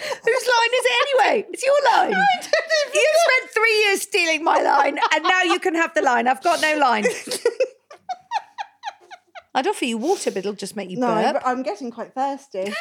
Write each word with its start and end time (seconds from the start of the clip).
Whose 0.00 0.46
line 0.46 0.72
is 0.74 0.84
it 0.84 1.06
anyway? 1.06 1.46
It's 1.52 1.62
your 1.64 1.74
line. 1.92 2.10
You 2.94 3.08
spent 3.26 3.50
three 3.52 3.84
years 3.86 4.02
stealing 4.02 4.44
my 4.44 4.60
line, 4.60 4.98
and 5.14 5.24
now 5.24 5.42
you 5.42 5.58
can 5.58 5.74
have 5.74 5.92
the 5.94 6.02
line. 6.02 6.28
I've 6.28 6.42
got 6.42 6.60
no 6.60 6.76
line. 6.78 7.04
I'd 9.54 9.66
offer 9.68 9.84
you 9.84 9.98
water, 9.98 10.30
but 10.30 10.38
it'll 10.38 10.52
just 10.54 10.74
make 10.76 10.90
you 10.90 10.98
No, 10.98 11.06
burp. 11.14 11.34
but 11.34 11.46
I'm 11.46 11.62
getting 11.62 11.90
quite 11.90 12.12
thirsty. 12.14 12.72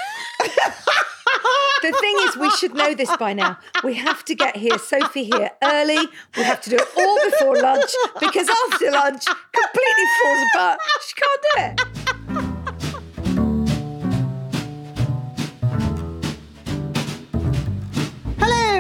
The 1.83 1.91
thing 1.99 2.15
is, 2.21 2.37
we 2.37 2.49
should 2.51 2.73
know 2.73 2.93
this 2.95 3.15
by 3.17 3.33
now. 3.33 3.57
We 3.83 3.95
have 3.95 4.23
to 4.25 4.35
get 4.35 4.55
here, 4.55 4.77
Sophie 4.79 5.25
here 5.25 5.51
early. 5.61 5.99
We 6.37 6.43
have 6.43 6.61
to 6.61 6.69
do 6.69 6.77
it 6.77 6.87
all 6.97 7.29
before 7.29 7.61
lunch 7.61 7.91
because 8.21 8.47
after 8.49 8.89
lunch, 8.89 9.25
completely 9.25 10.05
falls 10.21 10.39
apart. 10.55 10.79
She 11.05 11.13
can't 11.15 11.41
do 11.43 11.99
it. 11.99 12.02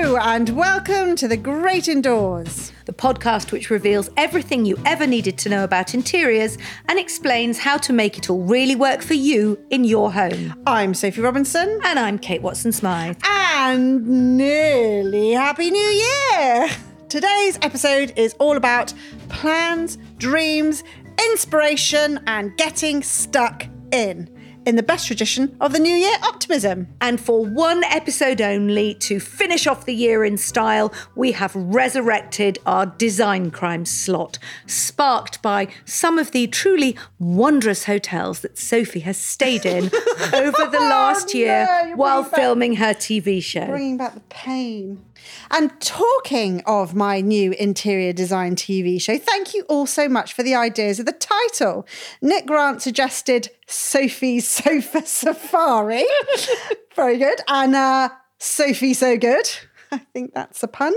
Hello, 0.03 0.17
and 0.17 0.49
welcome 0.49 1.15
to 1.15 1.29
The 1.29 1.37
Great 1.37 1.87
Indoors. 1.87 2.73
The 2.83 2.91
podcast 2.91 3.53
which 3.53 3.69
reveals 3.69 4.09
everything 4.17 4.65
you 4.65 4.77
ever 4.85 5.07
needed 5.07 5.37
to 5.37 5.49
know 5.49 5.63
about 5.63 5.93
interiors 5.93 6.57
and 6.89 6.99
explains 6.99 7.57
how 7.57 7.77
to 7.77 7.93
make 7.93 8.17
it 8.17 8.29
all 8.29 8.41
really 8.41 8.75
work 8.75 9.01
for 9.01 9.13
you 9.13 9.57
in 9.69 9.85
your 9.85 10.11
home. 10.11 10.61
I'm 10.67 10.93
Sophie 10.93 11.21
Robinson, 11.21 11.79
And 11.85 11.97
I'm 11.97 12.19
Kate 12.19 12.41
Watson 12.41 12.73
Smyth. 12.73 13.17
and 13.25 14.35
nearly 14.35 15.31
Happy 15.31 15.71
New 15.71 15.79
Year! 15.79 16.67
Today's 17.07 17.57
episode 17.61 18.11
is 18.17 18.33
all 18.39 18.57
about 18.57 18.93
plans, 19.29 19.97
dreams, 20.17 20.83
inspiration, 21.31 22.19
and 22.27 22.57
getting 22.57 23.03
stuck 23.03 23.67
in. 23.93 24.29
In 24.65 24.77
the 24.77 24.83
best 24.83 25.07
tradition 25.07 25.57
of 25.59 25.73
the 25.73 25.79
New 25.79 25.93
Year 25.93 26.15
optimism. 26.23 26.87
And 27.01 27.19
for 27.19 27.45
one 27.45 27.83
episode 27.83 28.39
only, 28.39 28.93
to 28.95 29.19
finish 29.19 29.67
off 29.67 29.85
the 29.85 29.93
year 29.93 30.23
in 30.23 30.37
style, 30.37 30.93
we 31.15 31.33
have 31.33 31.53
resurrected 31.53 32.59
our 32.65 32.85
design 32.85 33.51
crime 33.51 33.83
slot, 33.85 34.39
sparked 34.65 35.41
by 35.41 35.67
some 35.83 36.17
of 36.17 36.31
the 36.31 36.47
truly 36.47 36.95
wondrous 37.19 37.85
hotels 37.85 38.39
that 38.39 38.57
Sophie 38.57 39.01
has 39.01 39.17
stayed 39.17 39.65
in 39.65 39.85
over 40.33 40.65
the 40.71 40.79
last 40.79 41.31
oh, 41.31 41.33
no, 41.33 41.39
year 41.39 41.93
while 41.95 42.21
bringing 42.21 42.31
back- 42.31 42.39
filming 42.39 42.75
her 42.77 42.93
TV 42.93 43.43
show. 43.43 43.65
bringing 43.65 43.97
back 43.97 44.13
the 44.13 44.21
pain. 44.29 45.03
And 45.51 45.79
talking 45.79 46.61
of 46.65 46.95
my 46.95 47.21
new 47.21 47.51
interior 47.53 48.13
design 48.13 48.55
TV 48.55 49.01
show, 49.01 49.17
thank 49.17 49.53
you 49.53 49.63
all 49.69 49.85
so 49.85 50.07
much 50.09 50.33
for 50.33 50.43
the 50.43 50.55
ideas 50.55 50.99
of 50.99 51.05
the 51.05 51.11
title. 51.11 51.85
Nick 52.21 52.45
Grant 52.45 52.81
suggested 52.81 53.49
Sophie's 53.67 54.47
Sofa 54.47 55.05
Safari. 55.05 56.05
Very 56.95 57.17
good. 57.17 57.39
And 57.47 57.75
uh, 57.75 58.09
Sophie 58.39 58.93
So 58.93 59.17
Good. 59.17 59.49
I 59.91 59.99
think 59.99 60.33
that's 60.33 60.63
a 60.63 60.67
pun. 60.67 60.93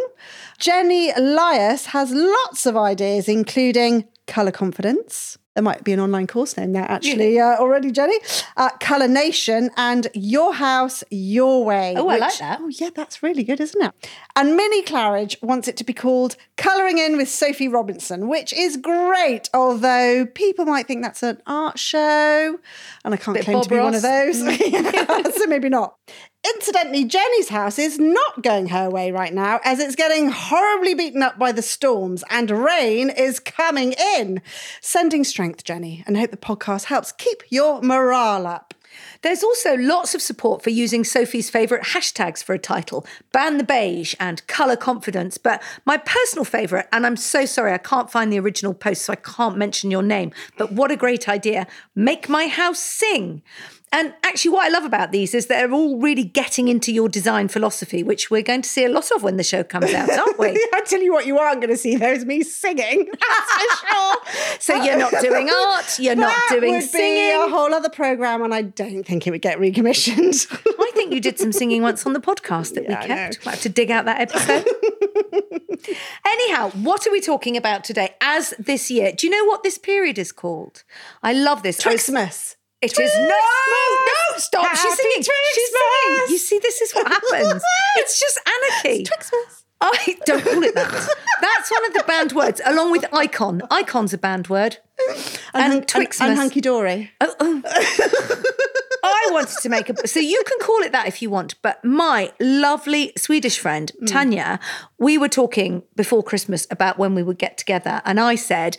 Jenny 0.58 1.10
Elias 1.10 1.86
has 1.86 2.12
lots 2.12 2.64
of 2.64 2.76
ideas, 2.76 3.28
including 3.28 4.08
colour 4.26 4.50
confidence. 4.50 5.36
There 5.56 5.62
might 5.62 5.84
be 5.84 5.94
an 5.94 6.00
online 6.00 6.26
course 6.26 6.54
name 6.58 6.72
there 6.72 6.84
actually 6.86 7.40
uh, 7.40 7.56
already, 7.56 7.90
Jenny. 7.90 8.18
Uh, 8.58 8.68
Colour 8.78 9.08
Nation 9.08 9.70
and 9.78 10.06
Your 10.12 10.52
House, 10.52 11.02
Your 11.08 11.64
Way. 11.64 11.94
Oh, 11.96 12.10
I 12.10 12.18
like 12.18 12.38
that. 12.40 12.58
Oh, 12.60 12.68
yeah, 12.68 12.90
that's 12.94 13.22
really 13.22 13.42
good, 13.42 13.58
isn't 13.58 13.82
it? 13.82 14.10
And 14.36 14.54
Minnie 14.54 14.82
Claridge 14.82 15.42
wants 15.42 15.66
it 15.66 15.78
to 15.78 15.84
be 15.84 15.94
called 15.94 16.36
Colouring 16.58 16.98
In 16.98 17.16
with 17.16 17.30
Sophie 17.30 17.68
Robinson, 17.68 18.28
which 18.28 18.52
is 18.52 18.76
great, 18.76 19.48
although 19.54 20.26
people 20.26 20.66
might 20.66 20.86
think 20.86 21.02
that's 21.02 21.22
an 21.22 21.40
art 21.46 21.78
show. 21.78 22.58
And 23.02 23.14
I 23.14 23.16
can't 23.16 23.38
Bit 23.38 23.44
claim 23.44 23.56
Bob 23.56 23.64
to 23.64 23.70
be 23.70 23.78
one 23.78 23.94
of 23.94 24.02
those. 24.02 24.38
so 25.36 25.46
maybe 25.46 25.70
not. 25.70 25.96
Incidentally, 26.54 27.04
Jenny's 27.04 27.48
house 27.48 27.78
is 27.78 27.98
not 27.98 28.42
going 28.42 28.68
her 28.68 28.88
way 28.88 29.10
right 29.10 29.32
now 29.32 29.58
as 29.64 29.80
it's 29.80 29.96
getting 29.96 30.28
horribly 30.28 30.94
beaten 30.94 31.22
up 31.22 31.38
by 31.38 31.50
the 31.50 31.62
storms 31.62 32.22
and 32.30 32.50
rain 32.50 33.10
is 33.10 33.40
coming 33.40 33.94
in. 34.14 34.42
Sending 34.80 35.24
strength, 35.24 35.64
Jenny, 35.64 36.04
and 36.06 36.16
hope 36.16 36.30
the 36.30 36.36
podcast 36.36 36.84
helps 36.84 37.10
keep 37.10 37.42
your 37.50 37.82
morale 37.82 38.46
up. 38.46 38.74
There's 39.22 39.42
also 39.42 39.76
lots 39.76 40.14
of 40.14 40.22
support 40.22 40.62
for 40.62 40.70
using 40.70 41.04
Sophie's 41.04 41.50
favourite 41.50 41.84
hashtags 41.84 42.42
for 42.42 42.54
a 42.54 42.58
title 42.58 43.06
ban 43.32 43.58
the 43.58 43.64
beige 43.64 44.14
and 44.20 44.46
colour 44.46 44.76
confidence. 44.76 45.38
But 45.38 45.62
my 45.84 45.96
personal 45.96 46.44
favourite, 46.44 46.86
and 46.92 47.04
I'm 47.04 47.16
so 47.16 47.44
sorry 47.44 47.72
I 47.72 47.78
can't 47.78 48.10
find 48.10 48.32
the 48.32 48.40
original 48.40 48.74
post, 48.74 49.02
so 49.02 49.12
I 49.12 49.16
can't 49.16 49.56
mention 49.56 49.90
your 49.90 50.02
name, 50.02 50.32
but 50.56 50.72
what 50.72 50.90
a 50.90 50.96
great 50.96 51.28
idea 51.28 51.66
make 51.94 52.28
my 52.28 52.46
house 52.46 52.80
sing. 52.80 53.42
And 53.92 54.12
actually, 54.24 54.50
what 54.50 54.66
I 54.66 54.68
love 54.68 54.84
about 54.84 55.12
these 55.12 55.32
is 55.32 55.46
they're 55.46 55.72
all 55.72 55.98
really 55.98 56.24
getting 56.24 56.68
into 56.68 56.92
your 56.92 57.08
design 57.08 57.48
philosophy, 57.48 58.02
which 58.02 58.30
we're 58.30 58.42
going 58.42 58.62
to 58.62 58.68
see 58.68 58.84
a 58.84 58.88
lot 58.88 59.10
of 59.12 59.22
when 59.22 59.36
the 59.36 59.44
show 59.44 59.62
comes 59.62 59.94
out, 59.94 60.10
aren't 60.10 60.38
we? 60.38 60.48
I 60.74 60.82
tell 60.84 61.00
you 61.00 61.12
what, 61.12 61.24
you 61.24 61.38
aren't 61.38 61.60
going 61.60 61.70
to 61.72 61.76
see 61.78 61.96
there 61.96 62.12
is 62.12 62.24
me 62.24 62.42
singing. 62.42 63.08
That's 63.10 63.52
for 63.52 63.86
sure. 63.86 64.16
So 64.58 64.74
you're 64.82 64.96
not 64.96 65.12
doing 65.20 65.48
art, 65.48 65.98
you're 65.98 66.16
not 66.16 66.28
That 66.28 66.58
doing 66.58 66.74
would 66.74 66.82
singing. 66.82 67.28
Be 67.28 67.30
a 67.30 67.48
whole 67.48 67.72
other 67.72 67.90
program, 67.90 68.42
and 68.42 68.52
I 68.52 68.62
don't 68.62 69.04
think 69.04 69.26
it 69.26 69.30
would 69.30 69.42
get 69.42 69.58
recommissioned. 69.58 70.46
I 70.80 70.90
think 70.94 71.12
you 71.12 71.20
did 71.20 71.38
some 71.38 71.52
singing 71.52 71.82
once 71.82 72.04
on 72.06 72.12
the 72.14 72.20
podcast 72.20 72.74
that 72.74 72.84
Yeah, 72.84 73.00
we 73.00 73.06
kept. 73.06 73.44
We'll 73.44 73.52
have 73.52 73.62
to 73.62 73.68
dig 73.68 73.90
out 73.90 74.06
that 74.06 74.20
episode. 74.20 74.66
Anyhow, 76.24 76.70
what 76.70 77.06
are 77.06 77.12
we 77.12 77.20
talking 77.20 77.56
about 77.56 77.84
today 77.84 78.14
as 78.20 78.54
this 78.58 78.90
year? 78.90 79.12
Do 79.12 79.26
you 79.26 79.30
know 79.30 79.44
what 79.48 79.62
this 79.62 79.78
period 79.78 80.18
is 80.18 80.32
called? 80.32 80.82
I 81.22 81.32
love 81.32 81.62
this. 81.62 81.86
I 81.86 81.96
It 82.82 82.98
is 82.98 83.16
no, 83.16 83.26
no, 83.28 84.38
stop. 84.38 84.68
She's 84.76 84.80
Happy 84.82 84.96
singing. 84.96 85.22
She's 85.22 85.70
singing. 85.72 86.18
Twixmas. 86.26 86.30
You 86.30 86.38
see, 86.38 86.58
this 86.58 86.80
is 86.82 86.92
what 86.92 87.08
happens. 87.08 87.62
it's 87.96 88.20
just 88.20 88.38
anarchy. 88.46 89.04
Twixmas. 89.04 89.62
I 89.80 90.16
don't 90.24 90.42
call 90.42 90.62
it 90.62 90.74
that. 90.74 90.90
That's 91.40 91.70
one 91.70 91.86
of 91.86 91.92
the 91.94 92.04
banned 92.06 92.32
words, 92.32 92.60
along 92.64 92.92
with 92.92 93.04
icon. 93.12 93.60
Icon's 93.70 94.14
a 94.14 94.18
banned 94.18 94.48
word. 94.48 94.78
And, 95.54 95.72
hun- 95.72 95.82
Twixmas. 95.82 96.20
And, 96.28 96.36
hunky 96.38 96.60
dory. 96.62 97.10
Oh, 97.20 97.62
I 99.02 99.28
wanted 99.32 99.56
to 99.62 99.68
make 99.68 99.88
a. 99.88 100.06
So 100.08 100.18
you 100.20 100.42
can 100.46 100.58
call 100.60 100.78
it 100.82 100.92
that 100.92 101.06
if 101.06 101.22
you 101.22 101.30
want. 101.30 101.60
But 101.62 101.84
my 101.84 102.32
lovely 102.40 103.12
Swedish 103.16 103.58
friend 103.58 103.92
Mm. 104.02 104.06
Tanya, 104.10 104.60
we 104.98 105.16
were 105.18 105.28
talking 105.28 105.82
before 105.94 106.22
Christmas 106.22 106.66
about 106.70 106.98
when 106.98 107.14
we 107.14 107.22
would 107.22 107.38
get 107.38 107.56
together, 107.58 108.02
and 108.04 108.18
I 108.20 108.34
said. 108.34 108.76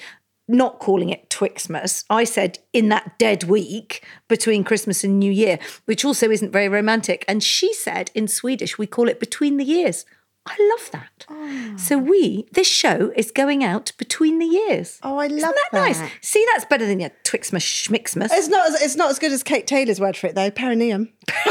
Not 0.47 0.79
calling 0.79 1.09
it 1.09 1.29
Twixmas. 1.29 2.05
I 2.09 2.23
said 2.23 2.59
in 2.71 2.89
that 2.89 3.19
dead 3.19 3.43
week 3.43 4.05
between 4.27 4.63
Christmas 4.63 5.03
and 5.03 5.19
New 5.19 5.31
Year, 5.31 5.59
which 5.85 6.05
also 6.05 6.31
isn't 6.31 6.51
very 6.51 6.69
romantic. 6.69 7.25
And 7.27 7.43
she 7.43 7.73
said 7.73 8.11
in 8.15 8.27
Swedish, 8.27 8.77
we 8.77 8.87
call 8.87 9.09
it 9.09 9.19
between 9.19 9.57
the 9.57 9.65
years. 9.65 10.05
I 10.47 10.75
love 10.77 10.91
that. 10.91 11.25
Oh. 11.29 11.73
So 11.75 11.97
we, 11.97 12.47
this 12.53 12.67
show 12.67 13.11
is 13.17 13.31
going 13.31 13.63
out 13.65 13.91
between 13.97 14.39
the 14.39 14.45
years. 14.45 14.97
Oh, 15.03 15.17
I 15.17 15.27
love 15.27 15.37
Isn't 15.39 15.55
that, 15.55 15.69
nice? 15.73 16.01
See, 16.21 16.45
that's 16.53 16.63
better 16.65 16.85
than 16.85 17.01
your 17.01 17.11
Twixmas 17.25 17.65
schmixmas. 17.65 18.29
It's 18.31 18.47
not. 18.47 18.69
As, 18.69 18.81
it's 18.81 18.95
not 18.95 19.09
as 19.09 19.19
good 19.19 19.33
as 19.33 19.43
Kate 19.43 19.67
Taylor's 19.67 19.99
word 19.99 20.15
for 20.15 20.27
it, 20.27 20.35
though. 20.35 20.49
Perineum. 20.49 21.09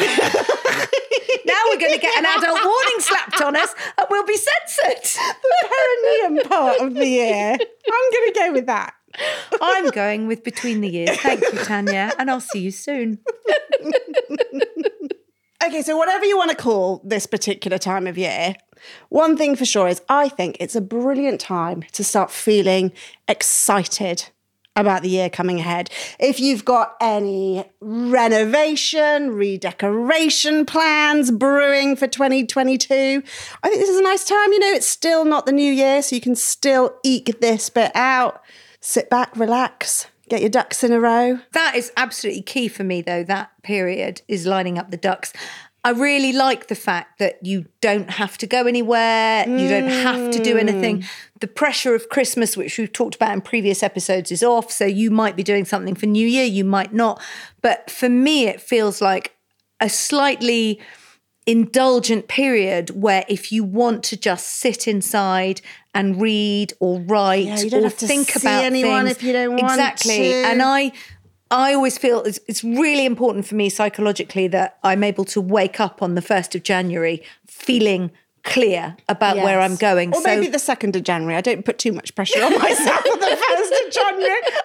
now 1.47 1.63
we're 1.69 1.79
going 1.79 1.93
to 1.93 2.01
get 2.01 2.17
an 2.17 2.25
adult 2.25 2.65
warning 2.65 3.01
slapped 3.01 3.43
on 3.43 3.57
us 3.57 3.75
and 4.07 4.11
we'll 4.11 4.27
be 4.27 4.37
censored. 4.37 5.05
the 5.43 5.69
perineum 5.69 6.49
part 6.49 6.81
of 6.81 6.95
the 6.95 7.07
year. 7.07 7.53
I'm 7.53 8.13
going 8.13 8.33
to 8.33 8.33
go 8.35 8.53
with 8.53 8.67
that. 8.67 8.95
I'm 9.61 9.91
going 9.91 10.27
with 10.27 10.45
between 10.45 10.81
the 10.81 10.89
years. 10.89 11.17
Thank 11.19 11.41
you, 11.41 11.59
Tanya, 11.65 12.13
and 12.19 12.31
I'll 12.31 12.41
see 12.41 12.61
you 12.61 12.71
soon. 12.71 13.19
Okay, 15.65 15.83
so 15.83 15.97
whatever 15.97 16.25
you 16.25 16.37
want 16.37 16.51
to 16.51 16.57
call 16.57 17.01
this 17.03 17.27
particular 17.27 17.79
time 17.79 18.07
of 18.07 18.17
year, 18.17 18.55
one 19.09 19.37
thing 19.37 19.57
for 19.57 19.65
sure 19.65 19.89
is 19.89 20.01
I 20.09 20.29
think 20.29 20.59
it's 20.61 20.77
a 20.77 20.81
brilliant 20.81 21.41
time 21.41 21.83
to 21.93 22.05
start 22.05 22.31
feeling 22.31 22.93
excited 23.27 24.29
about 24.77 25.03
the 25.03 25.09
year 25.09 25.29
coming 25.29 25.59
ahead. 25.59 25.91
If 26.21 26.39
you've 26.39 26.65
got 26.65 26.95
any 27.01 27.65
renovation, 27.81 29.31
redecoration 29.31 30.67
plans 30.67 31.31
brewing 31.31 31.97
for 31.97 32.07
2022, 32.07 32.95
I 33.63 33.69
think 33.69 33.81
this 33.81 33.89
is 33.89 33.99
a 33.99 34.03
nice 34.03 34.25
time. 34.25 34.53
You 34.53 34.59
know, 34.61 34.73
it's 34.73 34.87
still 34.87 35.25
not 35.25 35.47
the 35.47 35.53
new 35.53 35.73
year, 35.73 36.03
so 36.03 36.15
you 36.15 36.21
can 36.21 36.37
still 36.37 36.99
eke 37.03 37.41
this 37.41 37.71
bit 37.71 37.91
out. 37.95 38.43
Sit 38.81 39.11
back, 39.11 39.37
relax, 39.37 40.07
get 40.29 40.41
your 40.41 40.51
ducks 40.51 40.85
in 40.85 40.93
a 40.93 41.01
row. 41.01 41.41
That 41.53 41.75
is 41.75 41.93
absolutely 41.97 42.43
key 42.43 42.69
for 42.69 42.85
me, 42.85 43.01
though. 43.01 43.25
That 43.25 43.51
period 43.63 44.23
is 44.29 44.47
lining 44.47 44.79
up 44.79 44.91
the 44.91 44.97
ducks. 44.97 45.33
I 45.87 45.91
really 45.91 46.33
like 46.33 46.67
the 46.67 46.75
fact 46.75 47.21
that 47.21 47.39
you 47.47 47.67
don't 47.81 48.11
have 48.11 48.37
to 48.39 48.47
go 48.49 48.67
anywhere, 48.67 49.49
you 49.49 49.69
don't 49.69 49.89
have 49.89 50.33
to 50.33 50.43
do 50.43 50.59
anything. 50.59 51.03
Mm. 51.03 51.07
The 51.39 51.47
pressure 51.47 51.95
of 51.95 52.09
Christmas, 52.09 52.57
which 52.57 52.77
we've 52.77 52.93
talked 52.93 53.15
about 53.15 53.33
in 53.33 53.41
previous 53.41 53.85
episodes, 53.85 54.33
is 54.33 54.43
off. 54.43 54.73
So 54.73 54.85
you 54.85 55.13
might 55.13 55.37
be 55.37 55.45
doing 55.45 55.65
something 55.65 55.95
for 55.95 56.07
New 56.07 56.27
Year, 56.27 56.45
you 56.45 56.65
might 56.65 56.93
not. 56.93 57.23
But 57.63 57.89
for 57.89 58.09
me, 58.09 58.49
it 58.49 58.61
feels 58.61 59.01
like 59.01 59.37
a 59.81 59.89
slightly 59.89 60.81
indulgent 61.47 62.27
period 62.27 62.91
where 62.91 63.25
if 63.29 63.53
you 63.53 63.63
want 63.63 64.03
to 64.03 64.17
just 64.17 64.49
sit 64.59 64.89
inside 64.89 65.61
and 65.95 66.21
read 66.21 66.73
or 66.81 66.99
write 67.03 67.47
Yeah, 67.47 67.61
you 67.61 67.71
don't 67.71 67.85
or 67.85 67.91
think 67.91 68.31
see 68.31 68.41
about 68.41 68.65
anyone 68.65 69.05
things. 69.05 69.17
if 69.19 69.23
you 69.23 69.33
don't 69.33 69.51
want 69.53 69.63
exactly 69.63 70.19
to. 70.19 70.35
and 70.47 70.61
i 70.61 70.91
i 71.51 71.73
always 71.75 71.97
feel 71.99 72.23
it's, 72.23 72.41
it's 72.47 72.63
really 72.65 73.07
important 73.07 73.47
for 73.47 73.55
me 73.55 73.69
psychologically 73.69 74.49
that 74.49 74.79
i'm 74.83 75.03
able 75.05 75.25
to 75.25 75.41
wake 75.41 75.81
up 75.81 76.03
on 76.03 76.15
the 76.15 76.21
1st 76.21 76.55
of 76.57 76.63
january 76.63 77.23
feeling 77.47 78.11
clear 78.45 78.97
about 79.09 79.37
where 79.37 79.61
i'm 79.61 79.75
going 79.75 80.15
Or 80.15 80.21
so 80.21 80.29
maybe 80.29 80.47
the 80.47 80.59
2nd 80.59 80.95
of 80.95 81.03
January. 81.03 81.35
I 81.37 81.41
don't 81.41 81.65
put 81.65 81.79
too 81.79 81.93
much 81.93 82.15
pressure 82.15 82.45
on 82.45 82.53
myself 82.59 83.01
for 83.01 83.17
the 83.19 83.27
1st 83.27 83.87
of 83.87 83.93
January. 83.93 84.31
I 84.31 84.63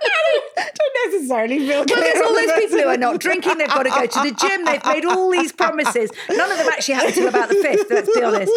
don't, 0.55 0.75
don't 0.75 1.13
necessarily 1.13 1.57
feel 1.67 1.83
clear. 1.85 1.97
Well, 1.97 2.13
there's 2.13 2.21
all 2.21 2.37
on 2.37 2.45
those 2.45 2.59
people 2.59 2.77
who 2.77 2.87
are 2.87 2.97
not 2.97 3.19
drinking. 3.19 3.57
They've 3.57 3.67
got 3.67 3.83
to 3.83 3.89
go 3.89 4.05
to 4.05 4.29
the 4.29 4.35
gym. 4.39 4.65
They've 4.65 4.85
made 4.85 5.05
all 5.05 5.31
these 5.31 5.51
promises. 5.51 6.11
None 6.29 6.51
of 6.51 6.57
them 6.59 6.67
actually 6.71 6.93
happen 6.93 7.09
until 7.09 7.27
about 7.27 7.49
the 7.49 7.55
fifth. 7.55 7.89
Let's 7.89 8.15
be 8.15 8.23
honest. 8.23 8.51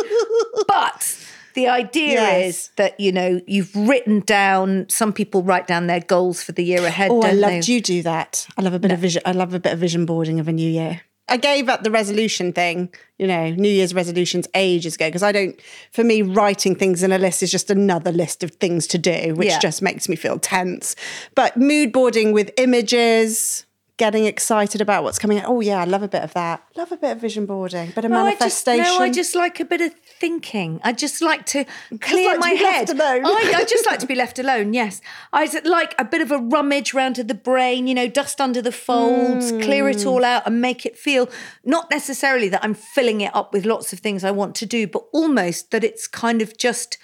But 0.69 1.24
the 1.55 1.69
idea 1.69 2.13
Yes. 2.13 2.47
is 2.47 2.71
that 2.77 2.99
you 3.01 3.13
know 3.13 3.41
you've 3.47 3.75
written 3.75 4.21
down. 4.21 4.87
Some 4.89 5.13
people 5.13 5.43
write 5.43 5.67
down 5.67 5.87
their 5.87 6.01
goals 6.01 6.43
for 6.43 6.53
the 6.53 6.65
year 6.65 6.85
ahead. 6.85 7.11
Oh, 7.11 7.23
I 7.23 7.33
loved 7.33 7.67
they? 7.67 7.73
you 7.73 7.81
do 7.81 8.03
that. 8.03 8.47
I 8.59 8.63
love 8.63 8.75
a 8.75 8.79
bit 8.79 8.93
of 8.93 8.99
vision. 8.99 9.23
I 9.25 9.33
love 9.33 9.55
a 9.55 9.61
bit 9.61 9.73
of 9.73 9.79
vision 9.79 10.05
boarding 10.07 10.39
of 10.41 10.49
a 10.49 10.53
new 10.53 10.69
year. 10.71 11.03
I 11.27 11.39
gave 11.39 11.71
up 11.71 11.83
the 11.83 11.91
resolution 11.91 12.53
thing, 12.53 12.93
you 13.19 13.27
know, 13.27 13.49
New 13.49 13.71
Year's 13.71 13.95
resolutions 13.95 14.47
ages 14.55 14.97
ago 14.97 15.07
because 15.09 15.23
I 15.23 15.33
don't. 15.33 15.59
For 15.91 16.05
me, 16.05 16.21
writing 16.21 16.75
things 16.75 17.03
in 17.03 17.13
a 17.13 17.19
list 17.19 17.43
is 17.43 17.51
just 17.51 17.71
another 17.71 18.13
list 18.13 18.43
of 18.45 18.51
things 18.57 18.87
to 18.89 18.99
do, 18.99 19.35
which 19.35 19.49
Yeah. 19.49 19.59
just 19.59 19.81
makes 19.81 20.07
me 20.07 20.17
feel 20.17 20.39
tense. 20.39 20.95
But 21.35 21.57
mood 21.57 21.93
boarding 21.93 22.33
with 22.33 22.51
images. 22.59 23.65
Getting 23.97 24.25
excited 24.27 24.81
about 24.81 25.05
what's 25.05 25.21
coming. 25.21 25.41
Oh 25.47 25.61
yeah, 25.61 25.81
I 25.81 25.85
love 25.85 26.03
a 26.03 26.09
bit 26.09 26.25
of 26.25 26.35
that. 26.35 26.65
Love 26.75 26.91
a 26.91 26.97
bit 26.97 27.13
of 27.13 27.19
vision 27.21 27.47
boarding, 27.47 27.93
bit 27.95 28.05
of 28.05 28.11
No, 28.11 28.27
I 28.27 28.33
just, 28.33 28.67
manifestation. 28.67 28.83
no, 28.83 28.99
I 28.99 29.09
just 29.09 29.35
like 29.37 29.61
a 29.61 29.65
bit 29.65 29.81
of 29.81 29.95
thinking. 30.25 30.81
I 30.83 30.93
just 30.93 31.21
like 31.21 31.45
to 31.47 31.67
clear 32.01 32.29
like 32.29 32.37
to 32.37 32.41
my 32.41 32.63
left 32.63 32.89
head. 32.89 33.01
I, 33.01 33.53
I 33.57 33.65
just 33.65 33.85
like 33.85 33.99
to 33.99 34.07
be 34.07 34.15
left 34.15 34.39
alone. 34.39 34.73
Yes, 34.73 35.03
I 35.35 35.45
like 35.65 35.95
a 35.99 36.05
bit 36.05 36.23
of 36.23 36.31
a 36.31 36.39
rummage 36.39 36.95
round 36.95 37.17
to 37.17 37.25
the 37.25 37.35
brain. 37.35 37.87
You 37.87 37.95
know, 37.95 38.09
dust 38.09 38.41
under 38.41 38.63
the 38.63 38.73
folds, 38.73 39.53
clear 39.53 39.87
it 39.91 40.03
hmm. 40.03 40.09
all 40.09 40.25
out, 40.25 40.47
and 40.47 40.63
make 40.63 40.87
it 40.87 40.97
feel 40.97 41.29
not 41.63 41.91
necessarily 41.91 42.49
that 42.49 42.65
I'm 42.65 42.73
filling 42.73 43.21
it 43.21 43.37
up 43.37 43.53
with 43.53 43.67
lots 43.67 43.93
of 43.93 43.99
things 43.99 44.25
I 44.25 44.31
want 44.31 44.55
to 44.57 44.67
do, 44.67 44.87
but 44.87 45.05
almost 45.13 45.71
that 45.73 45.85
it's 45.85 46.07
kind 46.07 46.41
of 46.41 46.57
just 46.57 46.97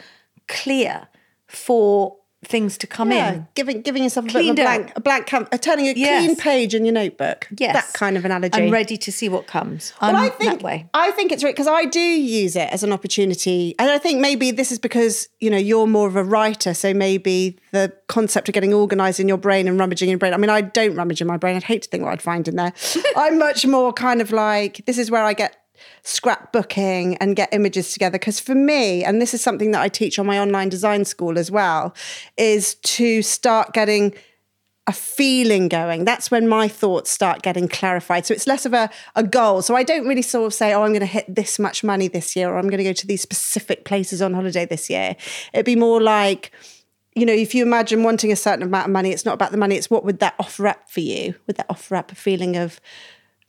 clear 0.48 1.08
for 1.46 2.16
things 2.42 2.78
to 2.78 2.86
come 2.86 3.12
Yeah, 3.12 3.32
in. 3.34 3.46
giving 3.54 3.82
giving 3.82 4.02
yourself 4.02 4.24
a 4.30 4.32
bit 4.32 4.44
of 4.46 4.50
a 4.52 4.54
blank, 4.54 4.92
a 4.96 5.00
blank, 5.00 5.26
cam- 5.26 5.46
uh, 5.52 5.58
turning 5.58 5.88
a 5.88 5.92
Yes. 5.92 6.24
clean 6.24 6.36
page 6.36 6.74
in 6.74 6.86
your 6.86 6.94
notebook. 6.94 7.46
Yes, 7.58 7.74
that 7.74 7.92
kind 7.92 8.16
of 8.16 8.24
analogy. 8.24 8.58
I'm 8.62 8.70
ready 8.70 8.96
to 8.96 9.12
see 9.12 9.28
what 9.28 9.46
comes. 9.46 9.92
Well, 10.00 10.16
I'm 10.16 10.16
I 10.16 10.28
think 10.30 10.62
way. 10.62 10.86
I 10.94 11.10
think 11.10 11.32
it's 11.32 11.44
right 11.44 11.54
because 11.54 11.66
I 11.66 11.84
do 11.84 12.00
use 12.00 12.56
it 12.56 12.70
as 12.72 12.82
an 12.82 12.92
opportunity, 12.92 13.74
and 13.78 13.90
I 13.90 13.98
think 13.98 14.20
maybe 14.20 14.50
this 14.52 14.72
is 14.72 14.78
because 14.78 15.28
you 15.40 15.50
know 15.50 15.58
you're 15.58 15.86
more 15.86 16.08
of 16.08 16.16
a 16.16 16.24
writer, 16.24 16.72
so 16.72 16.94
maybe 16.94 17.58
the 17.72 17.92
concept 18.08 18.48
of 18.48 18.54
getting 18.54 18.72
organised 18.72 19.20
in 19.20 19.28
your 19.28 19.36
brain 19.38 19.68
and 19.68 19.78
rummaging 19.78 20.08
in 20.08 20.12
your 20.12 20.18
brain. 20.18 20.32
I 20.34 20.38
mean, 20.38 20.50
I 20.50 20.62
don't 20.62 20.94
rummage 20.96 21.20
in 21.20 21.26
my 21.26 21.36
brain. 21.36 21.56
I'd 21.56 21.62
hate 21.64 21.82
to 21.82 21.88
think 21.90 22.04
what 22.04 22.12
I'd 22.12 22.22
find 22.22 22.48
in 22.48 22.56
there. 22.56 22.72
I'm 23.16 23.38
much 23.38 23.66
more 23.66 23.92
kind 23.92 24.20
of 24.22 24.32
like 24.32 24.82
this 24.86 24.96
is 24.98 25.10
where 25.10 25.22
I 25.24 25.34
get 25.34 25.56
scrapbooking 26.02 27.16
and 27.20 27.36
get 27.36 27.52
images 27.52 27.92
together 27.92 28.18
because 28.18 28.40
for 28.40 28.54
me 28.54 29.04
and 29.04 29.20
this 29.20 29.34
is 29.34 29.40
something 29.40 29.70
that 29.70 29.82
I 29.82 29.88
teach 29.88 30.18
on 30.18 30.26
my 30.26 30.38
online 30.38 30.68
design 30.68 31.04
school 31.04 31.38
as 31.38 31.50
well 31.50 31.94
is 32.36 32.74
to 32.74 33.22
start 33.22 33.72
getting 33.72 34.14
a 34.86 34.92
feeling 34.92 35.68
going. 35.68 36.04
That's 36.04 36.30
when 36.30 36.48
my 36.48 36.66
thoughts 36.66 37.10
start 37.10 37.42
getting 37.42 37.68
clarified. 37.68 38.26
So 38.26 38.34
it's 38.34 38.48
less 38.48 38.66
of 38.66 38.74
a, 38.74 38.90
a 39.14 39.22
goal. 39.22 39.62
So 39.62 39.76
I 39.76 39.84
don't 39.84 40.06
really 40.06 40.22
sort 40.22 40.46
of 40.46 40.54
say, 40.54 40.72
oh, 40.72 40.82
I'm 40.82 40.90
going 40.90 41.00
to 41.00 41.06
hit 41.06 41.32
this 41.32 41.58
much 41.60 41.84
money 41.84 42.08
this 42.08 42.34
year, 42.34 42.50
or 42.50 42.58
I'm 42.58 42.68
going 42.68 42.78
to 42.78 42.84
go 42.84 42.92
to 42.92 43.06
these 43.06 43.22
specific 43.22 43.84
places 43.84 44.20
on 44.20 44.34
holiday 44.34 44.66
this 44.66 44.90
year. 44.90 45.16
It'd 45.52 45.66
be 45.66 45.76
more 45.76 46.00
like, 46.00 46.50
you 47.14 47.24
know, 47.24 47.32
if 47.32 47.54
you 47.54 47.62
imagine 47.62 48.02
wanting 48.02 48.32
a 48.32 48.36
certain 48.36 48.64
amount 48.64 48.86
of 48.86 48.92
money, 48.92 49.10
it's 49.12 49.24
not 49.24 49.34
about 49.34 49.52
the 49.52 49.58
money, 49.58 49.76
it's 49.76 49.90
what 49.90 50.04
would 50.04 50.18
that 50.18 50.34
offer 50.40 50.66
up 50.66 50.90
for 50.90 51.00
you? 51.00 51.34
Would 51.46 51.56
that 51.56 51.66
offer 51.68 51.94
up 51.94 52.10
a 52.10 52.16
feeling 52.16 52.56
of 52.56 52.80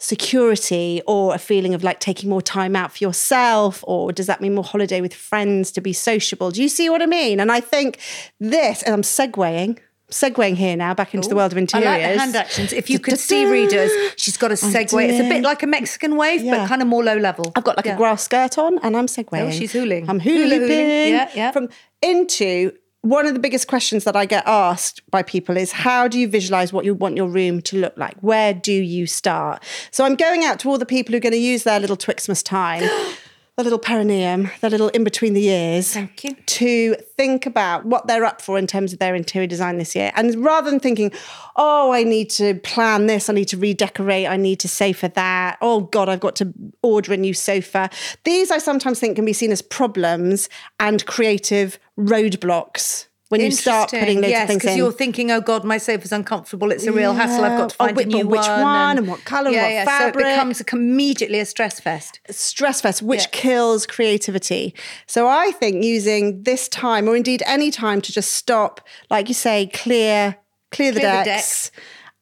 security 0.01 1.01
or 1.07 1.33
a 1.35 1.37
feeling 1.37 1.73
of 1.73 1.83
like 1.83 1.99
taking 1.99 2.29
more 2.29 2.41
time 2.41 2.75
out 2.75 2.91
for 2.91 3.03
yourself? 3.03 3.83
Or 3.87 4.11
does 4.11 4.27
that 4.27 4.41
mean 4.41 4.55
more 4.55 4.63
holiday 4.63 4.99
with 4.99 5.13
friends 5.13 5.71
to 5.73 5.81
be 5.81 5.93
sociable? 5.93 6.51
Do 6.51 6.61
you 6.61 6.69
see 6.69 6.89
what 6.89 7.01
I 7.01 7.05
mean? 7.05 7.39
And 7.39 7.51
I 7.51 7.61
think 7.61 7.99
this, 8.39 8.81
and 8.83 8.93
I'm 8.93 9.03
segueing, 9.03 9.77
segueing 10.09 10.55
here 10.55 10.75
now 10.75 10.93
back 10.93 11.13
into 11.13 11.29
the 11.29 11.35
world 11.35 11.51
of 11.53 11.57
interiors. 11.57 11.87
I 11.87 11.91
like 11.97 12.13
the 12.13 12.19
hand 12.19 12.35
actions. 12.35 12.73
If 12.73 12.89
you 12.89 12.99
could 12.99 13.17
see 13.17 13.45
readers, 13.45 13.91
she's 14.17 14.35
got 14.37 14.51
a 14.51 14.55
segue. 14.55 15.07
It's 15.09 15.19
a 15.19 15.29
bit 15.29 15.43
like 15.43 15.63
a 15.63 15.67
Mexican 15.67 16.17
wave, 16.17 16.41
Yeah. 16.43 16.57
but 16.57 16.67
kind 16.67 16.81
of 16.81 16.87
more 16.87 17.03
low 17.03 17.15
level. 17.17 17.51
I've 17.55 17.63
got 17.63 17.77
like 17.77 17.85
Yeah. 17.85 17.93
a 17.93 17.97
grass 17.97 18.23
skirt 18.23 18.57
on 18.57 18.79
and 18.79 18.97
I'm 18.97 19.05
oh, 19.05 19.07
segueing. 19.07 19.47
Oh, 19.47 19.51
she's 19.51 19.71
hooling. 19.71 20.09
I'm 20.09 20.19
hula 20.19 20.55
Hula 20.55 20.55
hooling. 20.57 21.13
Yeah, 21.13 21.29
yeah. 21.33 21.51
From 21.51 21.69
into 22.01 22.73
one 23.01 23.25
of 23.25 23.33
the 23.33 23.39
biggest 23.39 23.67
questions 23.67 24.03
that 24.03 24.15
I 24.15 24.25
get 24.25 24.45
asked 24.45 25.01
by 25.09 25.23
people 25.23 25.57
is 25.57 25.71
how 25.71 26.07
do 26.07 26.19
you 26.19 26.27
visualize 26.27 26.71
what 26.71 26.85
you 26.85 26.93
want 26.93 27.17
your 27.17 27.27
room 27.27 27.61
to 27.63 27.77
look 27.77 27.97
like? 27.97 28.15
Where 28.21 28.53
do 28.53 28.73
you 28.73 29.07
start? 29.07 29.63
So 29.89 30.05
I'm 30.05 30.15
going 30.15 30.43
out 30.43 30.59
to 30.59 30.69
all 30.69 30.77
the 30.77 30.85
people 30.85 31.13
who 31.13 31.17
are 31.17 31.21
going 31.21 31.33
to 31.33 31.39
use 31.39 31.63
their 31.63 31.79
little 31.79 31.97
Twixmas 31.97 32.43
time. 32.43 32.83
The 33.61 33.65
little 33.65 33.77
perineum, 33.77 34.49
the 34.61 34.71
little 34.71 34.89
in 34.89 35.03
between 35.03 35.35
the 35.35 35.41
years. 35.41 35.93
Thank 35.93 36.23
you. 36.23 36.33
To 36.33 36.95
think 36.95 37.45
about 37.45 37.85
what 37.85 38.07
they're 38.07 38.25
up 38.25 38.41
for 38.41 38.57
in 38.57 38.65
terms 38.65 38.91
of 38.91 38.97
their 38.97 39.13
interior 39.13 39.45
design 39.45 39.77
this 39.77 39.95
year. 39.95 40.11
And 40.15 40.43
rather 40.43 40.71
than 40.71 40.79
thinking, 40.79 41.11
oh, 41.55 41.91
I 41.91 42.03
need 42.03 42.31
to 42.31 42.55
plan 42.55 43.05
this, 43.05 43.29
I 43.29 43.33
need 43.33 43.49
to 43.49 43.57
redecorate, 43.57 44.27
I 44.27 44.35
need 44.35 44.59
to 44.61 44.67
save 44.67 44.97
for 44.97 45.09
that, 45.09 45.59
oh 45.61 45.81
God, 45.81 46.09
I've 46.09 46.19
got 46.19 46.35
to 46.37 46.51
order 46.81 47.13
a 47.13 47.17
new 47.17 47.35
sofa. 47.35 47.91
These 48.23 48.49
I 48.49 48.57
sometimes 48.57 48.99
think 48.99 49.15
can 49.15 49.25
be 49.25 49.33
seen 49.33 49.51
as 49.51 49.61
problems 49.61 50.49
and 50.79 51.05
creative 51.05 51.77
roadblocks 51.99 53.05
when 53.31 53.39
you 53.41 53.49
start 53.49 53.89
putting 53.89 54.17
loads 54.17 54.29
yes, 54.29 54.43
of 54.43 54.47
things 54.49 54.61
because 54.61 54.75
you're 54.77 54.91
thinking, 54.91 55.31
oh 55.31 55.39
God, 55.39 55.63
my 55.63 55.77
sofa's 55.77 56.11
uncomfortable. 56.11 56.69
It's 56.71 56.85
a 56.85 56.91
real 56.91 57.13
hassle. 57.13 57.43
I've 57.45 57.57
got 57.57 57.69
to 57.69 57.75
Oh, 57.79 57.85
find 57.85 57.95
but- 57.95 58.05
a 58.05 58.07
new 58.07 58.27
which 58.27 58.41
one. 58.41 58.61
one 58.61 58.97
and 58.97 59.07
what 59.07 59.23
colour 59.23 59.47
and 59.47 59.55
yeah, 59.55 59.63
what 59.63 59.71
yeah. 59.71 59.85
fabric? 59.85 60.25
So 60.25 60.29
it 60.29 60.33
becomes 60.33 60.61
immediately 60.73 61.39
a 61.39 61.45
stress 61.45 61.79
fest. 61.79 62.19
stress 62.29 62.81
fest, 62.81 63.01
which 63.01 63.21
Yeah. 63.21 63.27
kills 63.31 63.87
creativity. 63.87 64.75
So 65.07 65.27
I 65.27 65.51
think 65.51 65.83
using 65.83 66.43
this 66.43 66.67
time, 66.67 67.07
or 67.07 67.15
indeed 67.15 67.41
any 67.45 67.71
time, 67.71 68.01
to 68.01 68.11
just 68.11 68.33
stop, 68.33 68.81
like 69.09 69.29
you 69.29 69.33
say, 69.33 69.67
clear, 69.67 70.35
clear 70.71 70.91
the 70.91 70.99
Clear 70.99 71.17
the 71.19 71.23
decks. 71.23 71.71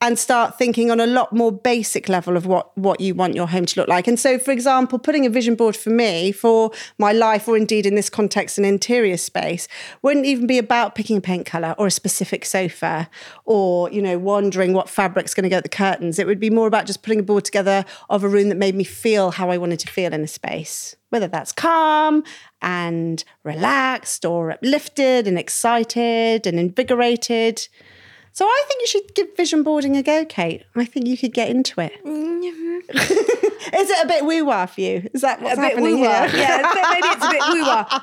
And 0.01 0.17
start 0.17 0.57
thinking 0.57 0.89
on 0.89 1.01
a 1.01 1.05
lot 1.05 1.33
more 1.33 1.51
basic 1.51 2.07
level 2.07 2.37
of 2.37 2.45
what 2.45 2.75
what 2.77 3.01
you 3.01 3.13
want 3.13 3.35
your 3.35 3.47
home 3.47 3.65
to 3.65 3.79
look 3.79 3.89
like. 3.89 4.07
And 4.07 4.17
so, 4.17 4.39
for 4.39 4.51
example, 4.51 4.97
putting 4.97 5.25
a 5.25 5.29
vision 5.29 5.55
board 5.55 5.75
for 5.75 5.89
me 5.89 6.31
for 6.31 6.71
my 6.97 7.11
life, 7.11 7.47
or 7.47 7.57
indeed 7.57 7.85
in 7.85 7.95
this 7.95 8.09
context, 8.09 8.57
an 8.57 8.63
interior 8.63 9.17
space, 9.17 9.67
wouldn't 10.01 10.25
even 10.25 10.47
be 10.47 10.57
about 10.57 10.95
picking 10.95 11.17
a 11.17 11.21
paint 11.21 11.45
color 11.45 11.75
or 11.77 11.87
a 11.87 11.91
specific 11.91 12.45
sofa, 12.45 13.09
or 13.43 13.91
you 13.91 14.01
know, 14.01 14.17
wondering 14.17 14.73
what 14.73 14.89
fabric's 14.89 15.33
going 15.33 15.43
to 15.43 15.49
go 15.49 15.57
at 15.57 15.63
the 15.63 15.69
curtains. 15.69 16.17
It 16.17 16.27
would 16.27 16.39
be 16.39 16.49
more 16.49 16.67
about 16.67 16.85
just 16.85 17.03
putting 17.03 17.19
a 17.19 17.23
board 17.23 17.43
together 17.43 17.83
of 18.09 18.23
a 18.23 18.29
room 18.29 18.49
that 18.49 18.57
made 18.57 18.75
me 18.75 18.85
feel 18.85 19.31
how 19.31 19.49
I 19.49 19.57
wanted 19.57 19.79
to 19.79 19.87
feel 19.87 20.13
in 20.13 20.21
a 20.21 20.27
space, 20.27 20.95
whether 21.09 21.27
that's 21.27 21.51
calm 21.51 22.23
and 22.61 23.23
relaxed, 23.43 24.23
or 24.23 24.51
uplifted 24.51 25.27
and 25.27 25.37
excited 25.37 26.47
and 26.47 26.57
invigorated. 26.57 27.67
So 28.39 28.45
I 28.45 28.63
think 28.69 28.79
you 28.79 28.87
should 28.87 29.15
give 29.15 29.35
vision 29.35 29.63
boarding 29.63 29.97
a 29.97 30.01
go, 30.01 30.23
Kate. 30.23 30.63
I 30.73 30.85
think 30.85 31.07
you 31.07 31.17
could 31.17 31.33
get 31.33 31.49
into 31.49 31.81
it. 31.81 31.91
Mm-hmm. 32.05 32.87
Is 32.89 33.89
it 33.89 34.05
a 34.05 34.07
bit 34.07 34.23
woo 34.23 34.45
wah 34.45 34.65
for 34.65 34.79
you? 34.79 35.09
Is 35.13 35.23
that 35.23 35.41
what's 35.41 35.57
a 35.57 35.61
bit 35.61 35.71
happening 35.71 35.97
here? 35.97 36.07
Yeah, 36.07 36.71
maybe 36.73 37.07
it's 37.07 37.25
a 37.25 37.29
bit 37.29 37.41
woo-wah. 37.49 37.99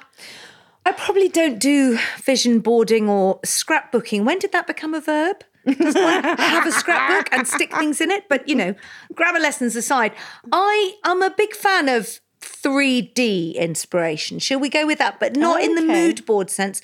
I 0.84 0.92
probably 0.92 1.30
don't 1.30 1.58
do 1.58 1.98
vision 2.22 2.58
boarding 2.58 3.08
or 3.08 3.40
scrapbooking. 3.46 4.26
When 4.26 4.38
did 4.38 4.52
that 4.52 4.66
become 4.66 4.92
a 4.92 5.00
verb? 5.00 5.42
Does 5.64 5.94
one 5.94 6.22
have 6.22 6.66
a 6.66 6.72
scrapbook 6.72 7.32
and 7.32 7.48
stick 7.48 7.74
things 7.74 8.02
in 8.02 8.10
it? 8.10 8.28
But 8.28 8.46
you 8.46 8.56
know, 8.56 8.74
grammar 9.14 9.40
lessons 9.40 9.74
aside, 9.74 10.12
I 10.52 10.96
am 11.06 11.22
a 11.22 11.30
big 11.30 11.54
fan 11.54 11.88
of 11.88 12.20
3D 12.42 13.54
inspiration. 13.54 14.38
Shall 14.38 14.60
we 14.60 14.68
go 14.68 14.86
with 14.86 14.98
that? 14.98 15.18
But 15.18 15.34
not 15.34 15.62
in 15.62 15.76
the 15.76 15.82
mood 15.82 16.26
board 16.26 16.50
sense. 16.50 16.82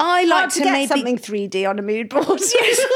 I 0.00 0.24
like 0.24 0.48
to, 0.50 0.58
to 0.58 0.64
get 0.64 0.72
maybe 0.72 0.86
something 0.88 1.18
3D 1.18 1.68
on 1.68 1.78
a 1.78 1.82
mood 1.82 2.08
board. 2.08 2.26
yes. 2.28 2.80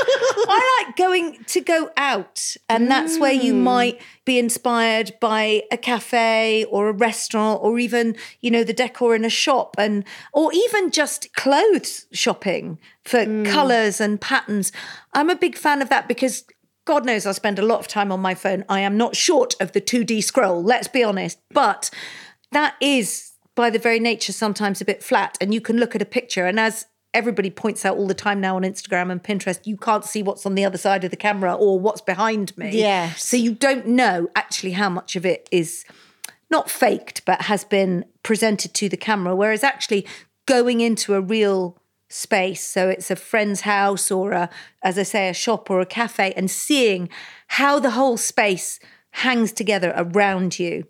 I 0.50 0.85
like 0.87 0.97
going 0.97 1.45
to 1.45 1.61
go 1.61 1.90
out, 1.97 2.57
and 2.69 2.90
that's 2.90 3.19
where 3.19 3.33
you 3.33 3.55
mm. 3.55 3.62
might 3.62 4.00
be 4.25 4.38
inspired 4.38 5.12
by 5.21 5.62
a 5.71 5.76
cafe 5.76 6.64
or 6.64 6.88
a 6.88 6.93
restaurant, 6.93 7.61
or 7.62 7.78
even 7.78 8.17
you 8.40 8.50
know 8.50 8.64
the 8.64 8.73
decor 8.73 9.14
in 9.14 9.25
a 9.25 9.31
shop, 9.31 9.76
and 9.78 10.05
or 10.33 10.52
even 10.52 10.90
just 10.90 11.33
clothes 11.35 12.07
shopping 12.12 12.78
for 13.05 13.25
mm. 13.25 13.47
colors 13.47 14.00
and 14.00 14.21
patterns. 14.21 14.73
I'm 15.12 15.31
a 15.31 15.37
big 15.37 15.57
fan 15.57 15.83
of 15.83 15.88
that 15.90 16.09
because. 16.09 16.45
God 16.85 17.05
knows 17.05 17.26
I 17.26 17.33
spend 17.33 17.59
a 17.59 17.62
lot 17.67 17.81
of 17.81 17.87
time 17.87 18.11
on 18.11 18.21
my 18.21 18.35
phone. 18.35 18.64
I 18.67 18.81
am 18.81 18.97
not 18.97 19.14
short 19.14 19.55
of 19.61 19.73
the 19.73 19.81
2D 19.83 20.25
scroll, 20.25 20.62
let's 20.62 20.88
be 20.88 21.05
honest. 21.05 21.38
But 21.50 21.90
that 22.52 22.76
is, 22.81 23.33
by 23.58 23.70
the 23.70 23.78
very 23.78 23.98
nature, 23.98 24.32
sometimes 24.32 24.80
a 24.80 24.84
bit 24.84 25.02
flat. 25.02 25.36
And 25.40 25.52
you 25.52 25.60
can 25.60 25.78
look 25.78 25.96
at 25.96 26.00
a 26.00 26.06
picture, 26.06 26.46
and 26.46 26.60
as 26.60 26.86
everybody 27.12 27.50
points 27.50 27.84
out 27.84 27.96
all 27.96 28.06
the 28.06 28.14
time 28.14 28.40
now 28.40 28.54
on 28.54 28.62
Instagram 28.62 29.10
and 29.10 29.20
Pinterest, 29.20 29.66
you 29.66 29.76
can't 29.76 30.04
see 30.04 30.22
what's 30.22 30.46
on 30.46 30.54
the 30.54 30.64
other 30.64 30.78
side 30.78 31.02
of 31.02 31.10
the 31.10 31.16
camera 31.16 31.52
or 31.52 31.80
what's 31.80 32.00
behind 32.00 32.56
me. 32.56 32.70
Yeah. 32.80 33.14
So 33.14 33.36
you 33.36 33.54
don't 33.54 33.88
know 33.88 34.28
actually 34.36 34.72
how 34.72 34.88
much 34.88 35.16
of 35.16 35.26
it 35.26 35.48
is 35.50 35.84
not 36.50 36.70
faked, 36.70 37.24
but 37.24 37.42
has 37.42 37.64
been 37.64 38.04
presented 38.22 38.74
to 38.74 38.88
the 38.88 38.96
camera. 38.96 39.34
Whereas 39.34 39.64
actually 39.64 40.06
going 40.46 40.80
into 40.80 41.14
a 41.14 41.20
real 41.20 41.76
space, 42.08 42.62
so 42.62 42.88
it's 42.88 43.10
a 43.10 43.16
friend's 43.16 43.62
house 43.62 44.12
or 44.12 44.30
a, 44.30 44.50
as 44.84 44.98
I 44.98 45.02
say, 45.02 45.28
a 45.28 45.34
shop 45.34 45.68
or 45.68 45.80
a 45.80 45.86
cafe, 45.86 46.32
and 46.36 46.48
seeing 46.48 47.08
how 47.48 47.80
the 47.80 47.90
whole 47.90 48.18
space 48.18 48.78
hangs 49.10 49.50
together 49.50 49.92
around 49.96 50.60
you 50.60 50.86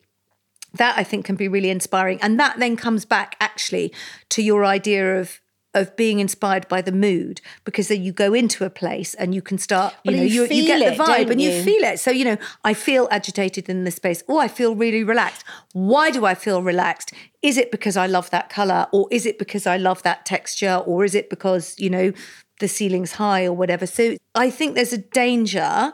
that 0.75 0.99
I 0.99 1.05
think 1.05 1.25
can 1.25 1.37
be 1.37 1.49
really 1.49 1.71
inspiring. 1.71 2.21
And 2.23 2.39
that 2.39 2.59
then 2.59 2.77
comes 2.77 3.05
back 3.05 3.37
actually 3.41 3.93
to 4.31 4.43
your 4.43 4.65
idea 4.65 5.19
of 5.19 5.41
of 5.75 5.95
being 5.97 6.19
inspired 6.19 6.67
by 6.67 6.81
the 6.81 6.91
mood 6.91 7.43
because 7.65 7.89
then 7.89 8.03
you 8.03 8.11
go 8.11 8.33
into 8.33 8.65
a 8.65 8.71
place 8.71 9.13
and 9.15 9.35
you 9.35 9.43
can 9.43 9.59
start 9.59 9.95
you 10.03 10.13
Well, 10.13 10.17
know 10.21 10.23
you 10.27 10.45
you, 10.47 10.63
you 10.63 10.67
get 10.67 10.81
it, 10.81 10.97
the 10.97 11.03
vibe 11.03 11.31
and 11.31 11.41
you 11.41 11.51
you? 11.51 11.63
feel 11.63 11.85
it. 11.85 12.01
So 12.01 12.11
you 12.11 12.25
know 12.25 12.39
i 12.65 12.73
feel 12.73 13.07
agitated 13.11 13.69
in 13.69 13.85
this 13.85 13.97
space. 13.97 14.25
Oh 14.29 14.39
i 14.39 14.49
feel 14.49 14.75
really 14.75 15.05
relaxed. 15.05 15.45
Why 15.75 16.11
do 16.11 16.25
i 16.25 16.35
feel 16.35 16.63
relaxed? 16.63 17.13
Is 17.43 17.59
it 17.59 17.71
because 17.71 17.97
i 17.99 18.07
love 18.07 18.31
that 18.31 18.49
color 18.49 18.87
or 18.93 19.09
is 19.11 19.27
it 19.27 19.39
because 19.39 19.67
i 19.67 19.77
love 19.77 20.03
that 20.05 20.25
texture 20.25 20.83
or 20.87 21.05
is 21.05 21.15
it 21.15 21.29
because 21.29 21.79
you 21.79 21.91
know 21.91 22.13
the 22.61 22.67
ceiling's 22.69 23.13
high 23.13 23.45
or 23.45 23.53
whatever? 23.53 23.87
So 23.87 24.17
i 24.35 24.49
think 24.51 24.75
there's 24.75 24.95
a 24.95 24.99
danger 24.99 25.93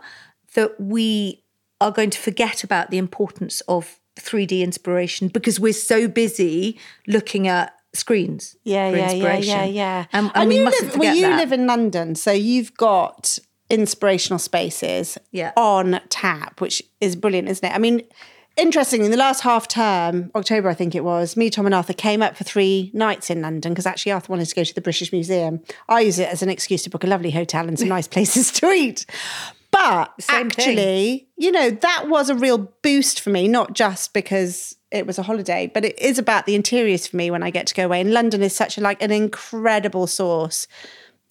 that 0.54 0.80
we 0.80 1.42
are 1.80 1.90
going 1.90 2.10
to 2.10 2.18
forget 2.18 2.62
about 2.62 2.90
the 2.90 2.98
importance 2.98 3.60
of 3.62 3.98
3D 4.16 4.60
inspiration 4.60 5.28
because 5.28 5.58
we're 5.60 5.72
so 5.72 6.08
busy 6.08 6.78
looking 7.06 7.48
at 7.48 7.74
screens 7.92 8.56
Yeah, 8.64 8.90
for 8.90 8.96
yeah, 8.96 9.12
yeah, 9.12 9.36
yeah, 9.38 9.64
yeah. 9.64 10.04
Um, 10.12 10.26
and, 10.26 10.32
and 10.34 10.48
we 10.48 10.58
you 10.58 10.64
mustn't 10.64 10.82
live, 10.84 10.92
forget 10.94 11.06
well, 11.08 11.16
you 11.16 11.22
that. 11.28 11.36
live 11.38 11.52
in 11.52 11.66
London, 11.66 12.14
so 12.14 12.32
you've 12.32 12.74
got 12.76 13.38
inspirational 13.70 14.38
spaces 14.38 15.16
Yeah. 15.30 15.52
on 15.56 16.00
tap, 16.08 16.60
which 16.60 16.82
is 17.00 17.16
brilliant, 17.16 17.48
isn't 17.48 17.64
it? 17.68 17.72
I 17.74 17.78
mean, 17.78 18.02
interestingly, 18.56 19.06
in 19.06 19.10
the 19.12 19.16
last 19.16 19.40
half 19.42 19.68
term, 19.68 20.30
October, 20.34 20.68
I 20.68 20.74
think 20.74 20.94
it 20.94 21.02
was, 21.04 21.36
me, 21.36 21.50
Tom, 21.50 21.66
and 21.66 21.74
Arthur 21.74 21.92
came 21.92 22.20
up 22.22 22.36
for 22.36 22.44
three 22.44 22.90
nights 22.94 23.30
in 23.30 23.40
London 23.42 23.72
because 23.72 23.86
actually 23.86 24.12
Arthur 24.12 24.32
wanted 24.32 24.46
to 24.48 24.54
go 24.54 24.64
to 24.64 24.74
the 24.74 24.80
British 24.80 25.12
Museum. 25.12 25.60
I 25.88 26.00
use 26.00 26.18
it 26.18 26.28
as 26.28 26.42
an 26.42 26.50
excuse 26.50 26.82
to 26.82 26.90
book 26.90 27.04
a 27.04 27.08
lovely 27.08 27.30
hotel 27.30 27.66
and 27.68 27.78
some 27.78 27.88
nice 27.96 28.08
places 28.08 28.50
to 28.52 28.70
eat. 28.70 29.06
But 29.74 30.22
Same 30.22 30.50
thing. 30.50 30.68
actually, 30.68 31.28
you 31.36 31.50
know, 31.50 31.70
that 31.70 32.08
was 32.08 32.30
a 32.30 32.34
real 32.36 32.58
boost 32.82 33.20
for 33.20 33.30
me, 33.30 33.48
not 33.48 33.72
just 33.72 34.14
because 34.14 34.76
it 34.92 35.04
was 35.04 35.18
a 35.18 35.24
holiday, 35.24 35.68
but 35.72 35.84
it 35.84 35.98
is 35.98 36.16
about 36.16 36.46
the 36.46 36.54
interiors 36.54 37.08
for 37.08 37.16
me 37.16 37.28
when 37.28 37.42
I 37.42 37.50
get 37.50 37.66
to 37.66 37.74
go 37.74 37.86
away. 37.86 38.00
And 38.00 38.12
London 38.12 38.42
is 38.42 38.54
such 38.54 38.78
a, 38.78 38.80
like 38.80 39.02
an 39.02 39.10
incredible 39.10 40.06
source 40.06 40.68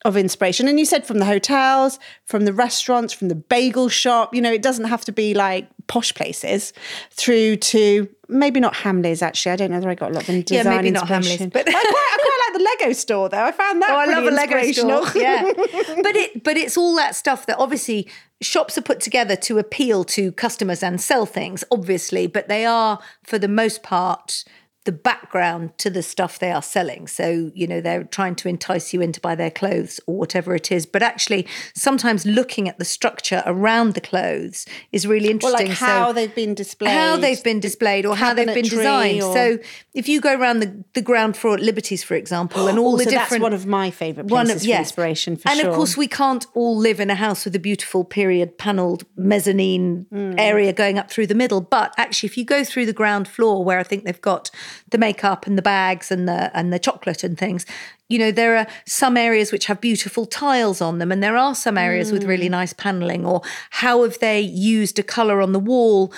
of 0.05 0.17
inspiration. 0.17 0.67
And 0.67 0.77
you 0.79 0.85
said 0.85 1.05
from 1.05 1.19
the 1.19 1.25
hotels, 1.25 1.97
from 2.25 2.45
the 2.45 2.53
restaurants, 2.53 3.13
from 3.13 3.29
the 3.29 3.35
bagel 3.35 3.87
shop, 3.89 4.35
you 4.35 4.41
know, 4.41 4.51
it 4.51 4.61
doesn't 4.61 4.85
have 4.85 5.05
to 5.05 5.11
be 5.11 5.33
like 5.33 5.67
posh 5.87 6.13
places 6.13 6.73
through 7.11 7.57
to 7.57 8.07
maybe 8.27 8.59
not 8.59 8.73
Hamleys 8.73 9.21
actually. 9.21 9.51
I 9.53 9.55
don't 9.57 9.69
know 9.71 9.77
whether 9.77 9.89
I 9.89 9.95
got 9.95 10.11
a 10.11 10.13
lot 10.13 10.27
of 10.27 10.35
Yeah, 10.35 10.41
design 10.43 10.75
maybe 10.77 10.91
not. 10.91 11.07
Hamleys, 11.07 11.51
but- 11.51 11.67
I, 11.67 11.71
quite, 11.71 11.85
I 11.85 12.17
quite 12.17 12.39
like 12.47 12.57
the 12.57 12.85
Lego 12.85 12.93
store 12.93 13.29
though. 13.29 13.43
I 13.43 13.51
found 13.51 13.81
that 13.81 13.89
Oh, 13.91 13.95
I 13.95 14.05
love 14.05 14.25
a 14.25 14.31
Lego 14.31 14.71
store. 14.71 15.03
Yeah, 15.21 15.43
but 15.55 16.15
it 16.15 16.43
but 16.43 16.57
it's 16.57 16.77
all 16.77 16.95
that 16.95 17.15
stuff 17.15 17.45
that 17.45 17.57
obviously 17.59 18.09
shops 18.41 18.77
are 18.77 18.81
put 18.81 18.99
together 18.99 19.35
to 19.37 19.57
appeal 19.57 20.03
to 20.03 20.31
customers 20.33 20.83
and 20.83 20.99
sell 20.99 21.25
things, 21.25 21.63
obviously, 21.71 22.27
but 22.27 22.47
they 22.49 22.65
are 22.65 22.99
for 23.23 23.39
the 23.39 23.47
most 23.47 23.83
part 23.83 24.43
the 24.85 24.91
background 24.91 25.77
to 25.77 25.89
the 25.89 26.03
stuff 26.03 26.39
they 26.39 26.51
are 26.51 26.61
selling. 26.61 27.07
So, 27.07 27.51
you 27.53 27.67
know, 27.67 27.79
they're 27.79 28.03
trying 28.03 28.35
to 28.35 28.49
entice 28.49 28.93
you 28.93 28.99
in 29.01 29.11
to 29.13 29.21
buy 29.21 29.33
their 29.35 29.49
clothes 29.51 29.99
or 30.07 30.17
whatever 30.17 30.53
it 30.55 30.71
is. 30.71 30.85
But 30.85 31.01
actually, 31.01 31.47
sometimes 31.73 32.25
looking 32.25 32.67
at 32.67 32.79
the 32.79 32.85
structure 32.85 33.43
around 33.45 33.93
the 33.93 34.01
clothes 34.01 34.65
is 34.91 35.07
really 35.07 35.29
interesting. 35.29 35.67
Well, 35.67 35.67
like 35.69 35.77
how 35.77 36.07
so, 36.07 36.13
they've 36.13 36.35
been 36.35 36.53
displayed. 36.53 36.91
how 36.91 37.15
they've 37.17 37.43
been 37.43 37.59
displayed 37.61 38.05
or 38.05 38.15
how 38.15 38.33
they've 38.33 38.53
been 38.53 38.63
designed. 38.65 39.21
or- 39.23 39.33
So 39.33 39.59
if 39.93 40.09
you 40.09 40.19
go 40.19 40.37
around 40.37 40.59
the, 40.59 40.83
the 40.93 41.01
ground 41.01 41.37
floor 41.37 41.53
at 41.55 41.61
Liberty's, 41.61 42.03
for 42.03 42.15
example, 42.15 42.67
and 42.67 42.77
all 42.83 42.95
Oh, 42.95 42.97
the 42.97 43.05
so 43.05 43.09
different 43.11 43.29
that's 43.29 43.41
one 43.41 43.53
of 43.53 43.65
my 43.65 43.89
favourite 43.89 44.27
places 44.27 44.65
for 44.65 44.71
inspiration, 44.73 45.37
for 45.37 45.49
and 45.49 45.59
sure. 45.61 45.69
of 45.69 45.75
course, 45.75 45.95
we 45.95 46.07
can't 46.07 46.45
all 46.53 46.77
live 46.77 46.99
in 46.99 47.09
a 47.09 47.15
house 47.15 47.45
with 47.45 47.55
a 47.55 47.59
beautiful 47.59 48.03
period 48.03 48.57
panelled 48.57 49.05
mezzanine 49.15 50.05
Mm. 50.13 50.35
area 50.37 50.73
going 50.73 50.97
up 50.97 51.09
through 51.09 51.27
the 51.27 51.35
middle. 51.35 51.61
But 51.61 51.93
actually, 51.97 52.27
if 52.27 52.37
you 52.37 52.45
go 52.45 52.63
through 52.63 52.85
the 52.85 52.93
ground 52.93 53.27
floor, 53.27 53.63
where 53.63 53.79
I 53.79 53.83
think 53.83 54.03
they've 54.03 54.19
got 54.21 54.49
the 54.89 54.97
makeup 54.97 55.47
and 55.47 55.57
the 55.57 55.61
bags 55.61 56.11
and 56.11 56.27
the 56.27 56.55
and 56.55 56.71
the 56.71 56.79
chocolate 56.79 57.23
and 57.23 57.37
things, 57.37 57.65
you 58.09 58.19
know, 58.19 58.31
there 58.31 58.57
are 58.57 58.67
some 58.85 59.17
areas 59.17 59.51
which 59.51 59.65
have 59.65 59.81
beautiful 59.81 60.25
tiles 60.25 60.81
on 60.81 60.99
them, 60.99 61.11
and 61.11 61.23
there 61.23 61.37
are 61.37 61.55
some 61.55 61.77
areas 61.77 62.11
with 62.11 62.23
Mm. 62.23 62.27
really 62.27 62.49
nice 62.49 62.73
panelling. 62.73 63.25
Or 63.25 63.41
how 63.69 64.03
have 64.03 64.19
they 64.19 64.39
used 64.41 64.99
a 64.99 65.03
colour 65.03 65.41
on 65.41 65.51
the 65.53 65.59
wall? 65.59 66.13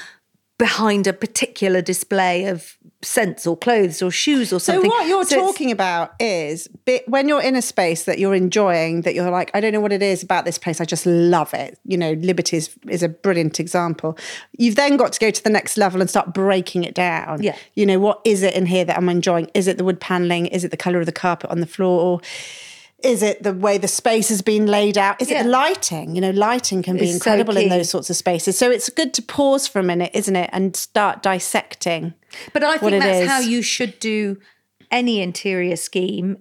Behind 0.57 1.05
a 1.05 1.13
particular 1.13 1.81
display 1.81 2.45
of 2.45 2.77
scents 3.01 3.45
or 3.45 3.55
clothes 3.55 4.01
or 4.01 4.09
shoes 4.09 4.51
or 4.51 4.59
something. 4.59 4.89
So 4.89 4.95
what 4.95 5.07
you're 5.07 5.25
So 5.25 5.37
talking 5.37 5.71
about 5.71 6.13
is 6.19 6.67
when 7.07 7.27
you're 7.27 7.41
in 7.41 7.55
a 7.55 7.61
space 7.61 8.03
that 8.05 8.19
you're 8.19 8.33
enjoying, 8.33 9.01
that 9.01 9.13
you're 9.13 9.29
like, 9.29 9.51
I 9.53 9.61
don't 9.61 9.73
know 9.73 9.79
what 9.79 9.91
it 9.91 10.01
is 10.01 10.23
about 10.23 10.45
this 10.45 10.57
place, 10.57 10.81
I 10.81 10.85
just 10.85 11.05
love 11.05 11.53
it. 11.53 11.77
You 11.85 11.97
know, 11.97 12.13
Liberty 12.13 12.57
is, 12.57 12.75
is 12.87 13.03
a 13.03 13.09
brilliant 13.09 13.59
example. 13.59 14.17
You've 14.57 14.75
then 14.75 14.97
got 14.97 15.13
to 15.13 15.19
go 15.19 15.29
to 15.29 15.43
the 15.43 15.49
next 15.49 15.77
level 15.77 16.01
and 16.01 16.09
start 16.09 16.33
breaking 16.33 16.83
it 16.83 16.95
down. 16.95 17.43
Yeah. 17.43 17.57
You 17.75 17.85
know, 17.85 17.99
what 17.99 18.21
is 18.25 18.41
it 18.41 18.53
in 18.55 18.65
here 18.65 18.85
that 18.85 18.97
I'm 18.97 19.09
enjoying? 19.09 19.51
Is 19.53 19.67
it 19.67 19.77
the 19.77 19.83
wood 19.83 19.99
paneling? 19.99 20.47
Is 20.47 20.63
it 20.63 20.71
the 20.71 20.77
color 20.77 20.99
of 20.99 21.05
the 21.05 21.11
carpet 21.11 21.49
on 21.49 21.59
the 21.59 21.67
floor? 21.67 22.21
Is 23.03 23.21
it 23.21 23.43
the 23.43 23.53
way 23.53 23.77
the 23.77 23.87
space 23.87 24.29
has 24.29 24.41
been 24.41 24.65
laid 24.65 24.97
out? 24.97 25.21
Is 25.21 25.29
it 25.29 25.43
the 25.43 25.49
lighting? 25.49 26.15
You 26.15 26.21
know, 26.21 26.31
lighting 26.31 26.81
can 26.81 26.95
be 26.97 27.03
It's 27.03 27.11
so 27.11 27.15
incredible 27.15 27.57
in 27.57 27.69
those 27.69 27.89
sorts 27.89 28.09
of 28.09 28.15
spaces. 28.15 28.57
So 28.57 28.71
it's 28.71 28.89
good 28.89 29.13
to 29.15 29.21
pause 29.21 29.67
for 29.67 29.79
a 29.79 29.83
minute, 29.83 30.11
isn't 30.13 30.35
it? 30.35 30.49
And 30.53 30.75
start 30.75 31.21
dissecting. 31.21 32.13
But 32.53 32.63
I 32.63 32.77
think 32.77 33.03
that's 33.03 33.29
how 33.29 33.39
you 33.39 33.61
should 33.61 33.99
do 33.99 34.37
any 34.91 35.21
interior 35.21 35.75
scheme. 35.75 36.37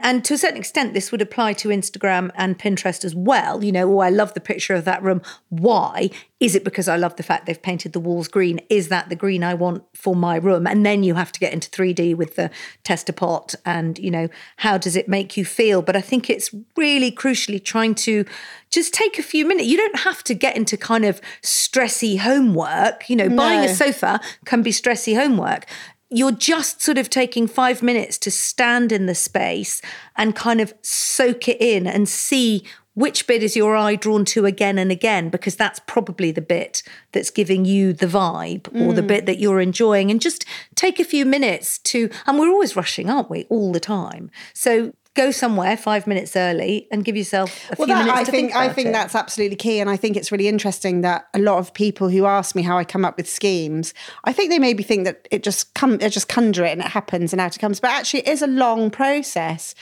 And 0.00 0.24
to 0.26 0.34
a 0.34 0.38
certain 0.38 0.58
extent, 0.58 0.94
this 0.94 1.10
would 1.10 1.20
apply 1.20 1.54
to 1.54 1.68
Instagram 1.68 2.30
and 2.36 2.58
Pinterest 2.58 3.04
as 3.04 3.14
well. 3.14 3.64
You 3.64 3.72
know, 3.72 3.92
oh, 3.94 3.98
I 3.98 4.10
love 4.10 4.34
the 4.34 4.40
picture 4.40 4.74
of 4.74 4.84
that 4.84 5.02
room. 5.02 5.22
Why? 5.48 6.10
Is 6.38 6.54
it 6.54 6.62
because 6.62 6.86
I 6.86 6.96
love 6.96 7.16
the 7.16 7.24
fact 7.24 7.46
they've 7.46 7.60
painted 7.60 7.92
the 7.92 8.00
walls 8.00 8.28
green? 8.28 8.60
Is 8.70 8.88
that 8.88 9.08
the 9.08 9.16
green 9.16 9.42
I 9.42 9.54
want 9.54 9.82
for 9.94 10.14
my 10.14 10.36
room? 10.36 10.68
And 10.68 10.86
then 10.86 11.02
you 11.02 11.14
have 11.16 11.32
to 11.32 11.40
get 11.40 11.52
into 11.52 11.68
3D 11.68 12.14
with 12.14 12.36
the 12.36 12.50
tester 12.84 13.12
pot 13.12 13.56
and, 13.66 13.98
you 13.98 14.10
know, 14.10 14.28
how 14.58 14.78
does 14.78 14.94
it 14.94 15.08
make 15.08 15.36
you 15.36 15.44
feel? 15.44 15.82
But 15.82 15.96
I 15.96 16.00
think 16.00 16.30
it's 16.30 16.54
really 16.76 17.10
crucially 17.10 17.62
trying 17.62 17.96
to 17.96 18.24
just 18.70 18.94
take 18.94 19.18
a 19.18 19.22
few 19.22 19.46
minutes. 19.46 19.66
You 19.66 19.78
don't 19.78 19.98
have 20.00 20.22
to 20.24 20.34
get 20.34 20.56
into 20.56 20.76
kind 20.76 21.04
of 21.04 21.20
stressy 21.42 22.18
homework. 22.20 23.10
You 23.10 23.16
know, 23.16 23.28
buying 23.28 23.68
a 23.68 23.74
sofa 23.74 24.20
can 24.44 24.62
be 24.62 24.70
stressy 24.70 25.16
homework 25.16 25.66
you're 26.10 26.32
just 26.32 26.80
sort 26.80 26.98
of 26.98 27.10
taking 27.10 27.46
five 27.46 27.82
minutes 27.82 28.16
to 28.18 28.30
stand 28.30 28.92
in 28.92 29.06
the 29.06 29.14
space 29.14 29.82
and 30.16 30.34
kind 30.34 30.60
of 30.60 30.72
soak 30.82 31.48
it 31.48 31.60
in 31.60 31.86
and 31.86 32.08
see 32.08 32.64
which 32.94 33.28
bit 33.28 33.44
is 33.44 33.54
your 33.54 33.76
eye 33.76 33.94
drawn 33.94 34.24
to 34.24 34.44
again 34.44 34.76
and 34.76 34.90
again, 34.90 35.28
because 35.28 35.54
that's 35.54 35.78
probably 35.86 36.32
the 36.32 36.40
bit 36.40 36.82
that's 37.12 37.30
giving 37.30 37.64
you 37.64 37.92
the 37.92 38.06
vibe 38.06 38.66
or 38.74 38.92
the 38.92 39.02
mm. 39.02 39.06
bit 39.06 39.26
that 39.26 39.38
you're 39.38 39.60
enjoying. 39.60 40.10
And 40.10 40.20
just 40.20 40.44
take 40.74 40.98
a 40.98 41.04
few 41.04 41.24
minutes 41.24 41.78
to, 41.78 42.10
and 42.26 42.40
we're 42.40 42.50
always 42.50 42.74
rushing, 42.74 43.08
aren't 43.08 43.30
we? 43.30 43.44
All 43.50 43.70
the 43.70 43.78
time. 43.78 44.32
So 44.52 44.94
go 45.14 45.30
somewhere 45.30 45.76
five 45.76 46.06
minutes 46.06 46.36
early 46.36 46.86
and 46.92 47.04
give 47.04 47.16
yourself 47.16 47.70
a 47.70 47.76
well, 47.78 47.86
few 47.86 47.94
that, 47.94 48.04
minutes 48.06 48.18
I 48.20 48.24
to 48.24 48.30
think, 48.30 48.52
think, 48.52 48.56
I 48.56 48.72
think 48.72 48.88
it. 48.88 48.92
that's 48.92 49.14
absolutely 49.14 49.56
key, 49.56 49.80
and 49.80 49.90
I 49.90 49.96
think 49.96 50.16
it's 50.16 50.30
really 50.30 50.48
interesting 50.48 51.00
that 51.00 51.26
a 51.34 51.38
lot 51.38 51.58
of 51.58 51.74
people 51.74 52.08
who 52.08 52.24
ask 52.26 52.54
me 52.54 52.62
how 52.62 52.78
I 52.78 52.84
come 52.84 53.04
up 53.04 53.16
with 53.16 53.28
schemes, 53.28 53.94
I 54.24 54.32
think 54.32 54.50
they 54.50 54.58
maybe 54.58 54.82
think 54.82 55.04
that 55.04 55.26
it 55.30 55.42
just 55.42 55.74
come, 55.74 55.98
they 55.98 56.08
just 56.08 56.28
conjure 56.28 56.64
it 56.64 56.72
and 56.72 56.80
it 56.80 56.88
happens 56.88 57.32
and 57.32 57.40
out 57.40 57.56
it 57.56 57.58
comes, 57.58 57.80
but 57.80 57.90
actually 57.90 58.20
it 58.20 58.28
is 58.28 58.42
a 58.42 58.46
long 58.46 58.90
process. 58.90 59.74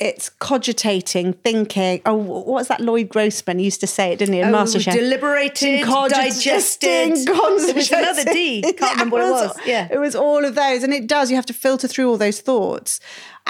It's 0.00 0.30
cogitating, 0.30 1.34
thinking. 1.34 2.00
Oh, 2.06 2.14
what 2.14 2.46
was 2.46 2.68
that 2.68 2.80
Lloyd 2.80 3.10
Grossman 3.10 3.58
used 3.58 3.80
to 3.80 3.86
say 3.86 4.12
it, 4.12 4.18
didn't 4.18 4.32
he? 4.32 4.40
In 4.40 4.48
Oh, 4.48 4.64
MasterChef. 4.64 4.94
deliberated, 4.94 5.84
digested. 6.08 7.26
There 7.26 7.98
another 7.98 8.24
D. 8.24 8.62
Can't 8.62 8.92
remember 8.92 9.16
what 9.16 9.26
it 9.26 9.30
was. 9.30 9.56
Yeah. 9.66 9.88
It 9.90 9.98
was 9.98 10.14
all 10.14 10.46
of 10.46 10.54
those. 10.54 10.82
And 10.82 10.94
it 10.94 11.06
does, 11.06 11.28
you 11.28 11.36
have 11.36 11.44
to 11.44 11.52
filter 11.52 11.86
through 11.86 12.08
all 12.08 12.16
those 12.16 12.40
thoughts. 12.40 12.98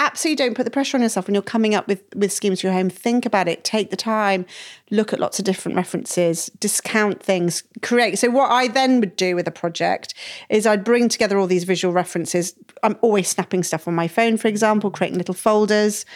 Absolutely 0.03 0.37
don't 0.37 0.55
put 0.55 0.65
the 0.65 0.71
pressure 0.71 0.97
on 0.97 1.03
yourself 1.03 1.27
when 1.27 1.35
you're 1.35 1.43
coming 1.43 1.75
up 1.75 1.87
with, 1.87 2.03
with 2.17 2.33
schemes 2.33 2.63
for 2.63 2.69
your 2.69 2.75
home. 2.75 2.89
Think 2.89 3.27
about 3.27 3.49
it, 3.49 3.65
take 3.65 3.91
the 3.91 3.99
time, 3.99 4.47
look 4.91 5.13
at 5.13 5.21
lots 5.21 5.39
of 5.39 5.45
different 5.45 5.77
references, 5.77 6.47
discount 6.59 7.23
things, 7.23 7.65
create. 7.83 8.19
So, 8.19 8.31
what 8.31 8.51
I 8.51 8.69
then 8.69 9.01
would 9.01 9.15
do 9.15 9.37
with 9.37 9.47
a 9.47 9.51
project 9.51 10.15
is 10.49 10.67
I'd 10.67 10.85
bring 10.85 11.11
together 11.11 11.39
all 11.39 11.47
these 11.47 11.65
visual 11.65 11.93
references. 11.93 12.55
I'm 12.83 12.97
always 13.03 13.29
snapping 13.29 13.63
stuff 13.63 13.87
on 13.87 13.95
my 13.95 14.09
phone, 14.09 14.39
for 14.39 14.49
example, 14.49 14.91
creating 14.91 15.19
little 15.19 15.35
folders. 15.35 16.07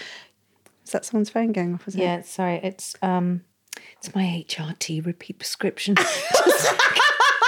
Is 0.86 0.92
that 0.92 1.04
someone's 1.04 1.28
phone 1.28 1.52
going 1.52 1.74
off? 1.74 1.86
Is 1.86 1.94
it? 1.94 2.00
Yeah, 2.00 2.22
sorry. 2.22 2.60
It's 2.62 2.96
um, 3.02 3.42
it's 3.98 4.14
my 4.14 4.46
HRT 4.48 5.04
repeat 5.04 5.38
prescription. 5.38 5.94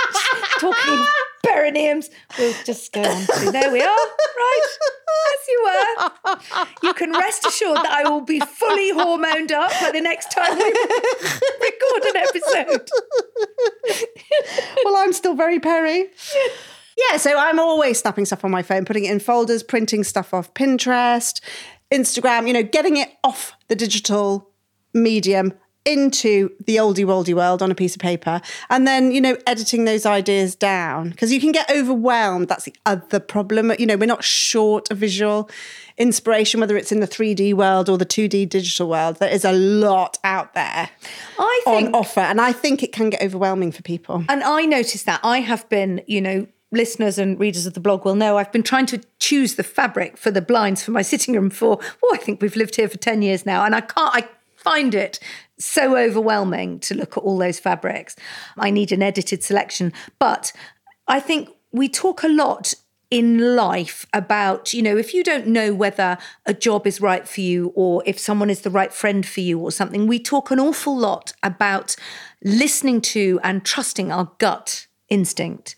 Talking 0.61 1.07
perineums. 1.45 2.11
We'll 2.39 2.55
just 2.65 2.93
go 2.93 3.03
on 3.03 3.27
to 3.27 3.51
there 3.51 3.73
we 3.73 3.83
are. 3.83 3.87
Right. 3.87 4.63
As 5.33 5.49
you 5.49 5.63
were. 5.65 6.37
You 6.83 6.95
can 6.95 7.13
rest 7.13 7.47
assured 7.47 7.79
that 7.79 7.91
I 7.91 8.09
will 8.09 8.21
be 8.21 8.41
fully 8.41 8.93
hormoned 8.93 9.51
up 9.51 9.71
by 9.81 9.91
the 9.93 10.01
next 10.01 10.31
time 10.31 10.57
we 10.57 10.65
record 10.65 12.05
an 12.05 12.17
episode. 12.17 12.89
well, 14.85 14.97
I'm 14.97 15.13
still 15.13 15.35
very 15.35 15.59
Peri. 15.59 16.11
Yeah, 17.11 17.19
so 17.19 17.37
I'm 17.39 17.59
always 17.59 17.99
snapping 18.01 18.25
stuff 18.25 18.45
on 18.45 18.51
my 18.51 18.63
phone, 18.63 18.85
putting 18.85 19.05
it 19.05 19.13
in 19.13 19.21
folders, 19.21 19.63
printing 19.63 20.05
stuff 20.05 20.33
off 20.33 20.53
Pinterest, 20.55 21.41
Instagram, 21.93 22.47
you 22.47 22.53
know, 22.53 22.63
getting 22.63 22.97
it 22.97 23.11
off 23.23 23.53
the 23.69 23.77
digital 23.77 24.51
medium 24.95 25.53
into 25.87 26.51
the 26.67 26.77
oldie 26.77 27.05
worldy 27.05 27.35
world 27.35 27.63
on 27.63 27.71
a 27.71 27.75
piece 27.75 27.95
of 27.95 28.01
paper 28.01 28.41
and 28.69 28.87
then 28.87 29.13
you 29.13 29.21
know 29.21 29.37
editing 29.47 29.85
those 29.85 30.05
ideas 30.05 30.55
down. 30.55 31.11
Because 31.11 31.33
you 31.33 31.41
can 31.41 31.53
get 31.53 31.71
overwhelmed. 31.71 32.49
That's 32.49 32.65
the 32.65 32.75
other 32.85 33.21
problem. 33.21 33.73
You 33.79 33.87
know 33.87 33.97
we're 33.97 34.07
not 34.07 34.25
short 34.25 34.91
of 34.91 34.99
visual 34.99 35.49
inspiration 35.99 36.61
whether 36.61 36.77
it's 36.77 36.93
in 36.93 37.01
the 37.01 37.09
3d 37.09 37.55
world 37.55 37.89
or 37.89 37.97
the 37.97 38.05
2d 38.05 38.49
digital 38.49 38.89
world. 38.89 39.17
There 39.17 39.31
is 39.31 39.45
a 39.45 39.53
lot 39.53 40.19
out 40.25 40.53
there 40.55 40.91
I 41.39 41.63
on 41.67 41.85
think 41.85 41.95
offer 41.95 42.21
and 42.21 42.39
i 42.39 42.53
think 42.53 42.83
it 42.83 42.93
can 42.93 43.09
get 43.11 43.23
overwhelming 43.23 43.73
for 43.73 43.83
people. 43.83 44.25
And 44.29 44.43
I 44.43 44.67
noticed 44.67 45.07
that. 45.07 45.21
I 45.23 45.41
have 45.41 45.69
been, 45.69 46.03
you 46.07 46.21
know, 46.21 46.47
listeners 46.73 47.19
and 47.19 47.39
readers 47.39 47.67
of 47.67 47.75
the 47.75 47.81
blog 47.81 48.05
will 48.05 48.15
know 48.15 48.37
I've 48.37 48.53
been 48.53 48.63
trying 48.63 48.87
to 48.87 49.01
choose 49.19 49.55
the 49.55 49.63
fabric 49.63 50.17
for 50.17 50.31
the 50.31 50.43
blinds 50.43 50.83
for 50.83 50.91
my 50.91 51.03
sitting 51.03 51.35
room 51.35 51.51
for, 51.51 51.79
oh, 52.03 52.11
I 52.15 52.19
think 52.19 52.43
we've 52.43 52.57
lived 52.57 52.77
here 52.77 52.89
for 52.89 52.99
10 52.99 53.23
years 53.23 53.47
now. 53.47 53.65
And 53.65 53.75
I 53.75 53.81
can't, 53.81 54.15
I 54.15 54.29
find 54.57 54.95
it 54.95 55.21
so 55.59 55.97
overwhelming 55.97 56.79
to 56.81 56.95
look 56.95 57.17
at 57.17 57.23
all 57.23 57.39
those 57.39 57.59
fabrics. 57.59 58.17
I 58.57 58.71
need 58.71 58.93
an 58.93 59.03
edited 59.03 59.43
selection. 59.43 59.93
But 60.19 60.53
I 61.09 61.21
think 61.21 61.51
we 61.73 61.89
talk 61.89 62.23
a 62.23 62.29
lot 62.29 62.75
in 63.11 63.55
life 63.55 64.05
about, 64.13 64.75
you 64.75 64.83
know, 64.83 64.97
if 64.97 65.15
you 65.15 65.23
don't 65.23 65.47
know 65.47 65.73
whether 65.73 66.19
a 66.45 66.53
job 66.53 66.87
is 66.87 67.01
right 67.01 67.29
for 67.29 67.41
you 67.41 67.73
or 67.77 68.03
if 68.05 68.19
someone 68.19 68.51
is 68.51 68.63
the 68.63 68.71
right 68.71 68.93
friend 68.93 69.25
for 69.25 69.41
you 69.41 69.59
or 69.59 69.71
something, 69.71 70.07
we 70.07 70.19
talk 70.19 70.51
an 70.51 70.59
awful 70.59 70.97
lot 70.97 71.33
about 71.43 71.95
listening 72.43 73.01
to 73.01 73.39
and 73.45 73.65
trusting 73.65 74.11
our 74.11 74.33
gut 74.39 74.87
instinct. 75.09 75.77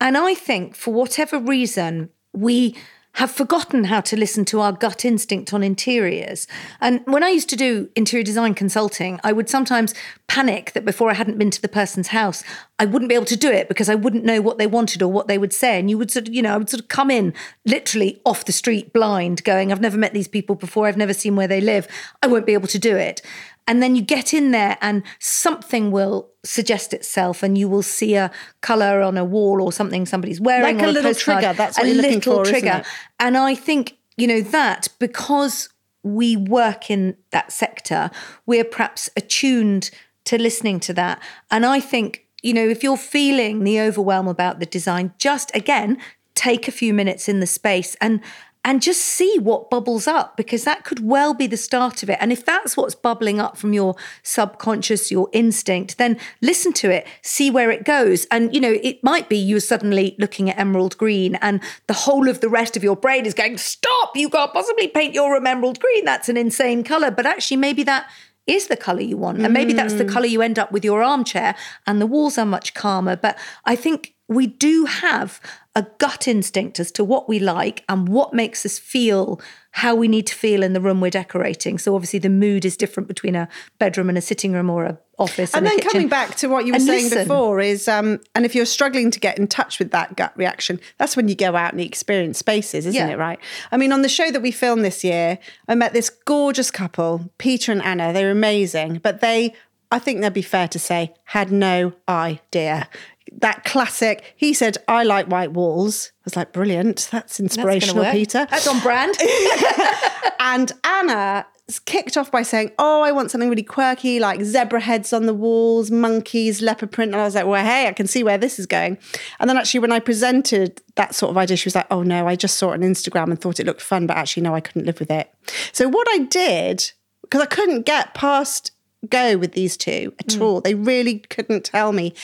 And 0.00 0.16
I 0.16 0.34
think 0.34 0.74
for 0.74 0.92
whatever 0.94 1.38
reason, 1.38 2.10
we 2.32 2.76
have 3.16 3.30
forgotten 3.30 3.84
how 3.84 4.00
to 4.02 4.14
listen 4.14 4.44
to 4.44 4.60
our 4.60 4.72
gut 4.72 5.02
instinct 5.02 5.54
on 5.54 5.62
interiors. 5.62 6.46
And 6.82 7.00
when 7.06 7.24
I 7.24 7.30
used 7.30 7.48
to 7.48 7.56
do 7.56 7.88
interior 7.96 8.22
design 8.22 8.52
consulting, 8.52 9.18
I 9.24 9.32
would 9.32 9.48
sometimes 9.48 9.94
panic 10.26 10.72
that 10.74 10.84
before 10.84 11.10
I 11.10 11.14
hadn't 11.14 11.38
been 11.38 11.50
to 11.50 11.62
the 11.62 11.68
person's 11.68 12.08
house, 12.08 12.44
I 12.78 12.84
wouldn't 12.84 13.08
be 13.08 13.14
able 13.14 13.24
to 13.26 13.36
do 13.36 13.50
it 13.50 13.68
because 13.68 13.88
I 13.88 13.94
wouldn't 13.94 14.26
know 14.26 14.42
what 14.42 14.58
they 14.58 14.66
wanted 14.66 15.00
or 15.00 15.10
what 15.10 15.28
they 15.28 15.38
would 15.38 15.54
say. 15.54 15.78
And 15.78 15.88
you 15.88 15.96
would 15.96 16.10
sort 16.10 16.28
of, 16.28 16.34
you 16.34 16.42
know, 16.42 16.52
I 16.52 16.58
would 16.58 16.68
sort 16.68 16.82
of 16.82 16.88
come 16.88 17.10
in 17.10 17.32
literally 17.64 18.20
off 18.26 18.44
the 18.44 18.52
street 18.52 18.92
blind, 18.92 19.42
going, 19.44 19.72
I've 19.72 19.80
never 19.80 19.96
met 19.96 20.12
these 20.12 20.28
people 20.28 20.54
before, 20.54 20.86
I've 20.86 20.98
never 20.98 21.14
seen 21.14 21.36
where 21.36 21.48
they 21.48 21.62
live, 21.62 21.88
I 22.22 22.26
won't 22.26 22.44
be 22.44 22.52
able 22.52 22.68
to 22.68 22.78
do 22.78 22.96
it. 22.96 23.22
And 23.66 23.82
then 23.82 23.96
you 23.96 24.02
get 24.02 24.32
in 24.32 24.52
there 24.52 24.78
and 24.80 25.02
something 25.18 25.90
will 25.90 26.30
suggest 26.44 26.94
itself 26.94 27.42
and 27.42 27.58
you 27.58 27.68
will 27.68 27.82
see 27.82 28.14
a 28.14 28.30
colour 28.60 29.02
on 29.02 29.16
a 29.16 29.24
wall 29.24 29.60
or 29.60 29.72
something 29.72 30.06
somebody's 30.06 30.40
wearing. 30.40 30.76
Like 30.76 30.86
a 30.86 30.88
or 30.88 30.92
little 30.92 31.10
postcard, 31.10 31.42
trigger, 31.42 31.56
that's 31.56 31.76
what 31.76 31.86
a 31.86 31.88
you're 31.88 31.96
looking 31.96 32.14
little 32.14 32.34
for, 32.36 32.42
isn't 32.42 32.54
trigger. 32.54 32.78
it? 32.78 32.86
And 33.18 33.36
I 33.36 33.54
think, 33.54 33.96
you 34.16 34.26
know, 34.26 34.40
that 34.40 34.88
because 34.98 35.68
we 36.02 36.36
work 36.36 36.90
in 36.90 37.16
that 37.30 37.50
sector, 37.50 38.10
we're 38.46 38.64
perhaps 38.64 39.10
attuned 39.16 39.90
to 40.26 40.40
listening 40.40 40.78
to 40.80 40.92
that. 40.94 41.20
And 41.50 41.66
I 41.66 41.80
think, 41.80 42.26
you 42.42 42.54
know, 42.54 42.66
if 42.66 42.84
you're 42.84 42.96
feeling 42.96 43.64
the 43.64 43.80
overwhelm 43.80 44.28
about 44.28 44.60
the 44.60 44.66
design, 44.66 45.12
just 45.18 45.54
again, 45.54 45.98
take 46.36 46.68
a 46.68 46.72
few 46.72 46.94
minutes 46.94 47.28
in 47.28 47.40
the 47.40 47.46
space 47.46 47.96
and 48.00 48.20
and 48.66 48.82
just 48.82 49.00
see 49.00 49.38
what 49.38 49.70
bubbles 49.70 50.08
up 50.08 50.36
because 50.36 50.64
that 50.64 50.82
could 50.82 50.98
well 50.98 51.32
be 51.34 51.46
the 51.46 51.56
start 51.56 52.02
of 52.02 52.10
it. 52.10 52.18
And 52.20 52.32
if 52.32 52.44
that's 52.44 52.76
what's 52.76 52.96
bubbling 52.96 53.38
up 53.38 53.56
from 53.56 53.72
your 53.72 53.94
subconscious, 54.24 55.08
your 55.08 55.28
instinct, 55.32 55.98
then 55.98 56.18
listen 56.42 56.72
to 56.74 56.90
it, 56.90 57.06
see 57.22 57.48
where 57.48 57.70
it 57.70 57.84
goes. 57.84 58.26
And, 58.28 58.52
you 58.52 58.60
know, 58.60 58.76
it 58.82 59.02
might 59.04 59.28
be 59.28 59.36
you're 59.36 59.60
suddenly 59.60 60.16
looking 60.18 60.50
at 60.50 60.58
emerald 60.58 60.98
green 60.98 61.36
and 61.36 61.62
the 61.86 61.94
whole 61.94 62.28
of 62.28 62.40
the 62.40 62.48
rest 62.48 62.76
of 62.76 62.82
your 62.82 62.96
brain 62.96 63.24
is 63.24 63.34
going, 63.34 63.56
stop, 63.56 64.16
you 64.16 64.28
can't 64.28 64.52
possibly 64.52 64.88
paint 64.88 65.14
your 65.14 65.32
room 65.32 65.46
emerald 65.46 65.78
green. 65.78 66.04
That's 66.04 66.28
an 66.28 66.36
insane 66.36 66.82
color. 66.82 67.12
But 67.12 67.24
actually, 67.24 67.58
maybe 67.58 67.84
that 67.84 68.10
is 68.48 68.66
the 68.66 68.76
color 68.76 69.00
you 69.00 69.16
want. 69.16 69.40
And 69.42 69.54
maybe 69.54 69.74
that's 69.74 69.94
the 69.94 70.04
mm. 70.04 70.12
color 70.12 70.26
you 70.26 70.42
end 70.42 70.58
up 70.58 70.72
with 70.72 70.84
your 70.84 71.04
armchair 71.04 71.54
and 71.86 72.00
the 72.00 72.06
walls 72.06 72.36
are 72.36 72.46
much 72.46 72.74
calmer. 72.74 73.14
But 73.14 73.38
I 73.64 73.76
think 73.76 74.15
we 74.28 74.46
do 74.46 74.86
have 74.86 75.40
a 75.76 75.86
gut 75.98 76.26
instinct 76.26 76.80
as 76.80 76.90
to 76.90 77.04
what 77.04 77.28
we 77.28 77.38
like 77.38 77.84
and 77.88 78.08
what 78.08 78.32
makes 78.32 78.66
us 78.66 78.78
feel 78.78 79.40
how 79.70 79.94
we 79.94 80.08
need 80.08 80.26
to 80.26 80.34
feel 80.34 80.62
in 80.62 80.72
the 80.72 80.80
room 80.80 81.00
we're 81.00 81.10
decorating. 81.10 81.78
So 81.78 81.94
obviously 81.94 82.18
the 82.18 82.30
mood 82.30 82.64
is 82.64 82.76
different 82.76 83.08
between 83.08 83.36
a 83.36 83.46
bedroom 83.78 84.08
and 84.08 84.16
a 84.16 84.22
sitting 84.22 84.52
room 84.52 84.70
or 84.70 84.84
a 84.86 84.98
office. 85.18 85.54
And 85.54 85.66
And, 85.66 85.78
then 85.78 85.88
coming 85.88 86.08
back 86.08 86.34
to 86.36 86.48
what 86.48 86.64
you 86.66 86.72
were 86.72 86.76
And 86.76 86.86
saying 86.86 87.04
listen. 87.04 87.18
before 87.24 87.60
is, 87.60 87.86
um, 87.88 88.20
and 88.34 88.44
if 88.46 88.54
you're 88.54 88.64
struggling 88.64 89.10
to 89.10 89.20
get 89.20 89.38
in 89.38 89.46
touch 89.46 89.78
with 89.78 89.90
that 89.90 90.16
gut 90.16 90.32
reaction, 90.36 90.80
that's 90.98 91.14
when 91.16 91.28
you 91.28 91.34
go 91.36 91.54
out 91.54 91.72
and 91.72 91.80
you 91.80 91.86
experience 91.86 92.38
spaces, 92.38 92.86
isn't 92.86 92.94
Yeah. 93.08 93.14
it? 93.14 93.18
Right. 93.18 93.38
I 93.70 93.76
mean, 93.76 93.92
on 93.92 94.00
the 94.02 94.08
show 94.08 94.30
that 94.30 94.40
we 94.42 94.50
filmed 94.50 94.84
this 94.84 95.04
year, 95.04 95.38
I 95.68 95.74
met 95.74 95.92
this 95.92 96.08
gorgeous 96.10 96.70
couple, 96.70 97.30
Peter 97.38 97.70
and 97.70 97.82
Anna. 97.82 98.12
They're 98.12 98.30
amazing, 98.30 99.00
but 99.04 99.20
they 99.20 99.54
I 99.92 100.00
think 100.00 100.20
that'd 100.20 100.32
be 100.34 100.42
fair 100.42 100.66
to 100.66 100.80
say, 100.80 101.14
had 101.26 101.52
no 101.52 101.92
idea. 102.08 102.88
That 103.32 103.64
classic, 103.64 104.34
he 104.36 104.54
said, 104.54 104.78
I 104.88 105.04
like 105.04 105.26
white 105.26 105.52
walls. 105.52 106.12
I 106.14 106.22
was 106.24 106.36
like, 106.36 106.52
brilliant. 106.52 107.08
That's 107.12 107.38
inspirational, 107.40 108.04
work. 108.04 108.12
Peter. 108.12 108.46
That's 108.50 108.66
on 108.66 108.80
brand. 108.80 109.14
and 110.40 110.72
Anna 110.84 111.46
kicked 111.84 112.16
off 112.16 112.30
by 112.30 112.42
saying, 112.42 112.70
Oh, 112.78 113.02
I 113.02 113.12
want 113.12 113.30
something 113.30 113.50
really 113.50 113.62
quirky, 113.62 114.20
like 114.20 114.42
zebra 114.42 114.80
heads 114.80 115.12
on 115.12 115.26
the 115.26 115.34
walls, 115.34 115.90
monkeys, 115.90 116.62
leopard 116.62 116.92
print. 116.92 117.12
And 117.12 117.20
I 117.20 117.24
was 117.24 117.34
like, 117.34 117.46
Well, 117.46 117.64
hey, 117.64 117.88
I 117.88 117.92
can 117.92 118.06
see 118.06 118.22
where 118.22 118.38
this 118.38 118.58
is 118.58 118.66
going. 118.66 118.98
And 119.40 119.50
then 119.50 119.56
actually, 119.56 119.80
when 119.80 119.92
I 119.92 119.98
presented 119.98 120.80
that 120.94 121.14
sort 121.14 121.30
of 121.30 121.38
idea, 121.38 121.56
she 121.56 121.66
was 121.66 121.74
like, 121.74 121.86
Oh, 121.90 122.02
no, 122.02 122.28
I 122.28 122.36
just 122.36 122.56
saw 122.56 122.70
it 122.70 122.74
on 122.74 122.80
Instagram 122.80 123.30
and 123.30 123.40
thought 123.40 123.60
it 123.60 123.66
looked 123.66 123.82
fun, 123.82 124.06
but 124.06 124.16
actually, 124.16 124.44
no, 124.44 124.54
I 124.54 124.60
couldn't 124.60 124.86
live 124.86 125.00
with 125.00 125.10
it. 125.10 125.32
So, 125.72 125.88
what 125.88 126.06
I 126.10 126.18
did, 126.18 126.92
because 127.22 127.40
I 127.40 127.46
couldn't 127.46 127.82
get 127.82 128.14
past 128.14 128.70
go 129.08 129.36
with 129.36 129.52
these 129.52 129.76
two 129.76 130.14
at 130.18 130.34
hmm. 130.34 130.42
all, 130.42 130.60
they 130.60 130.74
really 130.74 131.18
couldn't 131.18 131.64
tell 131.64 131.92
me 131.92 132.14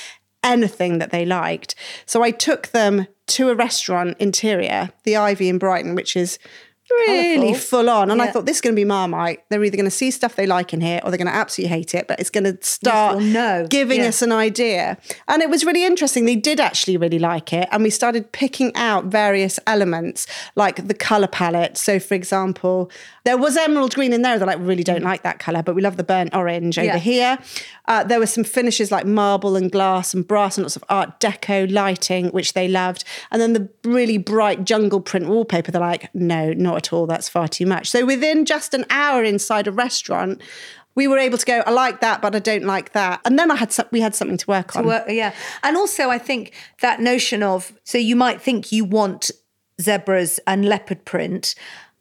anything 0.42 0.98
that 0.98 1.11
they 1.11 1.24
liked. 1.24 1.74
So, 2.07 2.22
I 2.22 2.31
took 2.31 2.68
them 2.68 3.07
to 3.28 3.50
a 3.50 3.55
restaurant 3.55 4.16
interior, 4.18 4.90
the 5.05 5.16
Ivy 5.16 5.48
in 5.48 5.59
Brighton, 5.59 5.94
which 5.94 6.16
is 6.16 6.38
really 7.07 7.37
Colourful. 7.37 7.55
full 7.61 7.90
on. 7.90 8.11
And 8.11 8.20
I 8.22 8.31
thought 8.31 8.46
this 8.46 8.57
is 8.57 8.61
going 8.61 8.74
to 8.74 8.81
be 8.81 8.85
Marmite. 8.85 9.44
They're 9.48 9.62
either 9.64 9.76
going 9.76 9.85
to 9.85 9.90
see 9.90 10.11
stuff 10.11 10.37
they 10.37 10.46
like 10.46 10.72
in 10.72 10.81
here 10.81 11.00
or 11.02 11.11
they're 11.11 11.18
going 11.18 11.26
to 11.28 11.35
absolutely 11.35 11.76
hate 11.76 11.94
it, 11.94 12.07
but 12.09 12.20
it's 12.20 12.31
going 12.31 12.44
to 12.44 12.57
start 12.64 13.16
we'll 13.18 13.66
giving 13.68 14.00
Yeah. 14.00 14.09
us 14.09 14.22
an 14.22 14.33
idea. 14.33 14.98
And 15.28 15.42
it 15.42 15.50
was 15.50 15.64
really 15.64 15.85
interesting. 15.85 16.24
They 16.24 16.37
did 16.37 16.61
actually 16.61 16.96
really 16.96 17.18
like 17.18 17.52
it. 17.52 17.68
And 17.72 17.83
we 17.83 17.90
started 17.90 18.33
picking 18.33 18.74
out 18.76 19.07
various 19.07 19.59
elements 19.66 20.26
like 20.57 20.87
the 20.88 20.94
color 20.94 21.26
palette. 21.28 21.76
So, 21.76 21.98
for 21.98 22.14
example, 22.14 22.90
there 23.24 23.37
was 23.38 23.57
emerald 23.57 23.94
green 23.94 24.12
in 24.12 24.22
there. 24.22 24.38
They're 24.38 24.46
like, 24.46 24.59
we 24.59 24.64
really 24.64 24.85
don't 24.85 25.02
like 25.02 25.22
that 25.22 25.38
color, 25.38 25.62
but 25.62 25.74
we 25.74 25.83
love 25.83 25.96
the 25.96 26.05
burnt 26.05 26.35
orange 26.35 26.78
over 26.78 26.87
Yeah. 26.87 26.98
here. 26.98 27.38
Uh, 27.88 28.05
there 28.05 28.18
were 28.20 28.26
some 28.26 28.44
finishes 28.44 28.92
like 28.92 29.05
marble 29.07 29.57
and 29.57 29.70
glass 29.70 30.14
and 30.14 30.26
brass 30.26 30.57
and 30.57 30.64
lots 30.64 30.76
of 30.76 30.85
art 30.88 31.18
deco 31.20 31.70
lighting, 31.70 32.28
which 32.28 32.52
they 32.52 32.68
loved. 32.68 33.05
And 33.31 33.40
then 33.42 33.52
the 33.55 33.68
really 33.85 34.18
bright 34.18 34.64
jungle 34.64 35.00
print 35.00 35.26
wallpaper, 35.26 35.70
they're 35.72 35.81
like, 35.81 36.12
no, 36.14 36.52
not 36.52 36.82
at 36.83 36.92
all. 36.92 37.07
That's 37.07 37.29
far 37.29 37.49
too 37.49 37.66
much. 37.66 37.88
So 37.88 38.05
within 38.05 38.45
just 38.45 38.75
an 38.75 38.85
hour 38.90 39.23
inside 39.23 39.66
a 39.66 39.73
restaurant, 39.73 40.42
we 40.95 41.07
were 41.09 41.18
able 41.18 41.38
to 41.38 41.47
go, 41.47 41.62
I 41.66 41.71
like 41.71 42.01
that, 42.01 42.21
but 42.21 42.35
I 42.35 42.38
don't 42.38 42.64
like 42.64 42.92
that. 42.92 43.21
And 43.25 43.38
then 43.38 43.51
I 43.51 43.57
had 43.57 43.73
some, 43.73 43.87
we 43.92 44.01
had 44.01 44.14
something 44.14 44.37
to 44.37 44.47
work 44.47 44.77
on. 44.77 44.87
Well, 44.87 45.05
yeah. 45.09 45.33
And 45.62 45.77
also, 45.77 46.11
I 46.11 46.18
think 46.18 46.53
that 46.81 47.01
notion 47.01 47.42
of 47.42 47.73
so 47.85 47.99
you 47.99 48.16
might 48.16 48.42
think 48.42 48.73
you 48.73 48.85
want 48.85 49.31
zebras 49.81 50.40
and 50.47 50.64
leopard 50.64 51.05
print. 51.05 51.55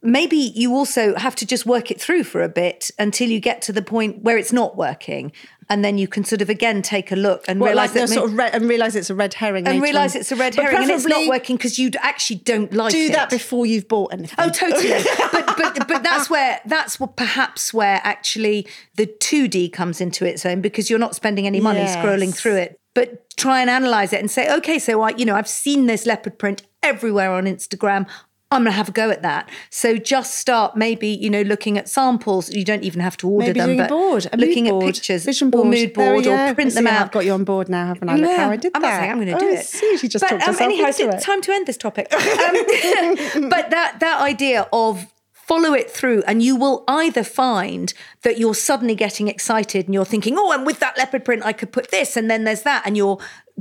Maybe 0.04 0.36
you 0.36 0.74
also 0.74 1.16
have 1.16 1.36
to 1.36 1.46
just 1.46 1.66
work 1.66 1.92
it 1.92 2.02
through 2.02 2.24
for 2.24 2.42
a 2.42 2.50
bit 2.50 2.90
until 2.98 3.30
you 3.30 3.40
get 3.40 3.62
to 3.64 3.72
the 3.72 3.84
point 3.84 4.24
where 4.24 4.38
it's 4.38 4.52
not 4.52 4.76
working. 4.76 5.32
And 5.72 5.84
then 5.86 5.98
you 5.98 6.08
can 6.08 6.24
sort 6.26 6.42
of 6.42 6.50
again 6.50 6.82
take 6.82 7.12
a 7.12 7.16
look 7.16 7.46
and 7.48 7.60
Well, 7.60 7.70
realize 7.70 7.96
like 7.96 8.10
that 8.10 8.14
sort 8.14 8.30
of 8.30 8.38
red, 8.38 8.54
and 8.54 8.68
realize 8.70 8.96
it's 8.96 9.10
a 9.10 9.16
red 9.16 9.34
herring. 9.34 9.66
and 9.68 9.82
realize 9.82 10.16
on. 10.16 10.20
it's 10.22 10.32
a 10.32 10.36
red 10.36 10.56
But 10.56 10.66
herring 10.66 10.84
and 10.84 10.92
it's 10.92 11.06
not 11.06 11.28
working 11.28 11.56
because 11.56 11.80
you 11.80 11.90
actually 12.02 12.36
don't 12.40 12.72
like 12.74 12.94
it. 12.94 12.98
Do 12.98 13.06
it. 13.06 13.12
that 13.14 13.30
before 13.30 13.66
you've 13.66 13.88
bought 13.88 14.14
anything. 14.14 14.36
Oh, 14.38 14.50
totally. 14.50 14.90
but 15.32 15.58
but 15.58 15.88
but 15.88 16.04
that's 16.04 16.30
where 16.30 16.60
that's 16.66 17.00
what 17.00 17.16
perhaps 17.16 17.74
where 17.74 18.02
actually 18.04 18.68
the 18.96 19.08
2D 19.08 19.72
comes 19.74 20.02
into 20.02 20.26
its 20.26 20.46
own 20.46 20.62
because 20.62 20.90
you're 20.90 21.00
not 21.00 21.16
spending 21.16 21.48
any 21.48 21.60
money 21.62 21.80
Yes. 21.80 21.96
scrolling 21.96 22.36
through 22.36 22.58
it. 22.58 22.78
But 22.94 23.30
try 23.38 23.62
and 23.62 23.70
analyze 23.70 24.12
it 24.12 24.20
and 24.20 24.30
say, 24.30 24.54
okay, 24.58 24.78
so 24.78 25.02
I, 25.02 25.12
you 25.12 25.24
know, 25.24 25.36
I've 25.36 25.48
seen 25.48 25.86
this 25.86 26.06
leopard 26.06 26.38
print 26.38 26.64
everywhere 26.84 27.32
on 27.32 27.46
Instagram. 27.46 28.06
I'm 28.52 28.64
going 28.64 28.72
to 28.74 28.78
have 28.78 28.90
a 28.90 28.92
go 28.92 29.10
at 29.10 29.22
that. 29.22 29.50
So 29.70 29.98
just 29.98 30.36
start 30.36 30.76
maybe, 30.76 31.08
you 31.08 31.30
know, 31.30 31.42
looking 31.42 31.78
at 31.78 31.88
samples. 31.88 32.50
You 32.50 32.66
don't 32.66 32.84
even 32.84 33.00
have 33.00 33.16
to 33.18 33.28
order 33.30 33.48
Maybe 33.48 33.60
them, 33.60 33.78
but 33.78 33.86
a 33.86 33.90
board, 33.90 34.28
a 34.34 34.38
looking 34.38 34.66
mood 34.66 34.72
board, 34.72 34.84
at 34.84 34.94
pictures 34.96 35.26
vision 35.26 35.48
or 35.48 35.52
board, 35.52 35.68
mood 35.68 35.94
There 35.96 36.16
we 36.16 36.24
board 36.24 36.28
or 36.28 36.54
print 36.54 36.74
them 36.74 36.88
out. 36.88 37.02
I've 37.02 37.12
got 37.12 37.26
you 37.26 37.32
on 37.32 37.46
board 37.46 37.70
now, 37.70 37.88
haven't 37.88 38.10
I? 38.10 38.16
Look 38.18 38.36
how 38.38 38.50
I 38.52 38.58
did 38.58 38.72
I'm 38.76 38.82
that. 38.82 39.10
I'm 39.10 39.16
going 39.24 39.28
to 39.28 39.40
do 39.40 39.46
Oh, 39.46 39.54
it. 39.54 39.98
She 40.00 40.08
just 40.08 40.22
but, 40.24 40.30
talked 40.30 40.44
um, 40.44 40.54
herself 40.54 40.62
anyhow, 40.62 40.88
into 40.88 41.08
it's 41.10 41.24
it. 41.24 41.26
time 41.26 41.42
to 41.42 41.52
end 41.54 41.66
this 41.68 41.78
topic. 41.78 42.12
Um, 42.22 43.50
but 43.50 43.70
that 43.70 44.00
that 44.00 44.20
idea 44.22 44.68
of 44.74 45.08
follow 45.34 45.74
it 45.74 45.90
through, 45.90 46.24
and 46.28 46.42
you 46.42 46.56
will 46.56 46.84
either 46.88 47.24
find 47.24 47.94
that 48.24 48.38
you're 48.38 48.56
suddenly 48.56 48.96
getting 48.96 49.28
excited 49.28 49.86
and 49.86 49.94
you're 49.94 50.06
thinking, 50.06 50.36
"Oh, 50.38 50.52
and 50.52 50.66
with 50.66 50.80
that 50.80 50.98
leopard 50.98 51.24
print, 51.26 51.44
I 51.46 51.54
could 51.54 51.72
put 51.72 51.92
this," 51.92 52.18
and 52.18 52.30
then 52.30 52.44
there's 52.44 52.64
that, 52.64 52.84
and 52.86 52.96
you're 52.98 53.18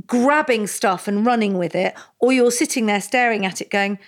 grabbing 0.07 0.67
stuff 0.67 1.07
and 1.07 1.25
running 1.25 1.57
with 1.57 1.75
it, 1.75 1.93
or 2.19 2.31
you're 2.33 2.51
sitting 2.51 2.85
there 2.85 3.01
staring 3.01 3.45
at 3.45 3.61
it, 3.61 3.69
going. 3.69 3.99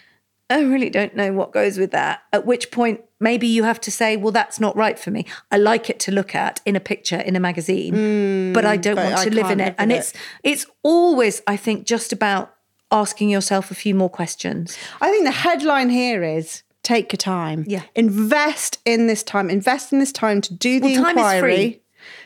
I 0.50 0.62
really 0.62 0.90
don't 0.90 1.16
know 1.16 1.32
what 1.34 1.52
goes 1.52 1.78
with 1.78 1.92
that. 1.92 2.24
At 2.32 2.46
which 2.46 2.70
point, 2.70 3.02
maybe 3.20 3.48
you 3.48 3.64
have 3.64 3.80
to 3.82 3.92
say, 3.92 4.18
well, 4.18 4.32
that's 4.32 4.60
not 4.60 4.76
right 4.76 5.00
for 5.00 5.10
me. 5.10 5.26
I 5.52 5.58
like 5.58 5.90
it 5.90 6.00
to 6.02 6.12
look 6.12 6.36
at 6.36 6.62
in 6.66 6.76
a 6.76 6.80
picture, 6.80 7.18
in 7.20 7.36
a 7.36 7.40
magazine, 7.40 8.54
but 8.54 8.66
I 8.66 8.78
don't 8.78 8.94
Mm, 8.94 8.98
but 8.98 9.04
want 9.06 9.18
I 9.20 9.24
to 9.24 9.30
live 9.32 9.50
in 9.52 9.58
live 9.60 9.68
it. 9.70 9.76
And 9.78 9.92
with 9.92 10.00
it's 10.00 10.14
it's 10.44 10.66
always, 10.84 11.42
I 11.48 11.58
think, 11.58 11.86
just 11.86 12.12
about 12.14 12.54
asking 12.92 13.30
yourself 13.30 13.72
a 13.72 13.76
few 13.76 13.96
more 13.96 14.10
questions. 14.10 14.78
I 15.02 15.10
think 15.10 15.24
the 15.26 15.32
headline 15.32 15.90
here 15.90 16.24
is 16.24 16.62
take 16.84 17.12
your 17.14 17.18
time. 17.18 17.64
Yeah. 17.68 17.84
Invest 17.96 18.80
in 18.86 19.08
this 19.08 19.24
time. 19.24 19.50
Invest 19.50 19.92
in 19.94 20.00
this 20.00 20.12
time 20.12 20.42
to 20.42 20.54
do 20.54 20.80
the 20.80 20.94
Well, 20.94 21.04
time 21.06 21.18
is 21.18 21.24
inquiry. 21.24 21.40
free. 21.42 21.80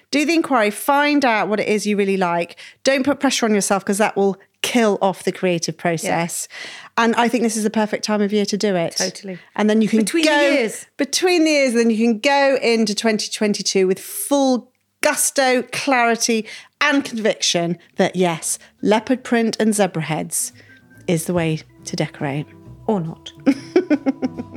Do 0.10 0.25
the 0.25 0.34
inquiry, 0.34 0.71
find 0.71 1.23
out 1.25 1.49
what 1.49 1.60
it 1.60 1.67
is 1.67 1.86
you 1.86 1.97
really 1.97 2.17
like. 2.17 2.58
Don't 2.84 3.03
put 3.03 3.19
pressure 3.19 3.45
on 3.45 3.53
yourself 3.53 3.84
because 3.84 3.97
that 3.99 4.15
will 4.15 4.38
kill 4.67 4.97
off 5.01 5.23
the 5.23 5.32
creative 5.32 5.77
process. 5.77 6.49
And 6.97 7.15
I 7.15 7.30
think 7.30 7.43
this 7.43 7.56
is 7.56 7.63
the 7.63 7.69
perfect 7.69 8.03
time 8.03 8.21
of 8.21 8.34
year 8.34 8.45
to 8.45 8.58
do 8.58 8.75
it. 8.75 8.97
Totally. 8.97 9.39
And 9.56 9.69
then 9.69 9.82
you 9.82 9.88
can 9.88 9.99
Between 9.99 10.25
the 10.25 10.32
years. 10.32 10.86
between 10.97 11.45
the 11.45 11.51
years, 11.51 11.73
then 11.73 11.89
you 11.89 11.97
can 11.97 12.19
go 12.19 12.58
into 12.62 12.93
2022 12.93 13.88
with 13.88 13.97
full 13.97 14.73
gusto, 15.01 15.62
clarity, 15.71 16.45
and 16.82 17.06
conviction 17.06 17.77
that 17.95 18.17
yes, 18.17 18.60
leopard 18.82 19.23
print 19.23 19.56
and 19.58 19.73
zebra 19.73 20.03
heads 20.03 20.51
is 21.08 21.25
the 21.25 21.34
way 21.34 21.62
to 21.86 21.95
decorate. 21.95 22.45
Or 22.88 22.99
not. 22.99 23.32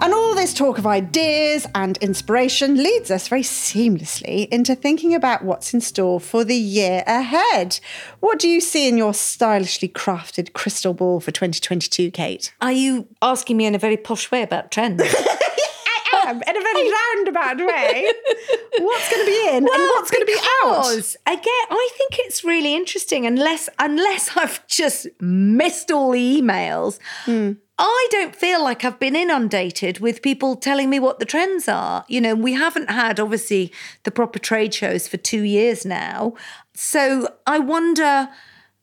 And 0.00 0.14
all 0.14 0.34
this 0.34 0.54
talk 0.54 0.78
of 0.78 0.86
ideas 0.86 1.66
and 1.74 1.96
inspiration 1.98 2.82
leads 2.82 3.10
us 3.10 3.28
very 3.28 3.42
seamlessly 3.42 4.48
into 4.48 4.74
thinking 4.74 5.14
about 5.14 5.44
what's 5.44 5.74
in 5.74 5.80
store 5.80 6.20
for 6.20 6.44
the 6.44 6.56
year 6.56 7.02
ahead. 7.06 7.80
What 8.20 8.38
do 8.38 8.48
you 8.48 8.60
see 8.60 8.88
in 8.88 8.96
your 8.96 9.14
stylishly 9.14 9.88
crafted 9.88 10.52
crystal 10.52 10.94
ball 10.94 11.20
for 11.20 11.32
2022, 11.32 12.10
Kate? 12.10 12.54
Are 12.60 12.72
you 12.72 13.08
asking 13.22 13.56
me 13.56 13.66
in 13.66 13.74
a 13.74 13.78
very 13.78 13.96
posh 13.96 14.30
way 14.30 14.42
about 14.42 14.70
trends? 14.70 15.02
Am, 16.28 16.36
in 16.42 16.56
a 16.56 16.60
very 16.60 16.90
roundabout 16.92 17.58
way. 17.66 18.12
What's 18.78 19.10
going 19.10 19.24
to 19.24 19.30
be 19.30 19.48
in 19.48 19.56
and 19.56 19.66
what's 19.66 20.10
going 20.10 20.26
to 20.26 20.32
be 20.32 20.38
out? 20.64 21.16
Again, 21.26 21.66
I 21.70 21.88
think 21.96 22.18
it's 22.18 22.44
really 22.44 22.74
interesting. 22.74 23.26
Unless 23.26 23.68
unless 23.78 24.30
I've 24.36 24.66
just 24.66 25.06
missed 25.20 25.90
all 25.90 26.12
the 26.12 26.40
emails, 26.40 26.98
Hmm. 27.24 27.52
I 27.80 28.08
don't 28.10 28.34
feel 28.34 28.60
like 28.62 28.84
I've 28.84 28.98
been 28.98 29.14
inundated 29.14 30.00
with 30.00 30.20
people 30.20 30.56
telling 30.56 30.90
me 30.90 30.98
what 30.98 31.20
the 31.20 31.24
trends 31.24 31.68
are. 31.68 32.04
You 32.08 32.20
know, 32.20 32.34
we 32.34 32.54
haven't 32.54 32.90
had 32.90 33.20
obviously 33.20 33.72
the 34.02 34.10
proper 34.10 34.40
trade 34.40 34.74
shows 34.74 35.06
for 35.06 35.16
two 35.16 35.42
years 35.42 35.84
now, 35.86 36.34
so 36.74 37.28
I 37.46 37.58
wonder. 37.60 38.28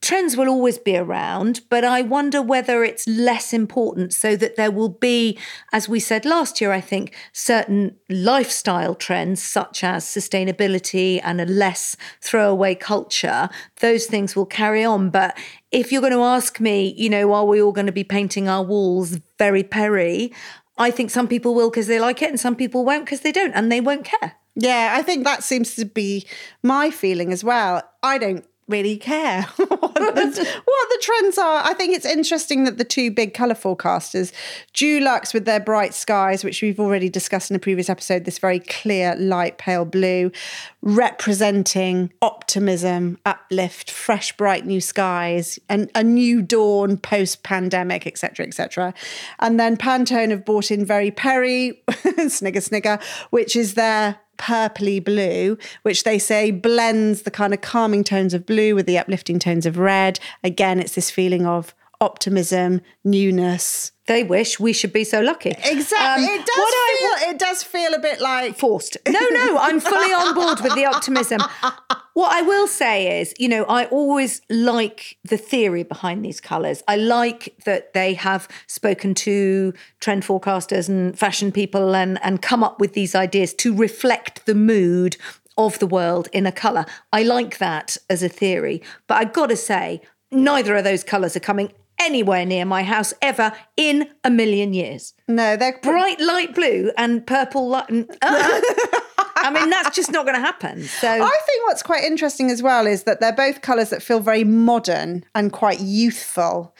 Trends 0.01 0.37
will 0.37 0.47
always 0.47 0.77
be 0.77 0.95
around, 0.95 1.61
but 1.69 1.83
I 1.83 2.03
wonder 2.03 2.39
whether 2.39 2.83
it's 2.83 3.07
less 3.07 3.53
important 3.53 4.13
so 4.13 4.35
that 4.35 4.55
there 4.55 4.69
will 4.69 4.89
be, 4.89 5.37
as 5.73 5.89
we 5.89 5.99
said 5.99 6.25
last 6.25 6.61
year, 6.61 6.71
I 6.71 6.81
think, 6.81 7.15
certain 7.33 7.95
lifestyle 8.07 8.93
trends 8.93 9.41
such 9.41 9.83
as 9.83 10.05
sustainability 10.05 11.19
and 11.23 11.41
a 11.41 11.45
less 11.45 11.97
throwaway 12.21 12.75
culture. 12.75 13.49
Those 13.79 14.05
things 14.05 14.35
will 14.35 14.45
carry 14.45 14.83
on. 14.83 15.09
But 15.09 15.35
if 15.71 15.91
you're 15.91 16.01
going 16.01 16.13
to 16.13 16.21
ask 16.21 16.59
me, 16.59 16.93
you 16.95 17.09
know, 17.09 17.33
are 17.33 17.45
we 17.45 17.59
all 17.59 17.71
going 17.71 17.87
to 17.87 17.91
be 17.91 18.03
painting 18.03 18.47
our 18.47 18.63
walls 18.63 19.17
very 19.39 19.63
Peri? 19.63 20.31
I 20.77 20.91
think 20.91 21.09
some 21.09 21.27
people 21.27 21.55
will 21.55 21.69
because 21.69 21.87
they 21.87 21.99
like 21.99 22.21
it 22.21 22.29
and 22.29 22.39
some 22.39 22.55
people 22.55 22.85
won't 22.85 23.05
because 23.05 23.21
they 23.21 23.31
don't 23.31 23.53
and 23.53 23.71
they 23.71 23.81
won't 23.81 24.05
care. 24.05 24.35
Yeah, 24.55 24.93
I 24.95 25.01
think 25.01 25.23
that 25.23 25.43
seems 25.43 25.75
to 25.75 25.85
be 25.85 26.25
my 26.63 26.89
feeling 26.89 27.33
as 27.33 27.43
well. 27.43 27.81
I 28.03 28.17
don't 28.17 28.45
really 28.67 28.97
care 28.97 29.43
what, 29.57 29.93
the, 29.93 30.59
what 30.65 30.89
the 30.89 30.99
trends 31.01 31.37
are. 31.37 31.61
I 31.63 31.73
think 31.73 31.95
it's 31.95 32.05
interesting 32.05 32.63
that 32.63 32.77
the 32.77 32.83
two 32.83 33.11
big 33.11 33.33
colour 33.33 33.53
forecasters, 33.53 34.31
Dulux 34.73 35.33
with 35.33 35.45
their 35.45 35.59
bright 35.59 35.93
skies, 35.93 36.43
which 36.43 36.61
we've 36.61 36.79
already 36.79 37.09
discussed 37.09 37.51
in 37.51 37.55
a 37.55 37.59
previous 37.59 37.89
episode, 37.89 38.25
this 38.25 38.39
very 38.39 38.59
clear, 38.59 39.15
light, 39.15 39.57
pale 39.57 39.85
blue, 39.85 40.31
representing 40.81 42.11
optimism, 42.21 43.19
uplift, 43.25 43.91
fresh, 43.91 44.35
bright 44.35 44.65
new 44.65 44.81
skies, 44.81 45.59
and 45.69 45.91
a 45.93 46.03
new 46.03 46.41
dawn 46.41 46.97
post 46.97 47.43
pandemic, 47.43 48.07
etc., 48.07 48.45
etc. 48.45 48.93
And 49.39 49.59
then 49.59 49.77
Pantone 49.77 50.31
have 50.31 50.43
brought 50.43 50.71
in 50.71 50.85
very 50.85 51.11
Peri, 51.11 51.81
snigger, 52.27 52.61
snigger, 52.61 52.99
which 53.29 53.55
is 53.55 53.75
their 53.75 54.19
purpley 54.37 55.03
blue, 55.03 55.57
which 55.83 56.03
they 56.03 56.19
say 56.19 56.51
blends 56.51 57.23
the 57.23 57.31
kind 57.31 57.53
of 57.53 57.61
calming 57.61 58.03
tones 58.03 58.33
of 58.33 58.45
blue 58.45 58.75
with 58.75 58.85
the 58.85 58.97
uplifting 58.97 59.39
tones 59.39 59.65
of 59.65 59.77
red. 59.77 60.19
Again, 60.43 60.79
it's 60.79 60.95
this 60.95 61.09
feeling 61.11 61.45
of 61.45 61.73
optimism, 62.01 62.81
newness. 63.03 63.91
They 64.07 64.23
wish 64.23 64.59
we 64.59 64.73
should 64.73 64.93
be 64.93 65.03
so 65.03 65.21
lucky. 65.21 65.49
Exactly. 65.63 66.25
Um, 66.25 66.31
it 66.31 66.45
does 66.45 66.57
what 66.57 66.73
I- 66.73 66.95
feel 66.99 67.29
it 67.31 67.39
does 67.39 67.63
feel 67.63 67.93
a 67.93 67.99
bit 67.99 68.19
like 68.21 68.57
forced. 68.57 68.97
No, 69.07 69.19
no, 69.31 69.57
I'm 69.57 69.79
fully 69.79 70.13
on 70.13 70.35
board 70.35 70.59
with 70.61 70.75
the 70.75 70.85
optimism. 70.85 71.41
What 72.15 72.31
I 72.31 72.43
will 72.43 72.65
say 72.65 73.19
is, 73.19 73.33
you 73.37 73.49
know, 73.49 73.65
I 73.65 73.87
always 73.87 74.41
like 74.49 75.17
the 75.25 75.35
theory 75.35 75.83
behind 75.83 76.23
these 76.23 76.39
colours. 76.39 76.81
I 76.87 76.95
like 76.95 77.53
that 77.65 77.91
they 77.91 78.13
have 78.13 78.47
spoken 78.67 79.13
to 79.15 79.73
trend 79.99 80.23
forecasters 80.23 80.87
and 80.87 81.19
fashion 81.19 81.51
people 81.51 81.93
and, 81.93 82.17
and 82.23 82.41
come 82.41 82.63
up 82.63 82.79
with 82.79 82.93
these 82.93 83.15
ideas 83.15 83.53
to 83.55 83.75
reflect 83.75 84.45
the 84.45 84.55
mood 84.55 85.17
of 85.57 85.77
the 85.79 85.87
world 85.87 86.29
in 86.31 86.45
a 86.45 86.53
colour. 86.53 86.85
I 87.11 87.23
like 87.23 87.57
that 87.57 87.97
as 88.09 88.23
a 88.23 88.29
theory. 88.29 88.81
But 89.07 89.15
I've 89.15 89.33
got 89.33 89.47
to 89.47 89.57
say, 89.57 90.01
neither 90.31 90.77
of 90.77 90.85
those 90.85 91.03
colours 91.03 91.35
are 91.35 91.41
coming 91.41 91.73
anywhere 91.99 92.45
near 92.45 92.63
my 92.63 92.83
house 92.83 93.13
ever 93.21 93.51
in 93.75 94.07
a 94.23 94.29
million 94.29 94.73
years. 94.73 95.13
No, 95.27 95.57
they're 95.57 95.79
bright 95.83 96.21
light 96.21 96.55
blue 96.55 96.93
and 96.97 97.27
purple 97.27 97.67
light. 97.67 98.07
uh, 98.21 98.61
I 99.45 99.51
mean, 99.51 99.69
that's 99.69 99.95
just 99.95 100.11
not 100.11 100.25
going 100.25 100.35
to 100.35 100.41
happen. 100.41 100.83
So 100.83 101.07
I 101.07 101.37
think 101.45 101.67
what's 101.67 101.83
quite 101.83 102.03
interesting 102.03 102.49
as 102.49 102.63
well 102.63 102.87
is 102.87 103.03
that 103.03 103.19
they're 103.19 103.35
both 103.35 103.61
colours 103.61 103.89
that 103.91 104.01
feel 104.01 104.19
very 104.19 104.43
modern 104.43 105.23
and 105.35 105.51
quite 105.51 105.79
youthful. 105.79 106.75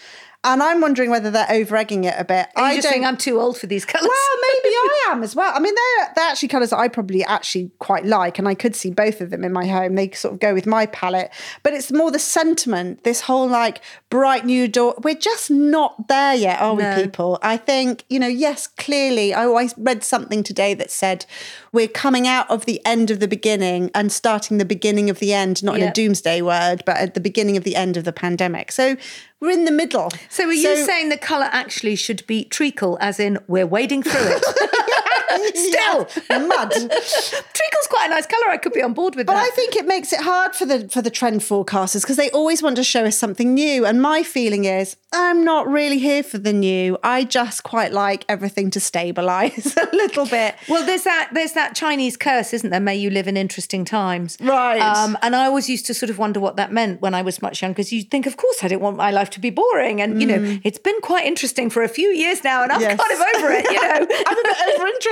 And 0.46 0.62
I'm 0.62 0.80
wondering 0.80 1.10
whether 1.10 1.32
they're 1.32 1.52
over 1.52 1.76
egging 1.76 2.04
it 2.04 2.14
a 2.18 2.24
bit. 2.24 2.48
Are 2.56 2.68
you 2.68 2.74
I 2.74 2.76
just 2.76 2.88
think 2.88 3.04
I'm 3.04 3.18
too 3.18 3.42
old 3.42 3.58
for 3.58 3.66
these 3.66 3.84
colours? 3.84 4.08
Well, 4.08 4.40
maybe 4.64 4.76
I 4.76 5.08
am 5.12 5.24
as 5.24 5.36
well. 5.36 5.52
I 5.56 5.60
mean, 5.60 5.74
they're 5.74 6.14
they're 6.16 6.30
actually 6.30 6.50
colours 6.50 6.70
that 6.70 6.78
I 6.78 6.88
probably 6.88 7.24
actually 7.26 7.72
quite 7.80 8.06
like, 8.06 8.38
and 8.38 8.48
I 8.48 8.54
could 8.54 8.76
see 8.76 8.92
both 8.92 9.22
of 9.22 9.32
them 9.32 9.44
in 9.44 9.52
my 9.52 9.66
home. 9.66 9.96
They 9.96 10.12
sort 10.12 10.36
of 10.36 10.40
go 10.40 10.54
with 10.54 10.68
my 10.68 10.86
palette, 10.86 11.32
but 11.64 11.74
it's 11.74 11.92
more 11.92 12.12
the 12.12 12.20
sentiment. 12.20 13.04
This 13.04 13.22
whole 13.22 13.48
like 13.48 13.82
bright 14.12 14.46
new 14.46 14.68
door. 14.68 14.94
We're 15.02 15.16
just 15.16 15.50
not 15.50 16.08
there 16.08 16.36
yet, 16.36 16.62
are 16.62 16.76
No. 16.76 16.96
we, 16.96 17.04
people? 17.04 17.40
I 17.42 17.58
think 17.58 18.06
you 18.08 18.20
know. 18.20 18.28
Yes, 18.28 18.68
clearly. 18.68 19.34
Oh, 19.34 19.40
I 19.40 19.46
always 19.46 19.74
read 19.78 20.04
something 20.04 20.44
today 20.44 20.76
that 20.76 20.92
said 20.92 21.26
we're 21.72 21.88
coming 21.88 22.28
out 22.28 22.48
of 22.52 22.66
the 22.66 22.86
end 22.86 23.10
of 23.10 23.20
the 23.20 23.28
beginning 23.28 23.90
and 23.96 24.12
starting 24.12 24.60
the 24.60 24.66
beginning 24.66 25.10
of 25.10 25.18
the 25.18 25.34
end. 25.34 25.64
Not 25.64 25.78
in 25.78 25.84
a 25.84 25.92
doomsday 25.92 26.44
word, 26.44 26.84
but 26.86 26.98
at 26.98 27.16
the 27.16 27.20
beginning 27.20 27.58
of 27.58 27.64
the 27.64 27.76
end 27.76 27.98
of 27.98 28.04
the 28.04 28.14
pandemic. 28.14 28.72
So 28.72 28.96
we're 29.42 29.52
in 29.52 29.66
the 29.66 29.72
middle. 29.72 30.12
So 30.30 30.48
are 30.48 30.54
you 30.54 30.86
saying 30.86 31.10
the 31.10 31.18
colour 31.18 31.50
actually 31.52 31.96
should 31.96 32.26
be 32.28 32.46
treacle, 32.46 32.98
as 33.02 33.20
in 33.20 33.38
we're 33.48 33.68
wading 33.68 34.04
through 34.04 34.36
it? 34.38 34.44
Still, 35.56 36.48
mud. 36.48 36.72
Treacle's 36.72 37.88
quite 37.90 38.08
a 38.08 38.10
nice 38.10 38.26
colour. 38.26 38.50
I 38.50 38.58
could 38.58 38.74
be 38.74 38.82
on 38.82 38.94
board 38.94 39.16
with 39.16 39.28
But 39.28 39.34
that. 39.34 39.40
But 39.42 39.48
I 39.48 39.56
think 39.56 39.76
it 39.76 39.86
makes 39.86 40.14
it 40.14 40.20
hard 40.22 40.56
for 40.56 40.66
the 40.66 40.88
for 40.90 41.02
the 41.02 41.10
trend 41.10 41.42
forecasters 41.42 42.02
because 42.02 42.18
they 42.18 42.30
always 42.32 42.62
want 42.62 42.76
to 42.78 42.84
show 42.84 43.06
us 43.06 43.18
something 43.18 43.54
new. 43.54 43.86
And 43.86 44.02
my 44.02 44.24
feeling 44.24 44.66
is 44.66 44.96
I'm 45.14 45.44
not 45.44 45.68
really 45.68 46.00
here 46.00 46.24
for 46.24 46.38
the 46.38 46.54
new. 46.54 46.98
I 47.04 47.24
just 47.24 47.64
quite 47.64 47.92
like 47.92 48.26
everything 48.30 48.70
to 48.72 48.80
stabilize 48.80 49.76
a 49.82 49.90
little 49.94 50.26
bit. 50.26 50.56
Well, 50.68 50.86
there's 50.86 51.04
that 51.04 51.30
there's 51.34 51.54
that 51.54 51.76
Chinese 51.76 52.18
curse, 52.18 52.54
isn't 52.54 52.70
there? 52.70 52.80
May 52.80 52.96
you 52.96 53.10
live 53.10 53.28
in 53.28 53.38
interesting 53.38 53.86
times. 53.86 54.38
Right. 54.42 54.80
Um, 54.82 55.18
and 55.22 55.36
I 55.36 55.46
always 55.46 55.70
used 55.70 55.86
to 55.88 55.94
sort 55.94 56.10
of 56.10 56.18
wonder 56.18 56.40
what 56.40 56.56
that 56.58 56.72
meant 56.72 57.02
when 57.02 57.14
I 57.14 57.22
was 57.22 57.42
much 57.42 57.62
younger, 57.62 57.74
because 57.76 57.92
you 57.94 58.04
think, 58.04 58.26
of 58.26 58.38
course, 58.38 58.64
I 58.64 58.68
didn't 58.68 58.82
want 58.82 58.98
my 58.98 59.12
life 59.12 59.30
to 59.32 59.40
be 59.40 59.50
boring. 59.50 60.02
And, 60.02 60.22
you 60.22 60.28
know, 60.28 60.60
it's 60.64 60.78
been 60.80 61.00
quite 61.02 61.26
interesting 61.26 61.70
for 61.70 61.84
a 61.84 61.88
few 61.90 62.10
years 62.10 62.44
now, 62.44 62.64
and 62.64 62.72
I'm 62.72 62.76
Mm. 62.76 62.82
Yes. 62.86 63.00
kind 63.00 63.14
of 63.14 63.36
over 63.36 63.52
it, 63.54 63.66
you 63.66 63.82
know. 63.82 64.08
I'm 64.28 64.38
a 64.38 64.44
bit 64.44 64.58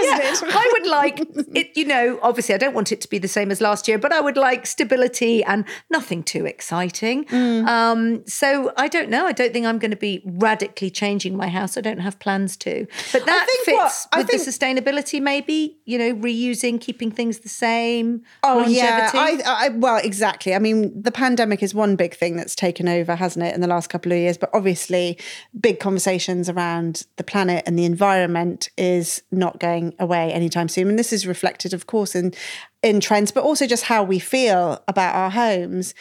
overinterested. 0.05 0.41
Yeah, 0.49 0.57
I 0.57 0.69
would 0.73 0.87
like 0.87 1.19
it, 1.55 1.77
you 1.77 1.85
know, 1.85 2.19
obviously 2.21 2.55
I 2.55 2.57
don't 2.57 2.73
want 2.73 2.91
it 2.91 3.01
to 3.01 3.09
be 3.09 3.17
the 3.17 3.27
same 3.27 3.51
as 3.51 3.61
last 3.61 3.87
year, 3.87 3.97
but 3.97 4.11
I 4.11 4.19
would 4.21 4.37
like 4.37 4.65
stability 4.65 5.43
and 5.43 5.65
nothing 5.89 6.23
too 6.23 6.45
exciting. 6.45 7.25
Mm. 7.25 7.67
Um, 7.67 8.27
so 8.27 8.71
I 8.77 8.87
don't 8.87 9.09
know. 9.09 9.25
I 9.25 9.31
don't 9.31 9.53
think 9.53 9.65
I'm 9.65 9.79
going 9.79 9.91
to 9.91 9.97
be 9.97 10.21
radically 10.25 10.89
changing 10.89 11.35
my 11.37 11.47
house. 11.47 11.77
I 11.77 11.81
don't 11.81 11.99
have 11.99 12.19
plans 12.19 12.57
to. 12.57 12.85
But 13.11 13.25
that 13.25 13.45
think 13.47 13.65
fits 13.65 13.77
what- 13.77 14.07
I 14.11 14.17
with 14.19 14.27
think- 14.29 14.43
the 14.43 14.51
sustainability, 14.51 15.21
maybe, 15.21 15.77
you 15.85 15.97
know, 15.97 16.13
reusing, 16.15 16.79
keeping 16.79 17.11
things 17.11 17.39
the 17.39 17.49
same. 17.49 18.23
Oh 18.43 18.67
yeah. 18.67 19.11
I, 19.13 19.41
I 19.45 19.69
well 19.69 19.97
exactly. 20.03 20.53
I 20.55 20.59
mean, 20.59 21.01
the 21.01 21.11
pandemic 21.11 21.61
is 21.63 21.73
one 21.73 21.95
big 21.95 22.15
thing 22.15 22.35
that's 22.35 22.55
taken 22.55 22.87
over, 22.87 23.15
hasn't 23.15 23.45
it, 23.45 23.53
in 23.55 23.61
the 23.61 23.67
last 23.67 23.89
couple 23.89 24.11
of 24.11 24.17
years? 24.17 24.37
But 24.37 24.49
obviously, 24.53 25.17
big 25.59 25.79
conversations 25.79 26.49
around 26.49 27.05
the 27.17 27.23
planet 27.23 27.63
and 27.65 27.77
the 27.77 27.85
environment 27.85 28.69
is 28.77 29.21
not 29.31 29.59
going 29.59 29.92
away 29.99 30.31
anytime 30.31 30.67
soon. 30.67 30.87
And 30.89 30.99
this 30.99 31.13
is 31.13 31.25
reflected, 31.27 31.73
of 31.73 31.87
course, 31.87 32.15
in 32.15 32.33
in 32.81 32.99
trends, 32.99 33.31
but 33.31 33.43
also 33.43 33.65
just 33.65 33.85
how 33.85 34.03
we 34.03 34.19
feel 34.19 34.83
about 34.87 35.15
our 35.15 35.29
homes. 35.29 35.93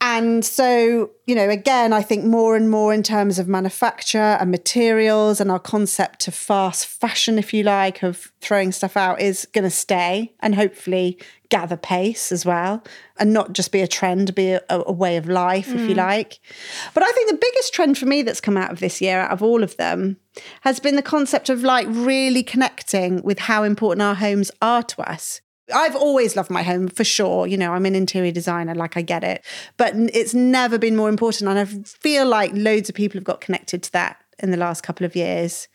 And 0.00 0.44
so, 0.44 1.10
you 1.26 1.34
know, 1.34 1.48
again, 1.48 1.92
I 1.92 2.02
think 2.02 2.24
more 2.24 2.54
and 2.54 2.70
more 2.70 2.92
in 2.92 3.02
terms 3.02 3.38
of 3.38 3.48
manufacture 3.48 4.18
and 4.18 4.50
materials 4.50 5.40
and 5.40 5.50
our 5.50 5.58
concept 5.58 6.20
to 6.20 6.30
fast 6.30 6.86
fashion, 6.86 7.38
if 7.38 7.54
you 7.54 7.62
like, 7.62 8.02
of 8.02 8.30
throwing 8.40 8.72
stuff 8.72 8.96
out 8.96 9.20
is 9.20 9.48
going 9.52 9.64
to 9.64 9.70
stay 9.70 10.34
and 10.40 10.54
hopefully 10.54 11.18
gather 11.48 11.76
pace 11.76 12.30
as 12.30 12.44
well 12.44 12.84
and 13.18 13.32
not 13.32 13.52
just 13.54 13.72
be 13.72 13.80
a 13.80 13.88
trend, 13.88 14.34
be 14.34 14.50
a, 14.50 14.62
a 14.68 14.92
way 14.92 15.16
of 15.16 15.28
life, 15.28 15.68
if 15.74 15.80
you 15.88 15.94
Mm. 15.94 15.98
like. 15.98 16.40
But 16.92 17.02
I 17.02 17.10
think 17.12 17.30
the 17.30 17.38
biggest 17.38 17.72
trend 17.72 17.96
for 17.96 18.06
me 18.06 18.22
that's 18.22 18.40
come 18.40 18.56
out 18.56 18.70
of 18.72 18.80
this 18.80 19.00
year, 19.00 19.20
out 19.20 19.30
of 19.32 19.42
all 19.42 19.62
of 19.62 19.76
them, 19.78 20.18
has 20.60 20.78
been 20.78 20.96
the 20.96 21.02
concept 21.02 21.48
of 21.48 21.62
like 21.62 21.86
really 21.88 22.42
connecting 22.42 23.22
with 23.22 23.38
how 23.38 23.62
important 23.62 24.02
our 24.02 24.14
homes 24.14 24.50
are 24.60 24.82
to 24.82 25.10
us. 25.10 25.40
I've 25.74 25.96
always 25.96 26.36
loved 26.36 26.50
my 26.50 26.62
home 26.62 26.88
for 26.88 27.04
sure. 27.04 27.46
You 27.46 27.56
know, 27.56 27.72
I'm 27.72 27.86
an 27.86 27.94
interior 27.94 28.32
designer, 28.32 28.74
like 28.74 28.96
I 28.96 29.02
get 29.02 29.24
it. 29.24 29.44
But 29.76 29.94
it's 29.96 30.34
never 30.34 30.78
been 30.78 30.96
more 30.96 31.08
important. 31.08 31.48
And 31.48 31.58
I 31.58 31.64
feel 31.64 32.26
like 32.26 32.52
loads 32.54 32.88
of 32.88 32.94
people 32.94 33.18
have 33.18 33.24
got 33.24 33.40
connected 33.40 33.82
to 33.84 33.92
that 33.92 34.18
in 34.38 34.50
the 34.50 34.56
last 34.56 34.82
couple 34.82 35.04
of 35.04 35.16
years. 35.16 35.68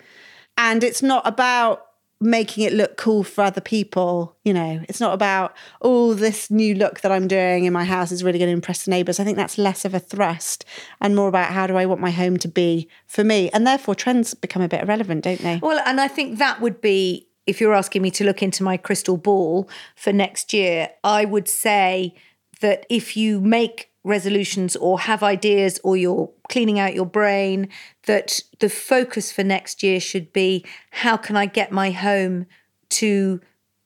And 0.57 0.83
it's 0.83 1.01
not 1.01 1.27
about 1.27 1.85
making 2.23 2.63
it 2.63 2.71
look 2.71 2.97
cool 2.97 3.23
for 3.23 3.43
other 3.43 3.61
people. 3.61 4.37
You 4.45 4.53
know, 4.53 4.81
it's 4.87 4.99
not 4.99 5.13
about, 5.13 5.55
oh, 5.81 6.13
this 6.13 6.51
new 6.51 6.75
look 6.75 7.01
that 7.01 7.11
I'm 7.11 7.27
doing 7.27 7.65
in 7.65 7.73
my 7.73 7.83
house 7.83 8.11
is 8.11 8.23
really 8.23 8.37
going 8.37 8.49
to 8.49 8.53
impress 8.53 8.85
the 8.85 8.91
neighbors. 8.91 9.19
I 9.19 9.23
think 9.23 9.37
that's 9.37 9.57
less 9.57 9.85
of 9.85 9.95
a 9.95 9.99
thrust 9.99 10.63
and 10.99 11.15
more 11.15 11.27
about 11.27 11.51
how 11.51 11.65
do 11.65 11.77
I 11.77 11.87
want 11.87 11.99
my 11.99 12.11
home 12.11 12.37
to 12.37 12.47
be 12.47 12.87
for 13.07 13.23
me. 13.23 13.49
And 13.49 13.65
therefore, 13.65 13.95
trends 13.95 14.35
become 14.35 14.61
a 14.61 14.67
bit 14.67 14.83
irrelevant, 14.83 15.23
don't 15.23 15.41
they? 15.41 15.59
Well, 15.63 15.81
and 15.85 15.99
I 15.99 16.07
think 16.07 16.37
that 16.37 16.61
would 16.61 16.79
be, 16.79 17.27
if 17.47 17.59
you're 17.59 17.73
asking 17.73 18.01
me 18.01 18.11
to 18.11 18.23
look 18.23 18.43
into 18.43 18.63
my 18.63 18.77
crystal 18.77 19.17
ball 19.17 19.69
for 19.95 20.13
next 20.13 20.53
year, 20.53 20.89
I 21.03 21.25
would 21.25 21.47
say 21.47 22.15
that 22.61 22.85
if 22.89 23.17
you 23.17 23.41
make 23.41 23.91
resolutions 24.03 24.75
or 24.75 24.99
have 24.99 25.21
ideas 25.23 25.79
or 25.83 25.95
you're 25.95 26.31
cleaning 26.49 26.79
out 26.79 26.95
your 26.95 27.05
brain, 27.05 27.69
that 28.05 28.39
the 28.59 28.69
focus 28.69 29.31
for 29.31 29.43
next 29.43 29.83
year 29.83 29.99
should 29.99 30.31
be 30.33 30.65
how 30.91 31.17
can 31.17 31.35
I 31.35 31.45
get 31.45 31.71
my 31.71 31.91
home 31.91 32.45
to 32.89 33.41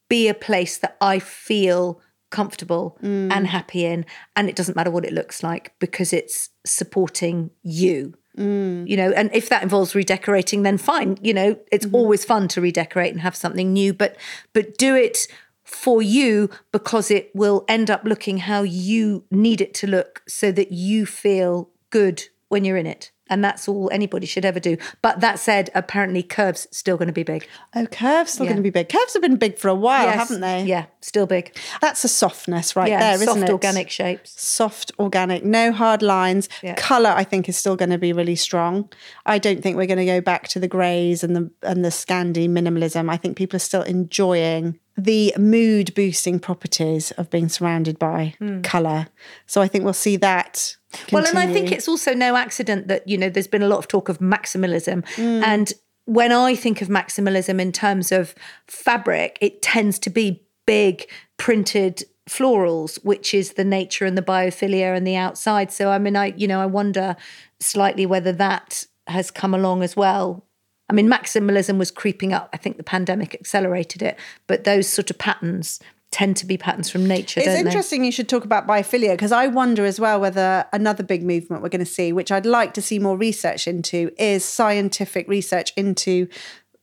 be 0.10 0.28
a 0.28 0.34
place 0.34 0.78
that 0.78 0.98
I 1.02 1.20
feel 1.20 2.02
comfortable 2.30 2.98
mm. 3.02 3.32
and 3.32 3.48
happy 3.48 3.86
in. 3.86 4.06
And 4.36 4.50
it 4.50 4.56
doesn't 4.56 4.76
matter 4.76 4.92
what 4.92 5.06
it 5.06 5.14
looks 5.14 5.44
like 5.44 5.74
because 5.80 6.12
it's 6.12 6.50
supporting 6.66 7.52
you 7.64 8.16
Mm. 8.36 8.88
you 8.90 8.98
know 8.98 9.12
and 9.12 9.34
if 9.34 9.48
that 9.48 9.64
involves 9.64 9.96
redecorating 9.96 10.64
then 10.64 10.78
fine. 10.78 11.18
You 11.22 11.34
know 11.34 11.60
it's 11.72 11.86
mm-hmm. 11.86 11.96
always 11.96 12.26
fun 12.26 12.48
to 12.50 12.62
redecorate 12.62 13.14
and 13.14 13.22
have 13.22 13.36
something 13.36 13.72
new 13.72 13.94
but 13.94 14.18
but 14.54 14.78
do 14.78 14.96
it 14.96 15.28
for 15.64 16.02
you 16.02 16.50
because 16.72 17.10
it 17.10 17.32
will 17.34 17.66
end 17.68 17.90
up 17.90 18.04
looking 18.04 18.38
how 18.40 18.62
you 18.64 19.24
need 19.32 19.62
it 19.62 19.74
to 19.76 19.88
look 19.88 20.22
so 20.28 20.52
that 20.52 20.72
you 20.72 21.06
feel 21.06 21.70
good 21.90 22.26
when 22.50 22.66
you're 22.66 22.78
in 22.78 22.86
it 22.86 23.12
And 23.30 23.44
that's 23.44 23.68
all 23.68 23.90
anybody 23.92 24.26
should 24.26 24.46
ever 24.46 24.60
do. 24.60 24.78
But 25.02 25.20
that 25.22 25.40
said, 25.40 25.70
apparently 25.74 26.22
curves 26.22 26.68
still 26.72 26.98
going 26.98 27.08
to 27.08 27.14
be 27.14 27.24
big. 27.24 27.48
Oh, 27.76 27.88
curves 27.88 28.34
still 28.34 28.46
Yeah. 28.46 28.52
going 28.52 28.64
to 28.64 28.64
be 28.64 28.70
big. 28.70 28.90
Curves 28.90 29.14
have 29.14 29.22
been 29.22 29.38
big 29.38 29.58
for 29.58 29.68
a 29.68 29.76
while, 29.76 30.06
Yes. 30.06 30.16
haven't 30.16 30.42
they? 30.42 30.64
Yeah, 30.64 30.86
still 31.02 31.26
big. 31.26 31.56
That's 31.82 32.04
a 32.04 32.08
softness 32.08 32.76
right 32.76 32.90
yeah, 32.90 33.00
there, 33.00 33.14
isn't 33.16 33.28
it? 33.28 33.40
soft 33.42 33.52
organic 33.52 33.90
shapes. 33.90 34.40
Soft 34.42 34.92
organic, 35.00 35.44
no 35.44 35.72
hard 35.72 36.02
lines. 36.02 36.50
Yeah. 36.62 36.76
Color, 36.76 37.10
I 37.10 37.24
think, 37.24 37.50
is 37.50 37.58
still 37.58 37.76
going 37.76 37.90
to 37.90 37.98
be 37.98 38.14
really 38.14 38.36
strong. 38.36 38.90
I 39.26 39.40
don't 39.40 39.62
think 39.62 39.76
we're 39.76 39.88
going 39.88 39.98
to 39.98 40.06
go 40.06 40.22
back 40.22 40.48
to 40.50 40.60
the 40.60 40.68
greys 40.68 41.24
and 41.24 41.36
the 41.36 41.52
and 41.64 41.84
the 41.84 41.90
Scandi 41.90 42.48
minimalism. 42.48 43.10
I 43.10 43.18
think 43.18 43.38
people 43.38 43.56
are 43.58 43.60
still 43.60 43.84
enjoying 43.84 44.80
the 44.98 45.34
mood 45.38 45.94
boosting 45.94 46.40
properties 46.40 47.12
of 47.12 47.30
being 47.30 47.50
surrounded 47.50 48.00
by 48.00 48.36
hmm. 48.40 48.62
color. 48.62 49.08
So 49.46 49.62
I 49.62 49.68
think 49.68 49.84
we'll 49.84 49.94
see 49.94 50.16
that. 50.18 50.78
Hmm. 51.10 51.16
Well, 51.16 51.28
and 51.28 51.38
I 51.38 51.48
think 51.48 51.72
it's 51.72 51.88
also 51.88 52.14
no 52.14 52.36
accident 52.36 52.88
that, 52.88 53.08
you 53.08 53.18
know, 53.18 53.30
there's 53.30 53.48
been 53.48 53.64
a 53.64 53.68
lot 53.68 53.80
of 53.80 53.88
talk 53.88 54.10
of 54.10 54.20
maximalism. 54.20 55.06
Mm. 55.16 55.44
And 55.44 55.74
when 56.06 56.32
I 56.32 56.56
think 56.56 56.82
of 56.82 56.88
maximalism 56.88 57.60
in 57.60 57.72
terms 57.72 58.12
of 58.12 58.36
fabric, 58.68 59.38
it 59.42 59.62
tends 59.62 60.00
to 60.00 60.10
be 60.10 60.44
big 60.66 61.08
printed 61.38 62.04
florals, 62.30 63.04
which 63.04 63.34
is 63.34 63.54
the 63.54 63.64
nature 63.64 64.06
and 64.06 64.18
the 64.18 64.22
biophilia 64.22 64.96
and 64.96 65.06
the 65.06 65.16
outside. 65.16 65.72
So, 65.72 65.92
I 65.92 66.00
mean, 66.00 66.16
I, 66.16 66.28
you 66.38 66.48
know, 66.48 66.60
I 66.60 66.66
wonder 66.66 67.16
slightly 67.60 68.06
whether 68.06 68.32
that 68.34 68.86
has 69.08 69.32
come 69.32 69.54
along 69.54 69.84
as 69.84 69.96
well. 69.96 70.44
I 70.90 70.94
mean, 70.94 71.08
maximalism 71.10 71.78
was 71.78 71.92
creeping 71.92 72.34
up. 72.34 72.50
I 72.54 72.58
think 72.58 72.78
the 72.78 72.84
pandemic 72.84 73.34
accelerated 73.34 74.02
it, 74.02 74.20
but 74.48 74.64
those 74.64 74.88
sort 74.88 75.10
of 75.10 75.18
patterns 75.18 75.80
tend 76.16 76.38
to 76.38 76.46
be 76.46 76.58
patterns 76.58 76.90
from 76.90 77.06
nature. 77.06 77.42
It's 77.42 77.48
don't 77.48 77.56
they? 77.56 77.70
interesting 77.70 78.06
you 78.06 78.12
should 78.12 78.30
talk 78.30 78.46
about 78.46 78.66
biophilia 78.66 79.12
because 79.12 79.34
I 79.34 79.48
wonder 79.48 79.84
as 79.84 80.00
well 80.00 80.22
whether 80.22 80.66
another 80.72 81.04
big 81.04 81.24
movement 81.24 81.62
we're 81.62 81.68
going 81.68 81.80
to 81.80 81.86
see, 81.86 82.14
which 82.14 82.32
I'd 82.32 82.46
like 82.46 82.74
to 82.76 82.82
see 82.82 83.00
more 83.00 83.18
research 83.18 83.68
into, 83.68 84.10
is 84.18 84.46
scientific 84.46 85.28
research 85.28 85.74
into 85.76 86.30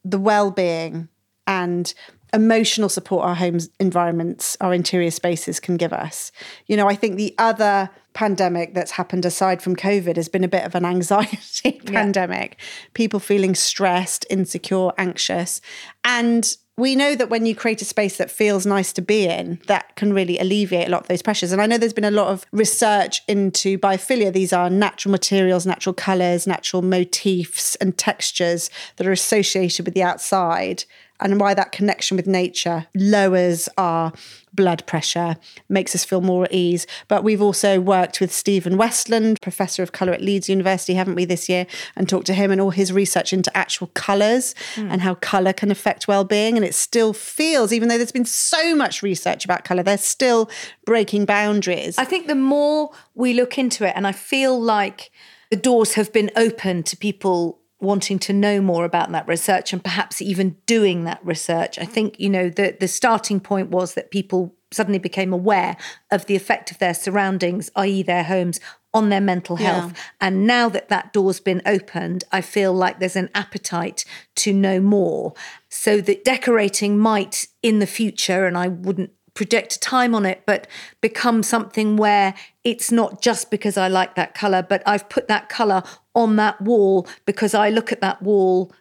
the 0.05 0.19
well-being 0.19 1.09
and 1.47 1.95
emotional 2.35 2.91
support 2.91 3.25
our 3.25 3.35
homes 3.35 3.69
environments 3.79 4.57
our 4.63 4.73
interior 4.73 5.11
spaces 5.11 5.61
can 5.61 5.77
give 5.77 5.93
us 5.93 6.33
you 6.67 6.79
know 6.79 6.89
i 6.89 6.95
think 6.95 7.17
the 7.17 7.35
other 7.37 7.91
pandemic 8.15 8.73
that's 8.73 8.93
happened 8.93 9.27
aside 9.27 9.61
from 9.61 9.77
covid 9.77 10.17
has 10.17 10.31
been 10.31 10.43
a 10.43 10.49
bit 10.49 10.65
of 10.65 10.75
an 10.75 10.87
anxiety 10.87 11.73
pandemic 11.87 12.59
people 12.95 13.21
feeling 13.21 13.55
stressed 13.55 14.25
insecure 14.31 14.93
anxious 14.97 15.61
and 16.05 16.57
we 16.79 16.97
know 16.97 17.15
that 17.15 17.29
when 17.29 17.45
you 17.45 17.55
create 17.55 17.83
a 17.83 17.85
space 17.85 18.17
that 18.17 18.31
feels 18.31 18.65
nice 18.65 18.95
to 18.95 19.03
be 19.03 19.27
in, 19.27 19.61
that 19.67 19.95
can 19.97 20.15
really 20.15 20.39
alleviate 20.39 20.89
a 20.89 20.91
lot 20.91 21.03
of 21.03 21.09
those 21.09 21.21
pressures. 21.21 21.53
And 21.53 21.61
I 21.61 21.67
know 21.67 21.77
there's 21.77 21.93
been 21.93 22.05
a 22.05 22.11
lot 22.11 22.29
of 22.29 22.47
research 22.51 23.21
into 23.29 23.79
biophilia. 23.79 24.33
These 24.33 24.55
are 24.55 24.71
natural 24.71 25.13
materials, 25.13 25.67
natural 25.67 25.93
colors, 25.93 26.47
natural 26.47 26.81
motifs, 26.81 27.75
and 27.77 27.97
textures 27.99 28.71
that 28.97 29.07
are 29.07 29.13
associated 29.13 29.85
with 29.85 29.95
the 29.95 30.03
outside, 30.03 30.85
and 31.25 31.41
why 31.41 31.55
that 31.55 31.73
connection 31.73 32.17
with 32.17 32.27
nature 32.27 32.87
lowers 32.95 33.69
our 33.77 34.13
blood 34.55 34.87
pressure, 34.87 35.37
makes 35.69 35.95
us 35.95 36.05
feel 36.05 36.21
more 36.21 36.45
at 36.45 36.53
ease. 36.53 36.87
But 37.09 37.25
we've 37.25 37.43
also 37.43 37.81
worked 37.81 38.21
with 38.21 38.33
Stephen 38.33 38.77
Westland, 38.77 39.41
professor 39.41 39.83
of 39.83 39.93
colour 39.93 40.13
at 40.13 40.21
Leeds 40.21 40.49
University, 40.49 40.95
haven't 40.95 41.15
we, 41.15 41.25
this 41.25 41.49
year, 41.49 41.67
and 41.97 42.09
talked 42.09 42.27
to 42.27 42.35
him 42.35 42.51
and 42.51 42.61
all 42.61 42.71
his 42.71 42.93
research 42.93 43.33
into 43.33 43.55
actual 43.57 43.89
colours 43.95 44.55
hmm. 44.75 44.89
and 44.91 45.01
how 45.01 45.15
colour 45.17 45.53
can 45.53 45.71
affect 45.71 46.07
well-being. 46.07 46.57
And 46.57 46.65
it 46.65 46.75
still 46.75 47.13
feels, 47.13 47.73
even 47.73 47.89
though 47.89 47.97
there's 47.97 48.13
been 48.13 48.25
so 48.25 48.75
much 48.75 49.03
research 49.03 49.45
about 49.45 49.65
colour, 49.65 49.83
they're 49.83 49.99
still 49.99 50.51
breaking 50.85 51.25
boundaries. 51.25 51.99
I 51.99 52.05
think 52.05 52.27
the 52.27 52.35
more 52.35 52.91
we 53.15 53.33
look 53.33 53.59
into 53.59 53.87
it, 53.87 53.95
and 53.97 54.07
I 54.07 54.13
feel 54.13 54.61
like 54.61 55.11
the 55.51 55.57
doors 55.57 55.95
have 55.95 56.13
been 56.13 56.31
open 56.37 56.83
to 56.85 56.97
people 56.97 57.62
wanting 57.83 58.19
to 58.21 58.33
know 58.33 58.61
more 58.61 58.85
about 58.85 59.11
that 59.13 59.27
research 59.27 59.73
and 59.73 59.83
perhaps 59.83 60.23
even 60.23 60.57
doing 60.67 61.05
that 61.05 61.21
research. 61.25 61.79
I 61.79 61.85
think, 61.85 62.19
you 62.19 62.31
know, 62.31 62.49
the, 62.49 62.77
the 62.79 62.89
starting 62.89 63.41
point 63.41 63.71
was 63.71 63.95
that 63.95 64.11
people 64.11 64.55
suddenly 64.71 64.99
became 64.99 65.33
aware 65.33 65.77
of 66.11 66.27
the 66.27 66.37
effect 66.37 66.71
of 66.71 66.79
their 66.79 66.95
surroundings, 66.95 67.71
i.e., 67.77 68.03
their 68.03 68.25
homes, 68.25 68.61
on 68.95 69.09
their 69.09 69.21
mental 69.21 69.57
health. 69.57 69.95
And 70.21 70.47
now 70.47 70.69
that 70.69 70.89
that 70.91 71.13
door's 71.13 71.41
been 71.41 71.63
opened, 71.65 72.25
I 72.31 72.43
feel 72.43 72.75
like 72.75 72.99
there's 72.99 73.17
an 73.17 73.31
appetite 73.35 74.05
to 74.37 74.53
know 74.53 74.81
more. 74.81 75.33
So 75.71 76.01
that 76.03 76.25
decorating 76.25 76.99
might 76.99 77.47
in 77.63 77.79
the 77.79 77.87
future, 77.87 78.45
and 78.45 78.57
I 78.57 78.69
wouldn't 78.69 79.13
project 79.35 79.77
a 79.77 79.81
time 79.81 80.15
on 80.15 80.27
it, 80.27 80.43
but 80.47 80.67
become 81.01 81.43
something 81.43 81.97
where 81.97 82.35
it's 82.65 82.93
not 82.93 83.23
just 83.23 83.51
because 83.51 83.77
I 83.77 83.89
like 83.89 84.15
that 84.15 84.35
color, 84.35 84.63
but 84.63 84.83
I've 84.87 85.09
put 85.09 85.29
that 85.29 85.49
color 85.49 85.83
on 86.15 86.37
that 86.37 86.61
wall 86.61 87.07
because 87.25 87.55
I 87.55 87.71
look 87.71 87.93
at 87.93 88.01
that 88.01 88.23
wall 88.23 88.73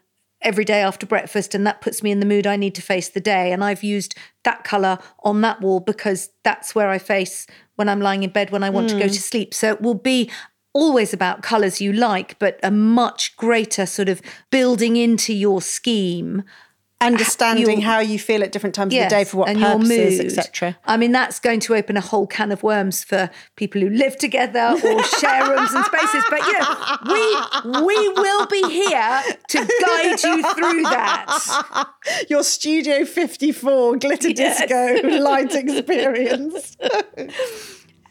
every 0.42 0.66
day 0.66 0.82
after 0.82 1.06
breakfast 1.06 1.54
and 1.54 1.66
that 1.68 1.82
puts 1.82 2.02
me 2.02 2.12
in 2.12 2.20
the 2.20 2.26
mood 2.26 2.48
I 2.48 2.56
need 2.56 2.76
to 2.76 2.82
face 2.82 3.10
the 3.10 3.20
day. 3.20 3.52
And 3.52 3.64
I've 3.64 3.84
used 3.84 4.16
that 4.44 4.64
color 4.64 4.98
on 5.24 5.42
that 5.42 5.62
wall 5.62 5.80
because 5.80 6.30
that's 6.44 6.74
where 6.74 6.90
I 6.90 6.98
face 6.98 7.46
when 7.76 7.88
I'm 7.88 8.02
lying 8.02 8.24
in 8.24 8.32
bed 8.32 8.50
when 8.50 8.64
I 8.64 8.70
want 8.70 8.90
to 8.90 8.96
go 8.96 9.06
hmm. 9.06 9.14
to 9.14 9.22
sleep. 9.22 9.54
So 9.54 9.70
it 9.70 9.82
will 9.82 9.94
be 9.94 10.30
always 10.74 11.14
about 11.14 11.44
colors 11.44 11.82
you 11.82 11.94
like, 11.94 12.40
but 12.40 12.60
a 12.64 12.72
much 12.72 13.36
greater 13.38 13.86
sort 13.86 14.10
of 14.10 14.22
building 14.50 14.96
into 14.96 15.34
your 15.34 15.62
scheme 15.62 16.44
Understanding 17.02 17.82
your- 17.82 17.90
how 17.90 18.00
you 18.00 18.20
feel 18.20 18.44
at 18.44 18.52
different 18.52 18.76
times 18.76 18.94
of 18.94 19.02
the 19.02 19.10
day 19.10 19.24
for 19.24 19.38
what 19.38 19.50
and 19.50 19.60
purposes, 19.60 20.20
etc. 20.38 20.78
I 20.86 20.98
mean, 20.98 21.12
that's 21.12 21.40
going 21.40 21.60
to 21.62 21.76
open 21.76 21.98
a 21.98 22.02
whole 22.02 22.28
can 22.28 22.52
of 22.52 22.62
worms 22.64 23.04
for 23.04 23.30
people 23.56 23.82
who 23.82 23.90
live 23.90 24.18
together 24.18 24.76
or 24.84 25.04
share 25.04 25.50
rooms 25.50 25.74
and 25.74 25.84
spaces. 25.86 26.24
But 26.30 26.40
you 26.46 26.60
know, 26.60 26.76
we 27.12 27.86
we 27.86 28.10
will 28.10 28.46
be 28.48 28.62
here 28.70 29.22
to 29.50 29.58
guide 29.82 30.24
you 30.24 30.44
through 30.54 30.84
that. 30.84 31.88
Your 32.30 32.44
Studio 32.44 33.06
54 33.06 33.98
glitter 33.98 34.30
Yes. 34.30 34.60
disco 34.60 35.08
light 35.20 35.56
experience. 35.56 36.78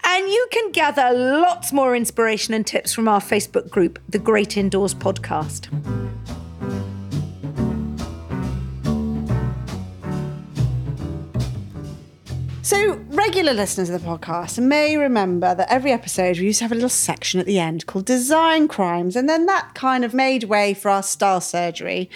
And 0.03 0.29
you 0.29 0.49
can 0.51 0.73
gather 0.73 1.13
lots 1.13 1.73
more 1.73 1.95
inspiration 1.95 2.55
and 2.55 2.67
tips 2.67 2.93
from 2.93 3.07
our 3.07 3.21
Facebook 3.21 3.69
group, 3.71 3.99
The 4.09 4.19
Great 4.19 4.57
Indoors 4.57 4.95
Podcast. 4.95 5.69
So, 12.71 13.05
regular 13.09 13.53
listeners 13.53 13.91
of 13.91 14.01
the 14.01 14.07
podcast 14.09 14.63
may 14.63 14.97
remember 14.97 15.57
that 15.57 15.73
every 15.73 15.91
episode 15.91 16.39
we 16.39 16.45
used 16.45 16.61
to 16.61 16.65
have 16.67 16.71
a 16.71 16.77
little 16.77 16.89
section 16.89 17.41
at 17.41 17.47
the 17.47 17.59
end 17.59 17.85
called 17.87 18.05
Design 18.07 18.69
Crimes, 18.69 19.17
and 19.17 19.29
then 19.29 19.47
that 19.47 19.75
kind 19.75 20.05
of 20.05 20.15
made 20.15 20.45
way 20.45 20.73
for 20.73 20.89
our 20.89 21.03
style 21.03 21.41
surgery. 21.41 22.09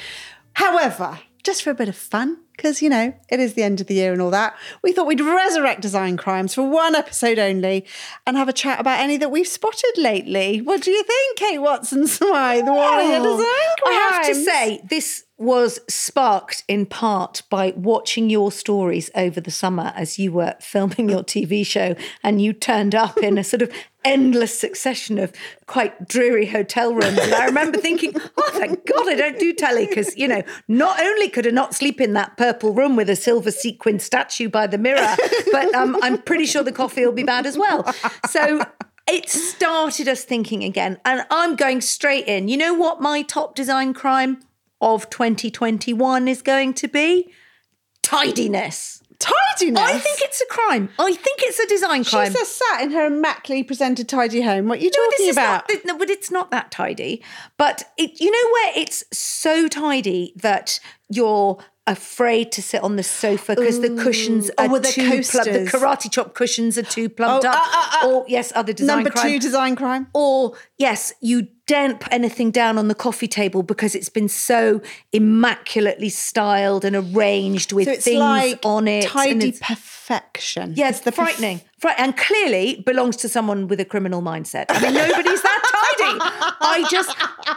However, 0.52 1.18
just 1.42 1.64
for 1.64 1.70
a 1.70 1.74
bit 1.74 1.88
of 1.88 1.96
fun, 1.96 2.38
because, 2.56 2.80
you 2.80 2.88
know, 2.88 3.12
it 3.28 3.40
is 3.40 3.54
the 3.54 3.64
end 3.64 3.80
of 3.80 3.88
the 3.88 3.94
year 3.94 4.12
and 4.12 4.22
all 4.22 4.30
that, 4.30 4.54
we 4.80 4.92
thought 4.92 5.08
we'd 5.08 5.20
resurrect 5.20 5.82
Design 5.82 6.16
Crimes 6.16 6.54
for 6.54 6.62
one 6.62 6.94
episode 6.94 7.40
only 7.40 7.84
and 8.24 8.36
have 8.36 8.48
a 8.48 8.52
chat 8.52 8.78
about 8.78 9.00
any 9.00 9.16
that 9.16 9.32
we've 9.32 9.48
spotted 9.48 9.94
lately. 9.96 10.60
What 10.60 10.82
do 10.82 10.92
you 10.92 11.02
think, 11.02 11.36
Kate 11.36 11.58
Watson 11.58 12.06
Smyth? 12.06 12.64
What 12.66 12.94
are 12.94 13.02
your 13.02 13.26
Oh, 13.26 13.36
design 13.38 13.74
crimes? 13.82 13.86
I 13.86 13.92
have 14.12 14.26
to 14.26 14.34
say, 14.36 14.80
this 14.88 15.24
was 15.44 15.80
sparked 15.88 16.64
in 16.68 16.86
part 16.86 17.42
by 17.50 17.72
watching 17.76 18.30
your 18.30 18.50
stories 18.50 19.10
over 19.14 19.40
the 19.40 19.50
summer 19.50 19.92
as 19.94 20.18
you 20.18 20.32
were 20.32 20.54
filming 20.60 21.08
your 21.08 21.22
TV 21.22 21.64
show 21.64 21.94
and 22.22 22.40
you 22.40 22.52
turned 22.52 22.94
up 22.94 23.18
in 23.18 23.38
a 23.38 23.44
sort 23.44 23.62
of 23.62 23.70
endless 24.04 24.58
succession 24.58 25.18
of 25.18 25.32
quite 25.66 26.08
dreary 26.08 26.46
hotel 26.46 26.92
rooms. 26.92 27.18
And 27.18 27.34
I 27.34 27.46
remember 27.46 27.78
thinking, 27.78 28.14
oh, 28.36 28.50
thank 28.52 28.84
God 28.86 29.08
I 29.08 29.14
don't 29.14 29.38
do 29.38 29.52
telly 29.52 29.86
because, 29.86 30.16
you 30.16 30.28
know, 30.28 30.42
not 30.68 31.00
only 31.00 31.28
could 31.28 31.46
I 31.46 31.50
not 31.50 31.74
sleep 31.74 32.00
in 32.00 32.12
that 32.14 32.36
purple 32.36 32.72
room 32.72 32.96
with 32.96 33.08
a 33.08 33.16
silver 33.16 33.50
sequin 33.50 33.98
statue 33.98 34.48
by 34.48 34.66
the 34.66 34.78
mirror, 34.78 35.16
but 35.52 35.74
um, 35.74 35.96
I'm 36.02 36.18
pretty 36.18 36.46
sure 36.46 36.62
the 36.62 36.72
coffee 36.72 37.04
will 37.04 37.12
be 37.12 37.22
bad 37.22 37.46
as 37.46 37.56
well. 37.56 37.90
So 38.28 38.60
it 39.08 39.28
started 39.28 40.08
us 40.08 40.24
thinking 40.24 40.64
again. 40.64 40.98
And 41.04 41.26
I'm 41.30 41.56
going 41.56 41.80
straight 41.80 42.26
in. 42.26 42.48
You 42.48 42.56
know 42.56 42.74
what 42.74 43.00
my 43.00 43.22
top 43.22 43.54
design 43.54 43.94
crime 43.94 44.40
of 44.84 45.08
2021 45.10 46.28
is 46.28 46.42
going 46.42 46.74
to 46.74 46.88
be? 46.88 47.32
Tidiness. 48.02 49.00
Tidiness? 49.18 49.80
I 49.82 49.98
think 49.98 50.18
it's 50.20 50.40
a 50.42 50.46
crime. 50.46 50.90
I 50.98 51.14
think 51.14 51.40
it's 51.42 51.58
a 51.58 51.66
design 51.66 52.04
crime. 52.04 52.26
She's 52.26 52.34
just 52.34 52.58
sat 52.70 52.82
in 52.82 52.90
her 52.90 53.06
immaculately 53.06 53.62
presented 53.62 54.08
tidy 54.08 54.42
home. 54.42 54.68
What 54.68 54.78
are 54.80 54.82
you 54.82 54.90
No, 54.94 55.10
talking 55.10 55.30
about? 55.30 55.64
Not, 55.70 55.84
no, 55.86 55.98
but 55.98 56.10
it's 56.10 56.30
not 56.30 56.50
that 56.50 56.70
tidy. 56.70 57.22
But 57.56 57.84
it, 57.96 58.20
you 58.20 58.30
know 58.30 58.50
where 58.52 58.72
it's 58.76 59.04
so 59.16 59.68
tidy 59.68 60.34
that 60.36 60.80
you're 61.08 61.58
afraid 61.86 62.50
to 62.50 62.62
sit 62.62 62.82
on 62.82 62.96
the 62.96 63.02
sofa 63.02 63.54
because 63.54 63.80
the 63.80 63.90
cushions 64.02 64.50
Oh, 64.58 64.64
are 64.74 64.80
the 64.80 64.88
too 64.88 65.22
plumped. 65.22 65.52
The 65.52 65.70
karate 65.70 66.10
chop 66.10 66.34
cushions 66.34 66.76
are 66.76 66.82
too 66.82 67.08
plumped 67.08 67.44
Oh, 67.46 67.50
up. 67.50 67.56
uh, 67.56 67.60
uh, 67.62 68.06
uh. 68.06 68.10
or 68.10 68.24
yes, 68.26 68.52
other 68.54 68.72
design 68.72 68.96
Number 68.98 69.10
crime. 69.10 69.32
two 69.32 69.38
design 69.38 69.76
crime. 69.76 70.08
Or 70.14 70.54
yes, 70.78 71.12
you 71.20 71.48
daren't 71.66 72.00
put 72.00 72.12
anything 72.12 72.50
down 72.50 72.76
on 72.76 72.88
the 72.88 72.94
coffee 72.94 73.28
table 73.28 73.62
because 73.62 73.94
it's 73.94 74.08
been 74.10 74.28
so 74.28 74.82
immaculately 75.12 76.08
styled 76.10 76.84
and 76.84 76.94
arranged 76.94 77.72
with 77.72 77.86
so 77.86 77.94
things 77.94 78.18
like 78.18 78.60
on 78.64 78.86
it. 78.86 79.04
tidy 79.04 79.52
perfection. 79.52 80.74
yeah, 80.76 80.88
It's 80.88 80.98
it's 80.98 81.04
the 81.04 81.10
the 81.10 81.16
perf- 81.16 81.24
frightening. 81.26 81.60
And 81.98 82.16
clearly 82.16 82.82
belongs 82.86 83.16
to 83.18 83.28
someone 83.28 83.68
with 83.68 83.78
a 83.78 83.84
criminal 83.84 84.22
mindset. 84.22 84.66
I 84.70 84.80
mean, 84.80 84.94
nobody's 84.94 85.42
that 85.42 85.62
tidy. 85.98 86.18
I 86.60 86.86
just, 86.90 87.14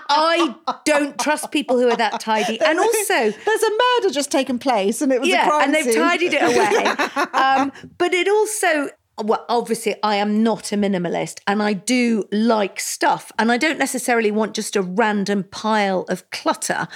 I 0.09 0.53
don't 0.83 1.17
trust 1.17 1.51
people 1.51 1.79
who 1.79 1.89
are 1.89 1.95
that 1.95 2.19
tidy. 2.19 2.59
And 2.59 2.77
also, 2.77 3.13
There's 3.13 3.63
a 3.63 3.69
murder 3.71 4.13
just 4.13 4.29
taken 4.29 4.59
place, 4.59 5.01
and 5.01 5.13
it 5.13 5.21
was 5.21 5.29
a 5.29 5.31
yeah, 5.31 5.47
crime 5.47 5.63
and 5.63 5.73
they've 5.73 5.95
tidied 5.95 6.33
it 6.33 6.41
away. 6.41 6.85
um, 7.33 7.71
but 7.97 8.13
it 8.13 8.27
also, 8.27 8.89
well, 9.23 9.45
obviously, 9.49 9.95
I 10.03 10.15
am 10.15 10.43
not 10.43 10.71
a 10.71 10.75
minimalist, 10.75 11.39
and 11.47 11.61
I 11.63 11.73
do 11.73 12.25
like 12.31 12.79
stuff, 12.79 13.31
and 13.39 13.51
I 13.51 13.57
don't 13.57 13.79
necessarily 13.79 14.31
want 14.31 14.53
just 14.53 14.75
a 14.75 14.81
random 14.81 15.43
pile 15.43 16.05
of 16.09 16.29
clutter, 16.31 16.87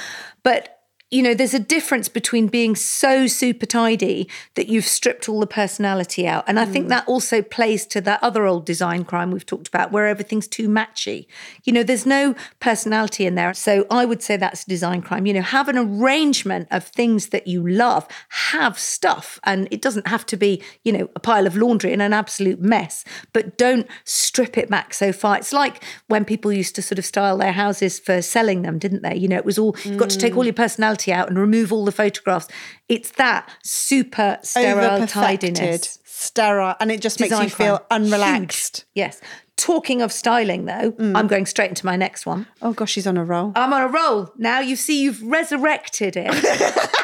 but. 0.44 0.78
You 1.12 1.22
know, 1.22 1.34
there's 1.34 1.54
a 1.54 1.60
difference 1.60 2.08
between 2.08 2.48
being 2.48 2.74
so 2.76 3.28
super 3.28 3.66
tidy 3.66 4.30
that 4.56 4.70
you've 4.70 4.86
stripped 4.86 5.28
all 5.28 5.42
the 5.42 5.48
personality 5.48 6.26
out. 6.26 6.46
And 6.48 6.58
I 6.58 6.66
think 6.66 6.86
mm. 6.86 6.90
that 6.90 7.08
also 7.08 7.42
plays 7.42 7.86
to 7.88 8.00
that 8.02 8.24
other 8.24 8.46
old 8.46 8.66
design 8.66 9.04
crime 9.04 9.30
we've 9.30 9.46
talked 9.46 9.68
about 9.68 9.92
where 9.92 10.08
everything's 10.08 10.48
too 10.48 10.70
matchy. 10.70 11.28
You 11.66 11.74
know, 11.74 11.84
there's 11.84 12.06
no 12.06 12.34
personality 12.62 13.26
in 13.26 13.36
there. 13.36 13.54
So 13.54 13.86
I 13.92 14.06
would 14.06 14.24
say 14.24 14.38
that's 14.38 14.64
a 14.64 14.70
design 14.70 15.02
crime. 15.02 15.26
You 15.26 15.34
know, 15.34 15.42
have 15.42 15.68
an 15.68 15.78
arrangement 15.78 16.70
of 16.72 16.86
things 16.86 17.28
that 17.28 17.46
you 17.46 17.68
love, 17.68 18.08
have 18.30 18.80
stuff. 18.80 19.38
And 19.44 19.68
it 19.70 19.82
doesn't 19.82 20.08
have 20.08 20.26
to 20.28 20.38
be, 20.38 20.64
you 20.84 20.94
know, 20.94 21.10
a 21.16 21.20
pile 21.20 21.46
of 21.46 21.58
laundry 21.58 21.92
and 21.92 22.02
an 22.02 22.14
absolute 22.14 22.62
mess, 22.62 23.04
but 23.34 23.58
don't 23.58 23.86
strip 24.06 24.58
it 24.58 24.70
back 24.70 24.94
so 24.94 25.12
far. 25.12 25.36
It's 25.36 25.52
like 25.52 25.84
when 26.08 26.24
people 26.24 26.54
used 26.54 26.76
to 26.76 26.82
sort 26.82 27.00
of 27.00 27.06
style 27.06 27.38
their 27.38 27.52
houses 27.52 28.00
for 28.00 28.22
selling 28.22 28.62
them, 28.62 28.80
didn't 28.80 29.02
they? 29.02 29.16
You 29.16 29.28
know, 29.28 29.36
it 29.38 29.46
was 29.46 29.60
all, 29.60 29.76
you've 29.84 29.98
got 29.98 30.10
to 30.12 30.18
take 30.18 30.38
all 30.38 30.44
mm. 30.44 30.46
your 30.46 30.54
personality 30.54 31.01
out 31.10 31.30
and 31.30 31.38
remove 31.38 31.72
all 31.72 31.86
the 31.86 31.92
photographs. 31.92 32.48
It's 32.90 33.12
that 33.12 33.50
super 33.64 34.40
sterile 34.44 35.08
tidiness. 35.08 36.00
sterile, 36.04 36.76
and 36.80 36.92
it 36.92 37.02
just 37.02 37.20
makes 37.20 37.32
Design 37.32 37.46
you 37.46 37.50
feel 37.50 37.86
unrelaxed. 37.90 38.78
Huge. 38.78 38.86
Yes. 38.96 39.22
Talking 39.58 40.02
of 40.02 40.12
styling, 40.12 40.66
though, 40.66 40.92
mm. 40.92 41.16
I'm 41.16 41.28
going 41.28 41.46
straight 41.46 41.70
into 41.70 41.86
my 41.86 41.96
next 41.96 42.26
one. 42.26 42.48
Oh 42.62 42.74
gosh, 42.74 42.92
she's 42.92 43.08
on 43.08 43.18
a 43.18 43.24
roll. 43.24 43.52
I'm 43.56 43.74
on 43.74 43.82
a 43.82 43.88
roll. 43.88 44.32
Now 44.38 44.60
you 44.60 44.76
see 44.76 45.04
you've 45.04 45.22
resurrected 45.22 46.16
it. 46.18 46.32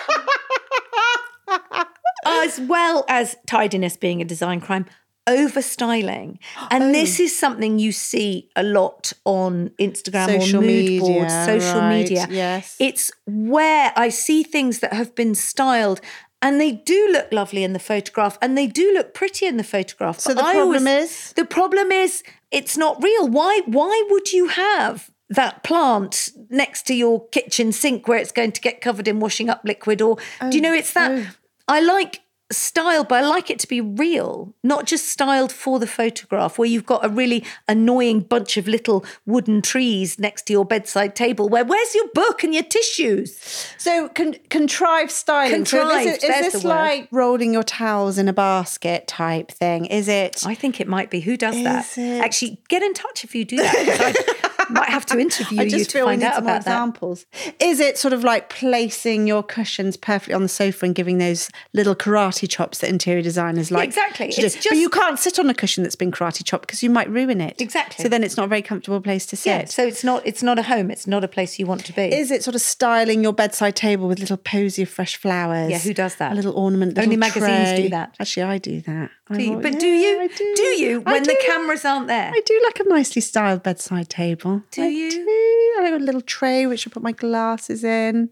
as 2.26 2.60
well 2.60 3.06
as 3.08 3.36
tidiness 3.46 3.98
being 3.98 4.22
a 4.22 4.26
design 4.26 4.60
crime, 4.60 4.86
over 5.28 5.62
styling. 5.62 6.40
And 6.72 6.86
Oh. 6.86 6.92
this 6.92 7.20
is 7.20 7.38
something 7.38 7.80
you 7.80 7.92
see 7.92 8.50
a 8.56 8.64
lot 8.64 9.14
on 9.26 9.72
Instagram 9.80 10.26
Social 10.42 10.60
or 10.60 10.62
mood 10.62 10.70
media, 10.72 11.00
boards, 11.02 11.34
social 11.46 11.80
right, 11.80 11.98
media. 12.00 12.28
yes. 12.30 12.76
It's 12.80 13.12
where 13.26 13.92
I 13.96 14.10
see 14.10 14.44
things 14.44 14.80
that 14.80 14.94
have 14.94 15.14
been 15.16 15.36
styled 15.36 16.02
and 16.42 16.62
they 16.62 16.72
do 16.72 17.10
look 17.12 17.32
lovely 17.32 17.64
in 17.64 17.74
the 17.74 17.80
photograph 17.80 18.38
and 18.42 18.58
they 18.58 18.68
do 18.68 18.94
look 18.94 19.14
pretty 19.14 19.46
in 19.46 19.58
the 19.58 19.64
photograph. 19.64 20.20
So 20.20 20.34
the 20.34 20.44
I 20.44 20.54
problem 20.54 20.88
always- 20.88 21.12
is? 21.12 21.34
the 21.34 21.46
problem 21.46 21.92
is 21.92 22.24
it's 22.52 22.78
not 22.78 23.02
real. 23.04 23.28
Why 23.28 23.62
why 23.66 24.04
would 24.10 24.32
you 24.32 24.48
have 24.48 25.10
that 25.30 25.62
plant 25.64 26.30
next 26.50 26.88
to 26.88 26.94
your 26.94 27.28
kitchen 27.30 27.72
sink 27.74 28.08
where 28.08 28.18
it's 28.18 28.32
going 28.32 28.54
to 28.54 28.62
get 28.62 28.80
covered 28.80 29.08
in 29.10 29.20
washing 29.20 29.50
up 29.50 29.62
liquid 29.66 30.02
or 30.02 30.16
do 30.50 30.58
you 30.58 30.64
oh, 30.66 30.70
know 30.70 30.74
it's 30.74 30.94
that 30.94 31.12
oh. 31.12 31.28
I 31.68 31.82
like 31.82 32.22
style 32.52 33.04
but 33.04 33.24
I 33.24 33.28
like 33.28 33.50
it 33.50 33.60
to 33.60 33.68
be 33.68 33.82
real, 33.82 34.54
not 34.64 34.86
just 34.86 35.10
styled 35.10 35.52
for 35.52 35.80
the 35.80 35.88
photograph 35.88 36.58
where 36.58 36.68
you've 36.68 36.86
got 36.86 37.04
a 37.06 37.10
really 37.10 37.44
annoying 37.68 38.22
bunch 38.22 38.58
of 38.58 38.68
little 38.68 39.04
wooden 39.26 39.62
trees 39.62 40.18
next 40.18 40.44
to 40.48 40.54
your 40.54 40.66
bedside 40.66 41.16
table 41.16 41.50
where 41.50 41.66
where's 41.66 41.94
your 41.96 42.08
book 42.14 42.44
and 42.44 42.54
your 42.54 42.64
tissues? 42.64 43.38
So 43.78 44.10
con- 44.10 44.36
contrived 44.50 45.12
styling. 45.12 45.66
so 45.66 45.78
Contrived, 45.80 46.08
this 46.08 46.24
is, 46.24 46.46
is 46.48 46.54
this 46.54 46.64
like 46.64 47.08
rolling 47.12 47.54
your 47.54 47.64
towels 47.64 48.18
in 48.18 48.28
a 48.28 48.34
basket 48.34 49.08
type 49.08 49.52
thing? 49.52 49.86
Is 49.86 50.08
it? 50.08 50.44
I 50.46 50.56
think 50.56 50.80
it 50.80 50.88
might 50.88 51.10
be. 51.10 51.20
Who 51.22 51.38
does 51.38 51.56
that? 51.64 51.98
It- 51.98 52.22
Actually, 52.24 52.62
get 52.70 52.82
in 52.84 52.94
touch 52.94 53.24
if 53.24 53.36
you 53.36 53.46
do 53.46 53.58
that. 53.58 54.54
might 54.70 54.90
have 54.90 55.06
to 55.08 55.20
interview 55.20 55.64
you 55.64 55.70
just 55.70 55.90
to 55.92 56.04
find 56.04 56.24
out 56.24 56.38
about 56.38 56.64
that. 56.66 56.72
examples. 56.72 57.26
Is 57.60 57.80
it 57.80 57.98
sort 57.98 58.14
of 58.14 58.24
like 58.24 58.50
placing 58.50 59.28
your 59.28 59.44
cushions 59.44 59.98
perfectly 59.98 60.34
on 60.34 60.44
the 60.44 60.50
sofa 60.50 60.86
and 60.86 60.96
giving 60.96 61.18
those 61.18 61.50
little 61.74 61.96
karate 61.96 62.50
chops 62.50 62.80
that 62.80 62.90
interior 62.90 63.22
designers 63.22 63.72
like? 63.72 63.88
exactly. 63.88 64.30
to 64.30 64.42
do? 64.42 64.46
It's 64.46 64.68
but 64.68 64.78
you 64.78 64.90
can't 64.90 65.20
sit 65.20 65.40
on 65.40 65.50
a 65.50 65.54
cushion 65.54 65.84
that's 65.84 65.96
been 65.96 66.12
karate 66.12 66.44
chopped 66.44 66.68
because 66.68 66.84
you 66.84 66.90
might 66.90 67.10
ruin 67.10 67.42
it. 67.42 67.60
Exactly. 67.62 68.04
So 68.04 68.10
then 68.10 68.24
it's 68.24 68.38
not 68.38 68.46
a 68.46 68.48
very 68.48 68.62
comfortable 68.62 69.02
place 69.02 69.26
to 69.28 69.36
sit. 69.36 69.50
Yeah, 69.50 69.66
so 69.66 69.86
it's 69.86 70.04
not 70.04 70.26
it's 70.26 70.44
not 70.44 70.60
a 70.60 70.64
home. 70.64 70.92
It's 70.92 71.08
not 71.08 71.24
a 71.24 71.28
place 71.28 71.60
you 71.60 71.66
want 71.66 71.86
to 71.86 71.94
be. 71.94 72.14
Is 72.14 72.32
it 72.32 72.44
sort 72.44 72.56
of 72.56 72.62
styling 72.62 73.24
your 73.24 73.34
bedside 73.34 73.76
table 73.76 74.08
with 74.08 74.20
little 74.20 74.38
posy 74.38 74.84
of 74.84 74.90
fresh 74.90 75.18
flowers? 75.18 75.72
Yeah, 75.72 75.80
who 75.80 75.94
does 75.94 76.16
that? 76.16 76.32
A 76.32 76.36
little 76.36 76.54
ornament. 76.54 76.98
Only 76.98 77.16
little 77.18 77.42
magazines 77.42 77.80
do 77.80 77.90
that. 77.90 78.16
Actually, 78.20 78.44
I 78.44 78.58
do 78.58 78.82
that. 78.82 79.12
Do 79.32 79.42
you? 79.42 79.58
But 79.60 79.80
do 79.80 79.88
you? 79.88 80.30
Do. 80.30 80.54
Do 80.56 80.64
you 80.64 81.02
when 81.02 81.24
the 81.24 81.38
cameras 81.46 81.84
aren't 81.84 82.08
there? 82.08 82.32
I 82.34 82.42
do 82.46 82.62
like 82.66 82.80
a 82.80 82.84
nicely 82.88 83.22
styled 83.22 83.64
bedside 83.64 84.10
table. 84.10 84.64
Do 84.72 84.84
I 84.84 84.88
you? 84.88 85.12
do. 85.12 85.82
I 85.82 85.90
have 85.90 86.02
a 86.02 86.04
little 86.04 86.22
tray 86.22 86.66
which 86.66 86.88
I 86.88 86.92
put 86.92 87.04
my 87.04 87.12
glasses 87.12 87.84
in, 87.84 88.30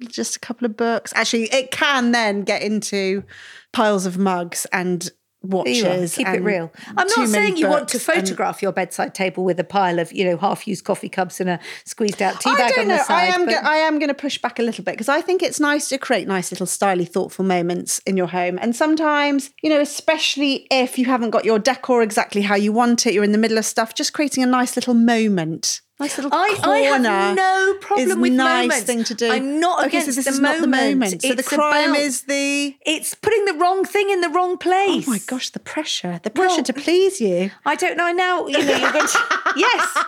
just 0.00 0.36
a 0.36 0.40
couple 0.40 0.66
of 0.66 0.76
books. 0.76 1.12
Actually, 1.14 1.44
it 1.52 1.70
can 1.70 2.12
then 2.12 2.42
get 2.42 2.62
into 2.62 3.24
piles 3.72 4.04
of 4.06 4.18
mugs 4.18 4.66
and 4.72 5.00
There 5.02 5.08
you 5.08 5.10
are. 5.10 5.21
Watches. 5.42 6.14
Keep 6.16 6.28
it 6.28 6.42
real. 6.42 6.72
I'm 6.96 7.06
not 7.06 7.28
saying 7.28 7.56
you 7.56 7.68
want 7.68 7.88
to 7.88 7.98
books 7.98 8.08
and- 8.08 8.16
photograph 8.16 8.62
your 8.62 8.72
bedside 8.72 9.14
table 9.14 9.44
with 9.44 9.58
a 9.60 9.64
pile 9.64 9.98
of, 9.98 10.12
you 10.12 10.24
know, 10.24 10.36
half-used 10.36 10.84
coffee 10.84 11.08
cups 11.08 11.40
and 11.40 11.50
a 11.50 11.60
squeezed 11.84 12.22
out 12.22 12.40
tea 12.40 12.54
bag 12.54 12.78
on 12.78 12.88
know. 12.88 12.96
the 12.96 13.04
side. 13.04 13.14
I 13.30 13.34
am. 13.34 13.44
but- 13.46 13.52
Go- 13.52 13.68
I 13.68 13.76
am 13.76 13.98
going 13.98 14.08
to 14.08 14.14
push 14.14 14.38
back 14.38 14.58
a 14.58 14.62
little 14.62 14.84
bit 14.84 14.92
because 14.92 15.08
I 15.08 15.20
think 15.20 15.42
it's 15.42 15.60
nice 15.60 15.88
to 15.88 15.98
create 15.98 16.26
nice 16.28 16.50
little 16.50 16.66
styly, 16.66 17.08
thoughtful 17.08 17.44
moments 17.44 18.00
in 18.06 18.16
your 18.16 18.28
home. 18.28 18.58
And 18.60 18.74
sometimes, 18.76 19.50
you 19.62 19.70
know, 19.70 19.80
especially 19.80 20.66
if 20.70 20.98
you 20.98 21.06
haven't 21.06 21.30
got 21.30 21.44
your 21.44 21.58
decor 21.58 22.02
exactly 22.02 22.42
how 22.42 22.54
you 22.54 22.72
want 22.72 23.06
it, 23.06 23.14
you're 23.14 23.24
in 23.24 23.32
the 23.32 23.38
middle 23.38 23.58
of 23.58 23.64
stuff. 23.64 23.94
Just 23.94 24.12
creating 24.12 24.42
a 24.42 24.46
nice 24.46 24.76
little 24.76 24.94
moment, 24.94 25.80
nice 26.02 26.16
little 26.18 26.32
I, 26.32 26.54
corner. 26.62 27.08
I 27.08 27.22
have 27.24 27.36
no 27.36 27.74
problem 27.80 28.08
is 28.10 28.16
with 28.16 28.32
nice 28.32 28.62
moments. 28.68 28.84
thing 28.84 29.04
to 29.04 29.14
do. 29.14 29.30
I'm 29.30 29.60
not 29.60 29.78
okay, 29.80 29.88
against 29.98 30.06
so 30.06 30.12
this 30.12 30.24
the 30.26 30.30
is 30.32 30.40
moment. 30.40 30.58
not 30.58 30.62
the 30.80 30.90
moment. 30.90 31.22
So 31.22 31.28
the 31.28 31.34
It's 31.38 31.48
crime 31.48 31.90
about- 31.90 32.00
is 32.00 32.22
the. 32.22 32.76
It's 32.84 33.14
putting 33.14 33.44
the 33.46 33.54
wrong 33.54 33.84
thing 33.84 34.10
in 34.10 34.20
the 34.20 34.28
wrong 34.28 34.56
place. 34.58 35.06
Oh 35.06 35.10
my 35.10 35.20
gosh, 35.26 35.50
the 35.50 35.60
pressure! 35.60 36.20
The 36.22 36.30
pressure 36.30 36.56
Well, 36.56 36.64
to 36.64 36.72
please 36.72 37.20
you. 37.20 37.50
I 37.64 37.74
don't 37.74 37.96
know 37.96 38.12
now. 38.12 38.46
You 38.46 38.58
know, 38.64 38.76
you're 38.76 38.92
going 38.92 39.06
to 39.06 39.18
yes, 39.56 39.98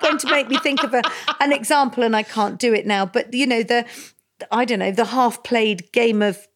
going 0.00 0.18
to 0.18 0.30
make 0.30 0.48
me 0.48 0.58
think 0.58 0.82
of 0.82 0.94
a, 0.94 1.02
an 1.40 1.52
example, 1.52 2.02
and 2.02 2.14
I 2.16 2.22
can't 2.22 2.58
do 2.58 2.72
it 2.74 2.86
now. 2.86 3.04
But 3.06 3.32
you 3.34 3.46
know, 3.46 3.62
the 3.62 3.84
I 4.50 4.64
don't 4.64 4.78
know 4.80 4.90
the 4.90 5.06
half 5.06 5.42
played 5.42 5.90
game 5.92 6.22
of 6.22 6.46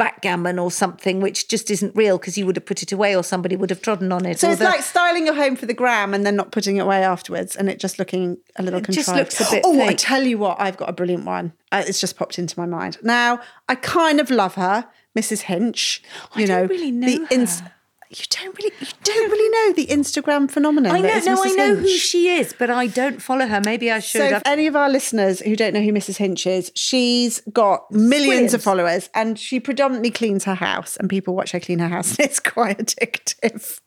backgammon 0.00 0.58
or 0.58 0.70
something, 0.70 1.20
which 1.20 1.46
just 1.48 1.70
isn't 1.70 1.94
real 1.94 2.16
because 2.18 2.36
you 2.38 2.46
would 2.46 2.56
have 2.56 2.64
put 2.66 2.82
it 2.82 2.90
away 2.90 3.14
or 3.14 3.22
somebody 3.22 3.54
would 3.54 3.70
have 3.70 3.82
trodden 3.82 4.10
on 4.12 4.24
it. 4.26 4.40
So 4.40 4.48
it's 4.50 4.58
the- 4.58 4.64
like 4.64 4.82
styling 4.82 5.26
your 5.26 5.34
home 5.34 5.56
for 5.56 5.66
the 5.66 5.74
gram 5.74 6.14
and 6.14 6.24
then 6.24 6.36
not 6.36 6.50
putting 6.52 6.78
it 6.78 6.80
away 6.80 7.02
afterwards, 7.04 7.54
and 7.54 7.68
it 7.68 7.78
just 7.78 7.98
looking 7.98 8.38
a 8.56 8.62
little 8.62 8.80
It 8.80 8.84
contrived. 8.86 9.06
just 9.30 9.40
looks 9.40 9.40
a 9.40 9.54
bit 9.56 9.62
Oh, 9.66 9.80
I 9.82 9.94
tell 9.94 10.22
you 10.22 10.38
what, 10.38 10.60
I've 10.60 10.76
got 10.76 10.88
a 10.88 10.92
brilliant 10.92 11.24
one. 11.26 11.52
Uh, 11.70 11.82
it's 11.86 12.00
just 12.00 12.16
popped 12.16 12.38
into 12.38 12.58
my 12.58 12.66
mind. 12.66 12.96
Now, 13.02 13.40
I 13.68 13.74
kind 13.74 14.20
of 14.20 14.30
love 14.30 14.54
her, 14.54 14.86
Mrs. 15.16 15.42
Hinch. 15.42 16.02
You 16.34 16.44
I 16.44 16.46
know, 16.46 16.58
don't 16.60 16.68
really 16.70 16.90
know 16.90 17.06
the 17.06 17.26
ins-. 17.34 17.62
You 18.10 18.24
don't 18.28 18.58
really, 18.58 18.72
you 18.80 18.86
don't 19.04 19.30
really 19.30 19.48
know 19.68 19.72
the 19.74 19.86
Instagram 19.86 20.50
phenomenon. 20.50 20.90
I 20.90 20.98
know, 20.98 21.20
no, 21.20 21.44
I 21.44 21.52
know 21.52 21.76
who 21.76 21.86
she 21.86 22.26
is, 22.26 22.52
but 22.52 22.68
I 22.68 22.88
don't 22.88 23.22
follow 23.22 23.46
her. 23.46 23.60
Maybe 23.64 23.88
I 23.88 24.00
should. 24.00 24.22
So, 24.22 24.28
have. 24.30 24.42
any 24.44 24.66
of 24.66 24.74
our 24.74 24.90
listeners 24.90 25.38
who 25.38 25.54
don't 25.54 25.72
know 25.72 25.80
who 25.80 25.92
Mrs. 25.92 26.16
Hinch 26.16 26.44
is, 26.44 26.72
she's 26.74 27.40
got 27.52 27.88
millions 27.92 28.52
of 28.52 28.64
followers 28.64 29.10
and 29.14 29.38
she 29.38 29.60
predominantly 29.60 30.10
cleans 30.10 30.42
her 30.42 30.56
house, 30.56 30.96
and 30.96 31.08
people 31.08 31.36
watch 31.36 31.52
her 31.52 31.60
clean 31.60 31.78
her 31.78 31.88
house, 31.88 32.10
and 32.18 32.20
it's 32.28 32.40
quite 32.40 32.78
addictive. 32.78 33.78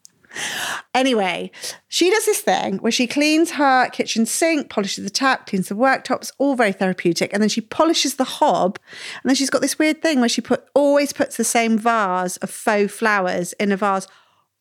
Anyway, 0.93 1.51
she 1.87 2.09
does 2.09 2.25
this 2.25 2.41
thing 2.41 2.77
where 2.77 2.91
she 2.91 3.07
cleans 3.07 3.51
her 3.51 3.89
kitchen 3.89 4.25
sink, 4.25 4.69
polishes 4.69 5.03
the 5.03 5.09
tap, 5.09 5.47
cleans 5.47 5.69
the 5.69 5.75
worktops, 5.75 6.31
all 6.37 6.55
very 6.55 6.71
therapeutic, 6.71 7.33
and 7.33 7.41
then 7.41 7.49
she 7.49 7.61
polishes 7.61 8.15
the 8.15 8.23
hob. 8.23 8.79
And 9.21 9.29
then 9.29 9.35
she's 9.35 9.49
got 9.49 9.61
this 9.61 9.79
weird 9.79 10.01
thing 10.01 10.19
where 10.19 10.29
she 10.29 10.41
put 10.41 10.65
always 10.73 11.13
puts 11.13 11.37
the 11.37 11.43
same 11.43 11.77
vase 11.77 12.37
of 12.37 12.49
faux 12.49 12.93
flowers 12.93 13.53
in 13.53 13.71
a 13.71 13.77
vase 13.77 14.07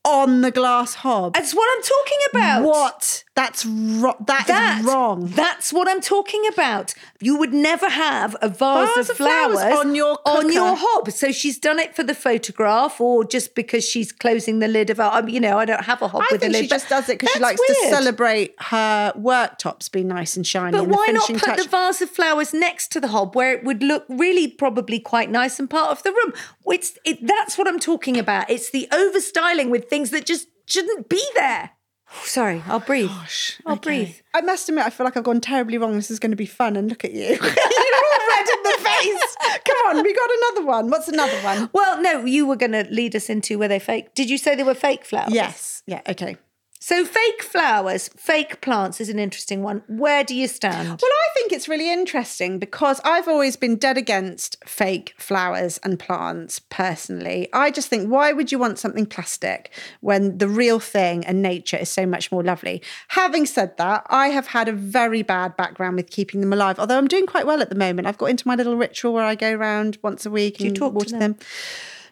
on 0.05 0.41
the 0.41 0.51
glass 0.51 0.95
hob. 0.95 1.35
That's 1.35 1.55
what 1.55 1.69
I'm 1.77 1.83
talking 1.83 2.19
about. 2.31 2.65
What? 2.65 3.25
That's 3.35 3.65
ro- 3.65 4.17
that 4.27 4.47
That 4.47 4.81
is 4.81 4.85
wrong. 4.87 5.27
That's 5.27 5.73
what 5.73 5.89
I'm 5.89 6.03
talking 6.03 6.43
about. 6.53 6.93
You 7.19 7.39
would 7.39 7.55
never 7.55 7.89
have 7.89 8.37
a 8.43 8.49
vase, 8.51 8.91
of 8.99 9.09
of 9.11 9.17
flowers 9.17 9.59
flowers, 9.59 9.79
on 9.79 9.95
your 9.95 10.19
on 10.27 10.53
your 10.53 10.77
hob. 10.79 11.11
So 11.11 11.33
she's 11.33 11.59
done 11.59 11.79
it 11.79 11.97
for 11.97 12.03
the 12.03 12.15
photograph, 12.15 13.01
or 13.01 13.25
just 13.25 13.55
because 13.55 13.89
she's 13.89 14.13
closing 14.13 14.59
the 14.59 14.69
lid 14.69 14.91
of. 14.91 14.99
a- 14.99 15.17
um, 15.17 15.29
You 15.31 15.41
know, 15.41 15.59
I 15.59 15.65
don't 15.65 15.85
have 15.85 16.03
a 16.03 16.09
hob 16.09 16.23
I 16.23 16.29
with 16.31 16.45
a 16.45 16.49
lid. 16.49 16.65
she 16.65 16.69
just 16.69 16.91
does 16.91 17.09
it 17.09 17.19
because 17.19 17.33
she 17.33 17.41
likes 17.41 17.59
to 17.67 17.75
celebrate 17.89 18.55
her 18.59 19.13
worktops 19.17 19.91
being 19.91 20.09
nice 20.09 20.37
and 20.37 20.47
shiny. 20.47 20.73
But 20.73 20.83
and 20.85 20.93
why 20.93 21.07
not 21.13 21.27
put 21.29 21.39
touch. 21.41 21.63
the 21.63 21.69
vase 21.69 22.03
of 22.03 22.11
flowers 22.11 22.53
next 22.53 22.93
to 22.93 23.01
the 23.01 23.09
hob 23.09 23.35
where 23.35 23.53
it 23.55 23.65
would 23.65 23.83
look 23.83 24.05
really 24.11 24.47
probably 24.47 25.01
quite 25.01 25.31
nice 25.31 25.59
and 25.59 25.71
part 25.71 25.91
of 25.91 26.03
the 26.03 26.13
room? 26.13 26.35
It's 26.67 26.99
it, 27.07 27.27
that's 27.27 27.57
what 27.57 27.67
I'm 27.67 27.79
talking 27.81 28.19
about. 28.19 28.51
It's 28.51 28.71
the 28.71 28.89
over 28.93 29.21
styling 29.21 29.71
with 29.71 29.89
things 29.89 30.11
that 30.11 30.27
just 30.27 30.49
shouldn't 30.67 31.09
be 31.09 31.23
there. 31.35 31.71
Sorry, 32.25 32.63
I'll 32.67 32.81
breathe. 32.81 33.11
I'll 33.67 33.75
Okay. 33.75 33.81
breathe. 34.05 34.15
I 34.35 34.41
must 34.43 34.69
admit, 34.69 34.87
I 34.87 34.91
feel 34.91 35.05
like 35.05 35.17
I've 35.17 35.25
gone 35.25 35.41
terribly 35.41 35.79
wrong. 35.79 35.95
This 35.97 36.11
is 36.11 36.19
going 36.19 36.31
to 36.31 36.37
be 36.37 36.47
fun. 36.47 36.77
And 36.77 36.89
look 36.89 37.05
at 37.05 37.13
you. 37.13 37.21
You're 37.29 37.39
all 37.41 38.27
red 38.29 38.47
in 38.49 38.63
the 38.63 38.79
face. 38.81 39.37
Come 39.65 39.77
on, 39.97 40.03
we 40.03 40.15
got 40.15 40.31
another 40.39 40.67
one. 40.67 40.91
What's 40.91 41.09
another 41.09 41.37
one? 41.43 41.71
Well, 41.73 42.01
no, 42.01 42.25
you 42.25 42.47
were 42.47 42.57
going 42.57 42.73
to 42.73 42.85
lead 42.91 43.15
us 43.17 43.29
into 43.29 43.59
were 43.59 43.69
they 43.69 43.79
fake? 43.79 44.15
Did 44.15 44.31
you 44.31 44.39
say 44.39 44.55
they 44.55 44.63
were 44.63 44.75
fake 44.75 45.05
flowers? 45.05 45.33
Yes. 45.33 45.83
Yeah, 45.87 46.01
okay. 46.09 46.37
So 46.83 47.05
fake 47.05 47.45
flowers, 47.45 48.11
fake 48.17 48.61
plants 48.61 49.01
is 49.01 49.09
an 49.09 49.21
interesting 49.21 49.63
one. 49.63 49.85
Where 49.87 50.25
do 50.25 50.35
you 50.35 50.49
stand? 50.49 50.89
Well, 50.89 50.99
I 51.13 51.29
think 51.33 51.53
it's 51.53 51.69
really 51.69 51.93
interesting 51.93 52.59
because 52.59 53.01
I've 53.05 53.29
always 53.29 53.55
been 53.55 53.77
dead 53.77 53.97
against 53.97 54.57
fake 54.67 55.15
flowers 55.17 55.79
and 55.85 55.97
plants 55.97 56.59
personally. 56.59 57.49
I 57.53 57.71
just 57.71 57.87
think, 57.87 58.11
why 58.11 58.33
would 58.33 58.51
you 58.51 58.59
want 58.59 58.81
something 58.81 59.07
plastic 59.07 59.71
when 60.01 60.39
the 60.39 60.49
real 60.49 60.81
thing 60.81 61.25
and 61.25 61.41
nature 61.41 61.77
is 61.77 61.89
so 61.89 62.05
much 62.05 62.33
more 62.33 62.43
lovely? 62.43 62.83
Having 63.11 63.47
said 63.47 63.77
that, 63.77 64.05
I 64.11 64.31
have 64.31 64.49
had 64.49 64.69
a 64.69 64.73
very 64.73 65.23
bad 65.23 65.57
background 65.57 65.95
with 65.95 66.11
keeping 66.11 66.41
them 66.41 66.53
alive, 66.53 66.81
although 66.81 66.99
I'm 66.99 67.07
doing 67.07 67.29
quite 67.29 67.47
well 67.47 67.63
at 67.63 67.69
the 67.69 67.77
moment. 67.77 68.09
I've 68.09 68.19
got 68.19 68.27
into 68.31 68.49
my 68.49 68.57
little 68.57 68.77
ritual 68.77 69.13
where 69.13 69.25
I 69.25 69.37
go 69.37 69.55
around 69.55 69.99
once 70.03 70.27
a 70.27 70.33
week 70.33 70.55
and 70.55 70.63
you 70.63 70.67
and 70.71 70.77
talk 70.77 70.95
to 70.95 70.97
water 70.97 71.11
them? 71.11 71.21
them. 71.21 71.39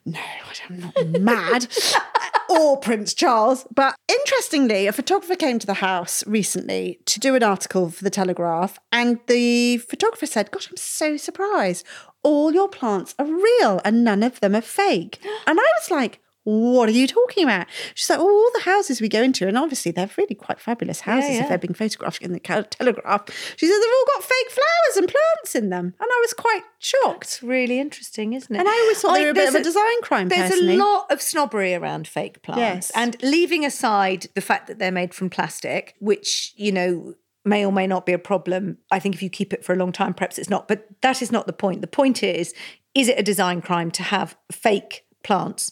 No, 0.07 0.21
I'm 0.69 0.79
not 0.79 1.21
mad. 1.21 1.67
or 2.51 2.77
Prince 2.77 3.15
Charles. 3.15 3.67
But 3.75 3.95
interestingly, 4.09 4.87
a 4.87 4.93
photographer 4.93 5.37
came 5.37 5.59
to 5.59 5.67
the 5.67 5.75
house 5.75 6.27
recently 6.27 6.99
to 7.07 7.21
do 7.21 7.35
an 7.35 7.43
article 7.43 7.91
for 7.91 8.03
the 8.03 8.11
Telegraph, 8.11 8.79
and 8.93 9.21
the 9.27 9.79
photographer 9.79 10.27
said, 10.27 10.51
Gosh, 10.51 10.69
I'm 10.69 10.77
so 10.77 11.17
surprised. 11.17 11.87
All 12.23 12.53
your 12.53 12.69
plants 12.69 13.15
are 13.19 13.25
real 13.25 13.81
and 13.85 14.05
none 14.05 14.23
of 14.23 14.41
them 14.41 14.55
are 14.55 14.61
fake. 14.61 15.19
And 15.47 15.59
I 15.59 15.65
was 15.81 15.91
like, 15.91 16.21
what 16.45 16.89
are 16.89 16.93
you 16.93 17.07
talking 17.07 17.45
about? 17.45 17.67
She's 17.95 18.09
like, 18.09 18.19
oh, 18.19 18.23
all 18.23 18.51
the 18.55 18.65
houses 18.65 19.01
we 19.01 19.09
go 19.09 19.23
into, 19.23 19.47
and 19.47 19.59
obviously 19.59 19.93
they're 19.93 20.11
really 20.17 20.35
quite 20.35 20.59
fabulous 20.59 21.01
houses 21.01 21.31
yeah. 21.31 21.43
if 21.43 21.49
they're 21.49 21.59
being 21.59 21.75
photographed 21.75 22.23
in 22.23 22.33
the 22.33 22.41
Telegraph. 22.41 23.27
She 23.57 23.67
said 23.67 23.75
they've 23.75 23.93
all 23.93 24.07
got 24.15 24.25
fake 24.25 24.51
flowers 24.51 24.97
and 24.97 25.09
plants 25.09 25.55
in 25.55 25.71
them, 25.71 25.95
and 26.01 26.09
I 26.11 26.19
was 26.23 26.33
quite 26.33 26.63
shocked. 26.79 27.25
It's 27.25 27.43
really 27.43 27.79
interesting, 27.79 28.33
isn't 28.33 28.55
it? 28.55 28.59
And 28.59 28.69
I 28.69 28.73
always 28.73 29.01
thought 29.01 29.15
they 29.15 29.25
were 29.25 29.31
a 29.31 29.35
bit 29.35 29.49
of 29.49 29.55
there's 29.55 29.67
a 29.67 29.69
design 29.69 30.03
crime, 30.03 30.29
There's 30.29 30.51
personally. 30.51 30.77
a 30.77 30.79
lot 30.79 31.11
of 31.11 31.21
snobbery 31.21 31.75
around 31.75 32.09
fake 32.09 32.43
plants. 32.43 32.61
Yes. 32.61 32.93
And 32.95 33.23
leaving 33.23 33.65
aside 33.65 34.29
the 34.35 34.41
fact 34.41 34.67
that 34.69 34.79
they're 34.79 34.91
made 34.91 35.13
from 35.13 35.31
plastic, 35.31 35.95
which, 36.01 36.55
you 36.57 36.73
know, 36.73 37.15
may 37.45 37.65
or 37.65 37.73
may 37.73 37.87
not 37.87 38.07
be 38.07 38.13
a 38.13 38.19
problem. 38.19 38.79
I 38.91 38.99
think 38.99 39.15
if 39.15 39.23
you 39.23 39.31
keep 39.31 39.53
it 39.53 39.65
for 39.65 39.73
a 39.73 39.77
long 39.77 39.93
time, 39.93 40.15
perhaps 40.15 40.39
it's 40.39 40.51
not. 40.51 40.69
But 40.69 40.87
that 41.03 41.23
is 41.23 41.33
not 41.33 41.47
the 41.47 41.53
point. 41.53 41.81
The 41.81 41.87
point 41.87 42.23
is, 42.23 42.55
is 42.95 43.09
it 43.09 43.19
a 43.19 43.23
design 43.23 43.63
crime 43.63 43.91
to 43.93 44.03
have 44.03 44.37
fake 44.51 45.05
plants? 45.23 45.71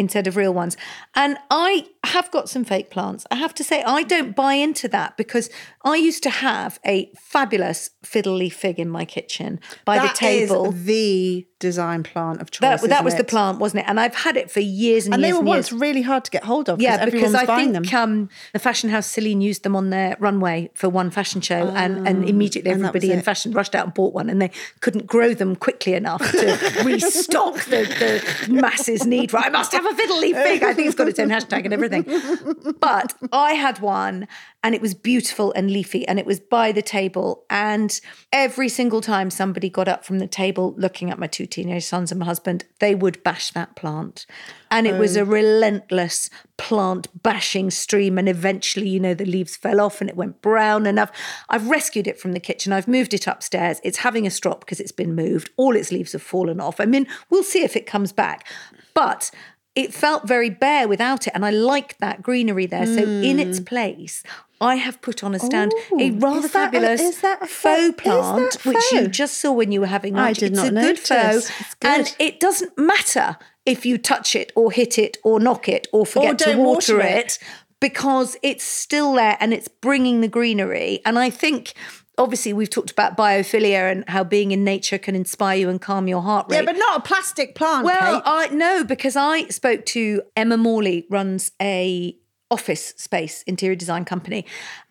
Instead 0.00 0.26
of 0.26 0.34
real 0.36 0.54
ones. 0.54 0.76
And 1.14 1.36
I 1.50 1.86
have 2.04 2.30
got 2.30 2.48
some 2.48 2.64
fake 2.64 2.88
plants. 2.90 3.26
I 3.30 3.36
have 3.36 3.52
to 3.54 3.62
say, 3.62 3.82
I 3.82 4.02
don't 4.02 4.34
buy 4.34 4.54
into 4.54 4.88
that 4.88 5.16
because 5.16 5.50
I 5.84 5.96
used 5.96 6.22
to 6.22 6.30
have 6.30 6.80
a 6.86 7.12
fabulous 7.20 7.90
fiddle 8.02 8.34
leaf 8.34 8.56
fig 8.56 8.78
in 8.80 8.88
my 8.88 9.04
kitchen 9.04 9.60
by 9.84 9.98
That 9.98 10.12
the 10.12 10.16
table. 10.18 10.66
is 10.74 10.84
the 10.86 11.46
design 11.58 12.02
plant 12.02 12.40
of 12.40 12.50
choice. 12.50 12.80
That, 12.80 13.04
was 13.04 13.14
the 13.16 13.24
plant, 13.24 13.58
wasn't 13.58 13.80
it? 13.84 13.88
And 13.90 14.00
I've 14.00 14.14
had 14.14 14.36
it 14.38 14.50
for 14.50 14.60
years 14.60 15.04
and 15.06 15.12
years. 15.12 15.14
And 15.14 15.24
they 15.24 15.32
were 15.34 15.40
and 15.40 15.48
once 15.48 15.70
years. 15.70 15.80
really 15.80 16.02
hard 16.02 16.24
to 16.24 16.30
get 16.30 16.44
hold 16.44 16.70
of. 16.70 16.80
Yeah, 16.80 17.04
because 17.04 17.34
I 17.34 17.44
think 17.56 17.74
them. 17.74 17.84
um, 18.02 18.28
the 18.54 18.58
fashion 18.58 18.88
house 18.88 19.06
Celine 19.06 19.42
used 19.42 19.62
them 19.62 19.76
on 19.76 19.90
their 19.90 20.16
runway 20.18 20.70
for 20.74 20.88
one 20.88 21.10
fashion 21.10 21.42
show, 21.42 21.68
and, 21.76 22.08
and 22.08 22.26
immediately 22.26 22.70
Ah, 22.70 22.74
and 22.74 22.86
everybody 22.86 23.12
in 23.12 23.18
it. 23.18 23.24
fashion 23.26 23.52
rushed 23.52 23.74
out 23.74 23.84
and 23.84 23.92
bought 23.94 24.14
one, 24.14 24.30
and 24.30 24.40
they 24.40 24.50
couldn't 24.80 25.06
grow 25.06 25.34
them 25.34 25.54
quickly 25.54 25.92
enough 25.92 26.22
to 26.32 26.82
restock 26.86 27.56
the, 27.64 27.84
the 28.46 28.52
masses' 28.52 29.04
need. 29.06 29.32
Right, 29.34 29.46
I 29.46 29.50
must 29.50 29.72
have 29.72 29.84
a 29.90 29.94
fiddle 29.94 30.18
leaf 30.18 30.36
fig. 30.36 30.62
I 30.62 30.74
think 30.74 30.86
it's 30.86 30.96
got 30.96 31.08
its 31.08 31.18
own 31.18 31.28
hashtag 31.28 31.64
and 31.64 31.72
everything. 31.72 32.04
But 32.80 33.14
I 33.32 33.52
had 33.52 33.80
one, 33.80 34.28
and 34.62 34.74
it 34.74 34.80
was 34.80 34.94
beautiful 34.94 35.52
and 35.52 35.70
leafy, 35.70 36.06
and 36.06 36.18
it 36.18 36.26
was 36.26 36.40
by 36.40 36.72
the 36.72 36.82
table. 36.82 37.44
And 37.50 38.00
every 38.32 38.68
single 38.68 39.00
time 39.00 39.30
somebody 39.30 39.68
got 39.68 39.88
up 39.88 40.04
from 40.04 40.18
the 40.18 40.26
table, 40.26 40.74
looking 40.76 41.10
at 41.10 41.18
my 41.18 41.26
two 41.26 41.46
teenage 41.46 41.84
sons 41.84 42.10
and 42.10 42.18
my 42.18 42.26
husband, 42.26 42.64
they 42.78 42.94
would 42.94 43.22
bash 43.22 43.50
that 43.52 43.76
plant. 43.76 44.26
And 44.72 44.86
it 44.86 44.98
was 44.98 45.16
a 45.16 45.24
relentless 45.24 46.30
plant 46.56 47.08
bashing 47.24 47.70
stream. 47.70 48.18
And 48.18 48.28
eventually, 48.28 48.88
you 48.88 49.00
know, 49.00 49.14
the 49.14 49.24
leaves 49.24 49.56
fell 49.56 49.80
off 49.80 50.00
and 50.00 50.08
it 50.08 50.14
went 50.14 50.40
brown. 50.42 50.86
And 50.86 51.00
I've, 51.00 51.10
I've 51.48 51.68
rescued 51.68 52.06
it 52.06 52.20
from 52.20 52.34
the 52.34 52.40
kitchen. 52.40 52.72
I've 52.72 52.86
moved 52.86 53.12
it 53.12 53.26
upstairs. 53.26 53.80
It's 53.82 53.98
having 53.98 54.28
a 54.28 54.30
strop 54.30 54.60
because 54.60 54.78
it's 54.78 54.92
been 54.92 55.16
moved. 55.16 55.50
All 55.56 55.74
its 55.74 55.90
leaves 55.90 56.12
have 56.12 56.22
fallen 56.22 56.60
off. 56.60 56.80
I 56.80 56.84
mean, 56.84 57.08
we'll 57.30 57.42
see 57.42 57.64
if 57.64 57.74
it 57.74 57.86
comes 57.86 58.12
back. 58.12 58.46
But 58.94 59.32
it 59.74 59.94
felt 59.94 60.26
very 60.26 60.50
bare 60.50 60.88
without 60.88 61.26
it. 61.26 61.32
And 61.34 61.44
I 61.44 61.50
liked 61.50 62.00
that 62.00 62.22
greenery 62.22 62.66
there. 62.66 62.86
So 62.86 63.02
in 63.02 63.38
its 63.38 63.58
hmm. 63.58 63.64
place, 63.64 64.22
I 64.60 64.74
have 64.74 65.00
put 65.00 65.24
on 65.24 65.34
a 65.34 65.38
stand 65.38 65.72
a 65.98 66.10
rather 66.10 66.38
is 66.38 66.42
that 66.42 66.70
fabulous 66.72 67.00
is 67.00 67.20
that 67.22 67.48
faux 67.48 67.94
plant, 68.02 68.52
that 68.52 68.66
which 68.66 68.92
you 68.92 69.08
just 69.08 69.38
saw 69.40 69.52
when 69.52 69.72
you 69.72 69.80
were 69.80 69.86
having 69.86 70.16
I 70.16 70.26
lunch. 70.26 70.38
did 70.38 70.52
it's 70.52 70.62
not 70.62 70.68
a 70.68 70.70
good 70.72 70.98
faux. 70.98 71.50
Good. 71.80 71.88
And 71.88 72.16
it 72.18 72.40
doesn't 72.40 72.76
matter 72.76 73.38
if 73.64 73.86
you 73.86 73.96
touch 73.96 74.36
it 74.36 74.52
or 74.54 74.70
hit 74.70 74.98
it 74.98 75.16
or 75.24 75.40
knock 75.40 75.68
it 75.68 75.86
or 75.92 76.04
forget 76.04 76.38
to 76.40 76.56
water, 76.56 76.96
water 76.96 77.00
it. 77.00 77.26
it. 77.26 77.38
because 77.80 78.36
it's 78.42 78.64
still 78.64 79.14
there 79.14 79.38
and 79.40 79.54
it's 79.54 79.68
bringing 79.68 80.20
the 80.20 80.28
greenery. 80.28 81.00
And 81.06 81.18
I 81.18 81.30
think. 81.30 81.72
Obviously, 82.20 82.52
we've 82.52 82.70
talked 82.70 82.90
about 82.90 83.16
biophilia 83.16 83.90
and 83.90 84.08
how 84.08 84.22
being 84.22 84.52
in 84.52 84.62
nature 84.62 84.98
can 84.98 85.16
inspire 85.16 85.58
you 85.58 85.68
and 85.68 85.80
calm 85.80 86.06
your 86.06 86.22
heart 86.22 86.46
rate. 86.50 86.58
yeah, 86.58 86.62
but 86.62 86.76
not 86.76 86.98
a 86.98 87.02
plastic 87.02 87.54
plant. 87.54 87.84
Well, 87.84 88.20
Kate. 88.20 88.22
I 88.26 88.48
no, 88.48 88.84
because 88.84 89.16
I 89.16 89.48
spoke 89.48 89.86
to 89.86 90.22
Emma 90.36 90.56
Morley, 90.56 91.06
runs 91.10 91.50
a 91.60 92.16
office 92.50 92.92
space 92.96 93.42
interior 93.44 93.76
design 93.76 94.04
company, 94.04 94.44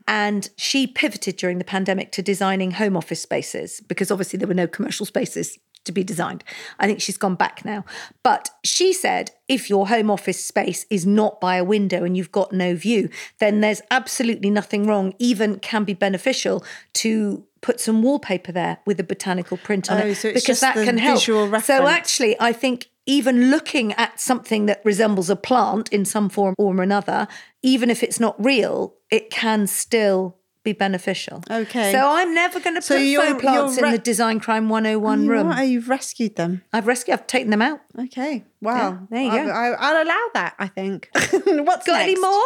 and 0.08 0.50
she 0.58 0.88
pivoted 0.88 1.36
during 1.36 1.60
the 1.60 1.64
pandemic 1.64 2.12
to 2.14 2.24
designing 2.24 2.72
home 2.72 2.98
office 2.98 3.22
spaces 3.22 3.80
because 3.82 4.10
obviously 4.10 4.40
there 4.40 4.48
were 4.48 4.54
no 4.56 4.68
commercial 4.68 5.06
spaces 5.06 5.60
to 5.86 5.92
be 5.92 6.04
designed. 6.04 6.44
I 6.80 6.88
think 6.88 7.02
she's 7.02 7.18
gone 7.18 7.36
back 7.36 7.66
now. 7.66 7.86
But 8.24 8.50
she 8.64 8.94
said 8.94 9.32
if 9.48 9.70
your 9.70 9.88
home 9.88 10.12
office 10.12 10.44
space 10.46 10.86
is 10.90 11.06
not 11.06 11.42
by 11.42 11.56
a 11.56 11.64
window 11.64 12.04
and 12.04 12.16
you've 12.16 12.32
got 12.32 12.52
no 12.52 12.76
view, 12.76 13.10
then 13.40 13.62
there's 13.62 13.82
absolutely 13.92 14.50
nothing 14.50 14.86
wrong, 14.86 15.14
even 15.20 15.60
can 15.60 15.84
be 15.84 15.94
beneficial 15.94 16.64
to 16.94 17.46
put 17.62 17.80
some 17.80 18.02
wallpaper 18.02 18.52
there 18.52 18.80
with 18.86 19.00
a 19.00 19.04
botanical 19.04 19.58
print 19.58 19.92
on 19.92 20.02
Oh, 20.02 20.06
it 20.08 20.16
so 20.16 20.30
it's 20.30 20.42
because 20.42 20.60
just 20.60 20.62
that 20.62 20.76
can 20.76 20.98
help. 20.98 21.20
So 21.64 21.88
actually, 21.88 22.40
I 22.40 22.54
think 22.54 22.88
even 23.06 23.50
looking 23.50 23.92
at 23.94 24.20
something 24.20 24.68
that 24.68 24.82
resembles 24.86 25.30
a 25.30 25.36
plant 25.36 25.90
in 25.90 26.06
some 26.06 26.30
form 26.30 26.54
or 26.58 26.82
another, 26.82 27.28
even 27.64 27.90
if 27.90 28.04
it's 28.04 28.20
not 28.20 28.36
real, 28.44 28.96
it 29.10 29.30
can 29.30 29.68
still 29.68 30.38
be 30.64 30.74
beneficial. 30.74 31.44
Okay. 31.50 31.92
So 31.92 32.00
I'm 32.00 32.34
never 32.34 32.60
going 32.60 32.76
to 32.76 32.82
So 32.82 32.96
put 32.96 33.16
faux 33.16 33.42
plants 33.42 33.78
you're 33.78 33.86
in 33.86 33.92
the 33.92 33.98
Design 33.98 34.40
Crime 34.40 34.70
101 34.70 35.24
You 35.24 35.30
room. 35.32 35.48
are, 35.52 35.64
you've 35.64 35.90
rescued 35.90 36.36
them. 36.36 36.64
I've 36.74 36.88
rescued, 36.88 37.14
I've 37.14 37.28
taken 37.28 37.50
them 37.50 37.62
out. 37.62 37.82
Okay. 37.98 38.44
Wow. 38.62 39.08
there 39.10 39.22
you 39.22 39.30
I, 39.30 39.46
go. 39.46 39.52
I, 39.52 39.68
I'll 39.80 40.04
allow 40.04 40.26
that, 40.34 40.56
I 40.60 40.68
think. 40.68 41.10
What's 41.46 41.86
Got 41.88 42.02
any 42.02 42.20
more? 42.20 42.44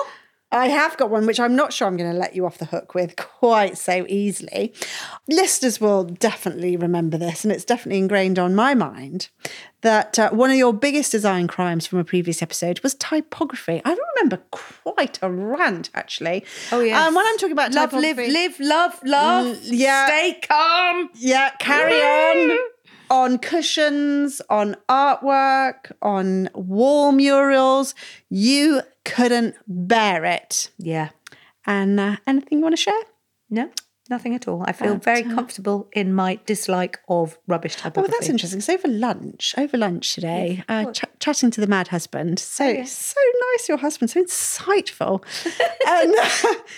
I 0.54 0.68
have 0.68 0.95
got 0.97 1.10
one 1.10 1.26
which 1.26 1.39
I'm 1.39 1.56
not 1.56 1.74
sure 1.74 1.88
I'm 1.88 1.97
going 1.97 2.12
to 2.12 2.18
let 2.18 2.36
you 2.36 2.45
off 2.45 2.60
the 2.60 2.66
hook 2.66 2.93
with 2.93 3.16
quite 3.16 3.78
so 3.78 4.06
easily. 4.08 4.74
Listeners 5.28 5.82
will 5.82 6.04
definitely 6.04 6.78
remember 6.78 7.18
this, 7.18 7.43
and 7.43 7.51
it's 7.51 7.66
definitely 7.66 7.99
ingrained 7.99 8.38
on 8.38 8.54
my 8.54 8.74
mind 8.76 9.30
that 9.82 10.18
uh, 10.18 10.30
one 10.30 10.49
of 10.49 10.56
your 10.56 10.74
biggest 10.74 11.12
design 11.12 11.47
crimes 11.47 11.86
from 11.86 11.99
a 11.99 12.04
previous 12.04 12.41
episode 12.41 12.80
was 12.82 12.93
typography. 12.95 13.82
I 13.84 13.97
remember 14.16 14.43
quite 14.51 15.20
a 15.22 15.30
rant, 15.30 15.89
actually. 15.93 16.45
Oh, 16.72 16.80
yes. 16.80 16.97
Um, 17.06 17.16
when 17.16 17.26
I'm 17.26 17.38
talking 17.38 17.51
about 17.51 17.74
Love, 17.74 17.91
live, 17.93 18.18
live, 18.18 18.60
love, 18.60 18.99
love. 19.04 19.58
Mm, 19.58 19.60
yeah. 19.72 20.06
Stay 20.06 20.39
calm. 20.47 21.10
yeah, 21.16 21.51
carry 21.60 21.99
on. 21.99 22.60
On 23.10 23.38
cushions, 23.38 24.41
on 24.49 24.76
artwork, 24.89 25.91
on 26.01 26.49
wall 26.56 27.12
murals, 27.12 27.93
you 28.30 28.82
couldn't 29.06 29.56
bear 29.68 30.26
it. 30.26 30.72
Yeah. 30.78 31.10
And 31.66 31.99
uh, 31.99 32.18
anything 32.28 32.58
you 32.60 32.64
want 32.64 32.74
to 32.76 32.82
share? 32.82 33.01
No, 33.49 33.70
nothing 34.10 34.34
at 34.36 34.47
all. 34.47 34.64
I 34.66 34.72
feel 34.72 34.95
very 34.95 35.24
comfortable 35.24 35.89
in 35.93 36.14
my 36.14 36.39
dislike 36.45 36.99
of 37.08 37.38
rubbish 37.47 37.76
Oh, 37.80 37.84
typography. 37.84 38.12
that's 38.18 38.30
interesting. 38.30 38.62
So 38.62 38.74
over 38.74 38.88
lunch, 38.88 39.54
over 39.58 39.78
lunch 39.78 40.14
today, 40.16 40.64
uh, 40.68 40.91
ch- 40.91 41.06
chatting 41.20 41.51
to 41.51 41.62
the 41.62 41.68
mad 41.68 41.89
husband. 41.89 42.39
So 42.39 42.66
Oh, 42.66 42.84
nice, 43.54 43.70
your 43.70 43.78
husband, 43.78 44.10
so 44.10 44.24
insightful. 44.24 45.24
and 45.88 46.16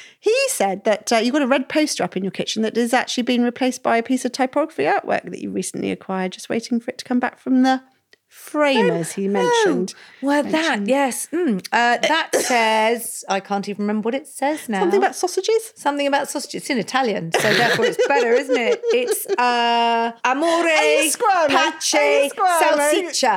he 0.20 0.36
said 0.48 0.84
that 0.84 1.12
uh, 1.12 1.18
you've 1.18 1.34
got 1.34 1.42
a 1.42 1.48
red 1.48 1.70
poster 1.70 2.04
up 2.04 2.16
in 2.16 2.24
your 2.24 2.32
kitchen 2.32 2.62
that 2.64 2.76
has 2.76 2.94
actually 2.94 3.24
been 3.24 3.44
replaced 3.44 3.84
by 3.84 3.98
a 3.98 4.04
piece 4.04 4.26
of 4.26 4.32
typography 4.32 4.84
artwork 4.84 5.30
that 5.30 5.40
you 5.40 5.52
recently 5.52 5.92
acquired, 5.92 6.32
just 6.32 6.50
waiting 6.50 6.80
for 6.80 6.92
it 6.92 6.98
to 6.98 7.06
come 7.06 7.20
back 7.20 7.40
from 7.40 7.64
the 7.64 7.82
framers 8.46 9.14
he 9.14 9.28
mentioned. 9.28 9.94
Oh, 9.98 10.28
well, 10.28 10.44
that 10.44 10.86
yes, 10.88 11.28
mm, 11.34 11.60
uh, 11.72 11.98
that 11.98 12.30
says 12.52 13.26
I 13.28 13.40
can't 13.40 13.68
even 13.70 13.84
remember 13.86 14.08
what 14.08 14.16
it 14.16 14.28
says 14.28 14.70
now. 14.70 14.80
Something 14.82 15.00
about 15.04 15.16
sausages? 15.16 15.74
something 15.76 16.08
about 16.08 16.30
sausages. 16.30 16.56
It's 16.62 16.70
in 16.70 16.78
Italian, 16.78 17.32
so 17.34 17.54
therefore 17.54 17.86
it's 17.86 18.08
better, 18.08 18.32
isn't 18.34 18.58
it? 18.58 18.82
It's 19.02 19.26
uh, 19.38 20.12
amore, 20.24 20.64
you 20.64 21.10
squirming? 21.10 21.58
Are 21.58 21.72
pace, 21.72 22.32
salsiccia, 22.62 23.36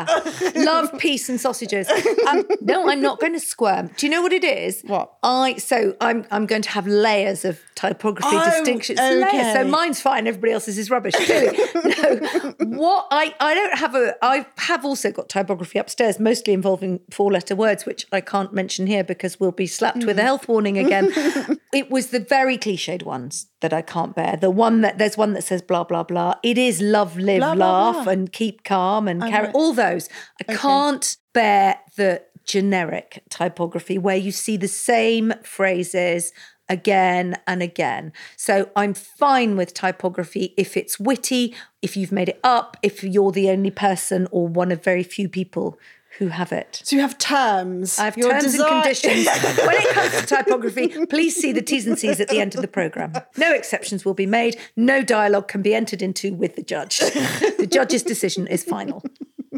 love, 0.70 0.96
peace, 0.98 1.28
and 1.28 1.40
sausages. 1.40 1.88
Um, 2.28 2.46
no, 2.60 2.88
I'm 2.90 3.02
not 3.08 3.18
going 3.18 3.32
to 3.32 3.40
squirm. 3.40 3.90
Do 3.96 4.06
you 4.06 4.10
know 4.12 4.22
what 4.22 4.32
it 4.32 4.44
is? 4.44 4.82
What? 4.82 5.14
I 5.22 5.56
so 5.56 5.96
I'm 6.00 6.26
I'm 6.30 6.46
going 6.46 6.62
to 6.62 6.70
have 6.70 6.86
layers 6.86 7.44
of 7.44 7.60
typography 7.74 8.28
Oh, 8.30 8.44
distinctions. 8.50 8.98
okay. 9.00 9.18
Layers. 9.24 9.52
So 9.56 9.64
mine's 9.78 10.00
fine. 10.00 10.26
Everybody 10.26 10.52
else's 10.52 10.78
is 10.78 10.90
rubbish. 10.90 11.14
Clearly, 11.14 11.58
no. 11.74 12.76
What 12.78 13.06
I 13.10 13.34
I 13.40 13.54
don't 13.54 13.76
have 13.78 13.94
a. 13.94 14.14
I 14.22 14.46
have 14.68 14.84
also 14.84 14.97
got 15.04 15.28
typography 15.28 15.78
upstairs, 15.78 16.18
mostly 16.20 16.52
involving 16.52 17.00
four 17.10 17.30
letter 17.32 17.54
words, 17.56 17.86
which 17.86 18.06
I 18.12 18.20
can't 18.20 18.52
mention 18.52 18.86
here 18.86 19.04
because 19.04 19.38
we'll 19.40 19.52
be 19.52 19.66
slapped 19.66 20.04
with 20.04 20.18
a 20.18 20.22
health 20.22 20.48
warning 20.48 20.78
again. 20.78 21.10
it 21.72 21.90
was 21.90 22.08
the 22.08 22.20
very 22.20 22.58
cliched 22.58 23.02
ones 23.04 23.46
that 23.60 23.72
I 23.72 23.82
can't 23.82 24.14
bear. 24.14 24.36
The 24.36 24.50
one 24.50 24.80
that 24.82 24.98
there's 24.98 25.16
one 25.16 25.32
that 25.34 25.44
says 25.44 25.62
blah 25.62 25.84
blah 25.84 26.02
blah. 26.02 26.34
It 26.42 26.58
is 26.58 26.80
love, 26.80 27.16
live, 27.18 27.40
Blah, 27.40 27.54
blah, 27.54 27.90
laugh, 27.92 28.04
blah. 28.04 28.12
and 28.12 28.32
keep 28.32 28.64
calm 28.64 29.08
and 29.08 29.22
carry 29.22 29.48
all 29.52 29.72
those. 29.72 30.08
I 30.40 30.52
can't 30.54 31.16
bear 31.32 31.78
the 31.96 32.22
generic 32.44 33.22
typography 33.28 33.98
where 33.98 34.16
you 34.16 34.32
see 34.32 34.56
the 34.56 34.68
same 34.68 35.34
phrases 35.42 36.32
again 36.68 37.36
and 37.46 37.62
again. 37.62 38.12
So 38.36 38.70
I'm 38.76 38.94
fine 38.94 39.56
with 39.56 39.74
typography 39.74 40.54
if 40.56 40.76
it's 40.76 40.98
witty, 41.00 41.54
if 41.82 41.96
you've 41.96 42.12
made 42.12 42.28
it 42.28 42.40
up, 42.44 42.76
if 42.82 43.02
you're 43.02 43.32
the 43.32 43.50
only 43.50 43.70
person 43.70 44.28
or 44.30 44.46
one 44.48 44.70
of 44.72 44.82
very 44.82 45.02
few 45.02 45.28
people 45.28 45.78
who 46.18 46.28
have 46.28 46.52
it. 46.52 46.80
So 46.84 46.96
you 46.96 47.02
have 47.02 47.16
terms. 47.18 47.98
I 47.98 48.06
have 48.06 48.16
Your 48.16 48.30
terms 48.32 48.44
design- 48.44 48.72
and 48.72 48.82
conditions. 48.82 49.26
when 49.66 49.76
it 49.76 49.94
comes 49.94 50.20
to 50.20 50.26
typography, 50.26 50.88
please 51.06 51.36
see 51.36 51.52
the 51.52 51.62
T's 51.62 51.86
and 51.86 51.98
C's 51.98 52.18
at 52.18 52.28
the 52.28 52.40
end 52.40 52.54
of 52.56 52.62
the 52.62 52.66
programme. 52.68 53.12
No 53.36 53.52
exceptions 53.52 54.04
will 54.04 54.14
be 54.14 54.26
made. 54.26 54.56
No 54.74 55.02
dialogue 55.02 55.46
can 55.48 55.62
be 55.62 55.74
entered 55.74 56.02
into 56.02 56.34
with 56.34 56.56
the 56.56 56.62
judge. 56.62 56.98
The 56.98 57.68
judge's 57.70 58.02
decision 58.02 58.46
is 58.48 58.64
final. 58.64 59.04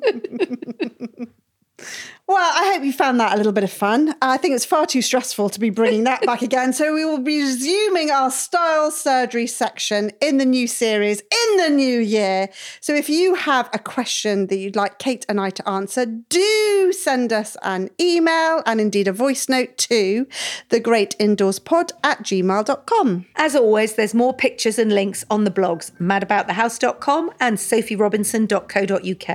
Well, 2.30 2.38
I 2.38 2.72
hope 2.72 2.84
you 2.84 2.92
found 2.92 3.18
that 3.18 3.34
a 3.34 3.36
little 3.36 3.50
bit 3.50 3.64
of 3.64 3.72
fun. 3.72 4.10
Uh, 4.10 4.14
I 4.20 4.36
think 4.36 4.54
it's 4.54 4.64
far 4.64 4.86
too 4.86 5.02
stressful 5.02 5.48
to 5.50 5.58
be 5.58 5.68
bringing 5.68 6.04
that 6.04 6.24
back 6.24 6.42
again. 6.50 6.72
So 6.72 6.94
we 6.94 7.04
will 7.04 7.18
be 7.18 7.40
resuming 7.40 8.12
our 8.12 8.30
style 8.30 8.92
surgery 8.92 9.48
section 9.48 10.12
in 10.20 10.36
the 10.36 10.44
new 10.44 10.68
series 10.68 11.22
in 11.22 11.56
the 11.56 11.70
new 11.70 11.98
year. 11.98 12.48
So 12.80 12.94
if 12.94 13.08
you 13.08 13.34
have 13.34 13.68
a 13.72 13.80
question 13.80 14.46
that 14.46 14.58
you'd 14.58 14.76
like 14.76 15.00
Kate 15.00 15.26
and 15.28 15.40
I 15.40 15.50
to 15.50 15.68
answer, 15.68 16.06
do 16.06 16.92
send 16.96 17.32
us 17.32 17.56
an 17.62 17.90
email 18.00 18.62
and 18.64 18.80
indeed 18.80 19.08
a 19.08 19.12
voice 19.12 19.48
note 19.48 19.76
to 19.78 20.28
the 20.68 20.78
great 20.78 21.16
indoors 21.18 21.58
pod 21.58 21.90
at 22.04 22.22
gmail.com. 22.22 23.26
As 23.34 23.56
always, 23.56 23.96
there's 23.96 24.14
more 24.14 24.34
pictures 24.34 24.78
and 24.78 24.92
links 24.92 25.24
on 25.30 25.42
the 25.42 25.50
blogs 25.50 25.90
madaboutthehouse.com 25.98 27.32
and 27.40 27.58
sophierobinson.co.uk. 27.58 29.28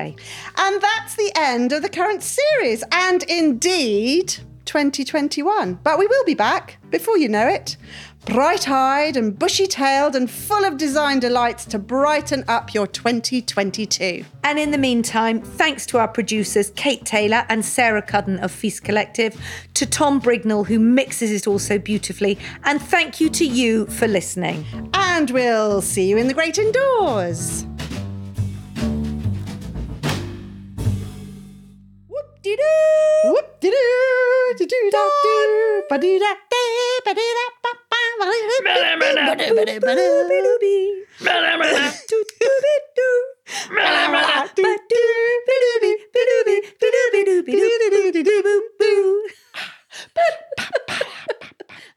And 0.57 0.81
that's 0.81 1.15
the 1.15 1.31
end 1.35 1.73
of 1.73 1.81
the 1.81 1.89
current 1.89 2.23
series 2.23 2.84
and 2.91 3.23
indeed 3.23 4.35
2021. 4.65 5.79
But 5.83 5.97
we 5.99 6.07
will 6.07 6.25
be 6.25 6.33
back 6.33 6.77
before 6.89 7.17
you 7.17 7.29
know 7.29 7.47
it. 7.47 7.77
Bright 8.25 8.67
eyed 8.67 9.17
and 9.17 9.37
bushy 9.37 9.67
tailed 9.67 10.15
and 10.15 10.29
full 10.29 10.65
of 10.65 10.77
design 10.77 11.19
delights 11.19 11.63
to 11.65 11.77
brighten 11.77 12.43
up 12.47 12.73
your 12.73 12.87
2022. 12.87 14.25
And 14.43 14.57
in 14.57 14.71
the 14.71 14.79
meantime, 14.79 15.41
thanks 15.41 15.85
to 15.87 15.99
our 15.99 16.07
producers 16.07 16.71
Kate 16.71 17.05
Taylor 17.05 17.45
and 17.49 17.63
Sarah 17.63 18.01
Cudden 18.01 18.39
of 18.39 18.51
Feast 18.51 18.83
Collective, 18.83 19.39
to 19.75 19.85
Tom 19.85 20.19
Brignall, 20.19 20.65
who 20.65 20.79
mixes 20.79 21.31
it 21.31 21.45
all 21.45 21.59
so 21.59 21.77
beautifully, 21.77 22.39
and 22.63 22.81
thank 22.81 23.21
you 23.21 23.29
to 23.29 23.45
you 23.45 23.85
for 23.85 24.07
listening. 24.07 24.65
And 24.95 25.29
we'll 25.29 25.81
see 25.81 26.09
you 26.09 26.17
in 26.17 26.27
the 26.27 26.33
great 26.33 26.57
indoors. 26.57 27.67
doo 32.45 32.55
doo. 32.61 33.33
Whoop 33.33 33.47
doo 33.61 33.71
doo. 33.73 34.53
Doo 34.57 34.67
doo 34.71 34.89
da 34.95 35.03
doo. 35.23 35.81
Ba 35.89 35.97
doo 35.97 36.17
da 36.23 36.31
dee. 36.51 37.01
Ba 37.05 37.11
doo 37.17 37.31
da 37.37 37.45
ba 37.63 37.71
ba. 37.91 37.99
Ba 38.19 38.25
doo 38.29 38.85
da 38.85 38.93
ba 39.01 39.09
doo 39.15 39.55
bee. 39.55 39.79
Ba 39.81 39.93
doo 39.97 40.13
da 40.21 40.37
doo 40.37 40.41
doo 40.45 40.57
bee 40.61 40.85
doo. 42.97 43.25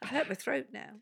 I 0.02 0.06
hurt 0.10 0.28
my 0.28 0.34
throat 0.34 0.66
now. 0.72 0.92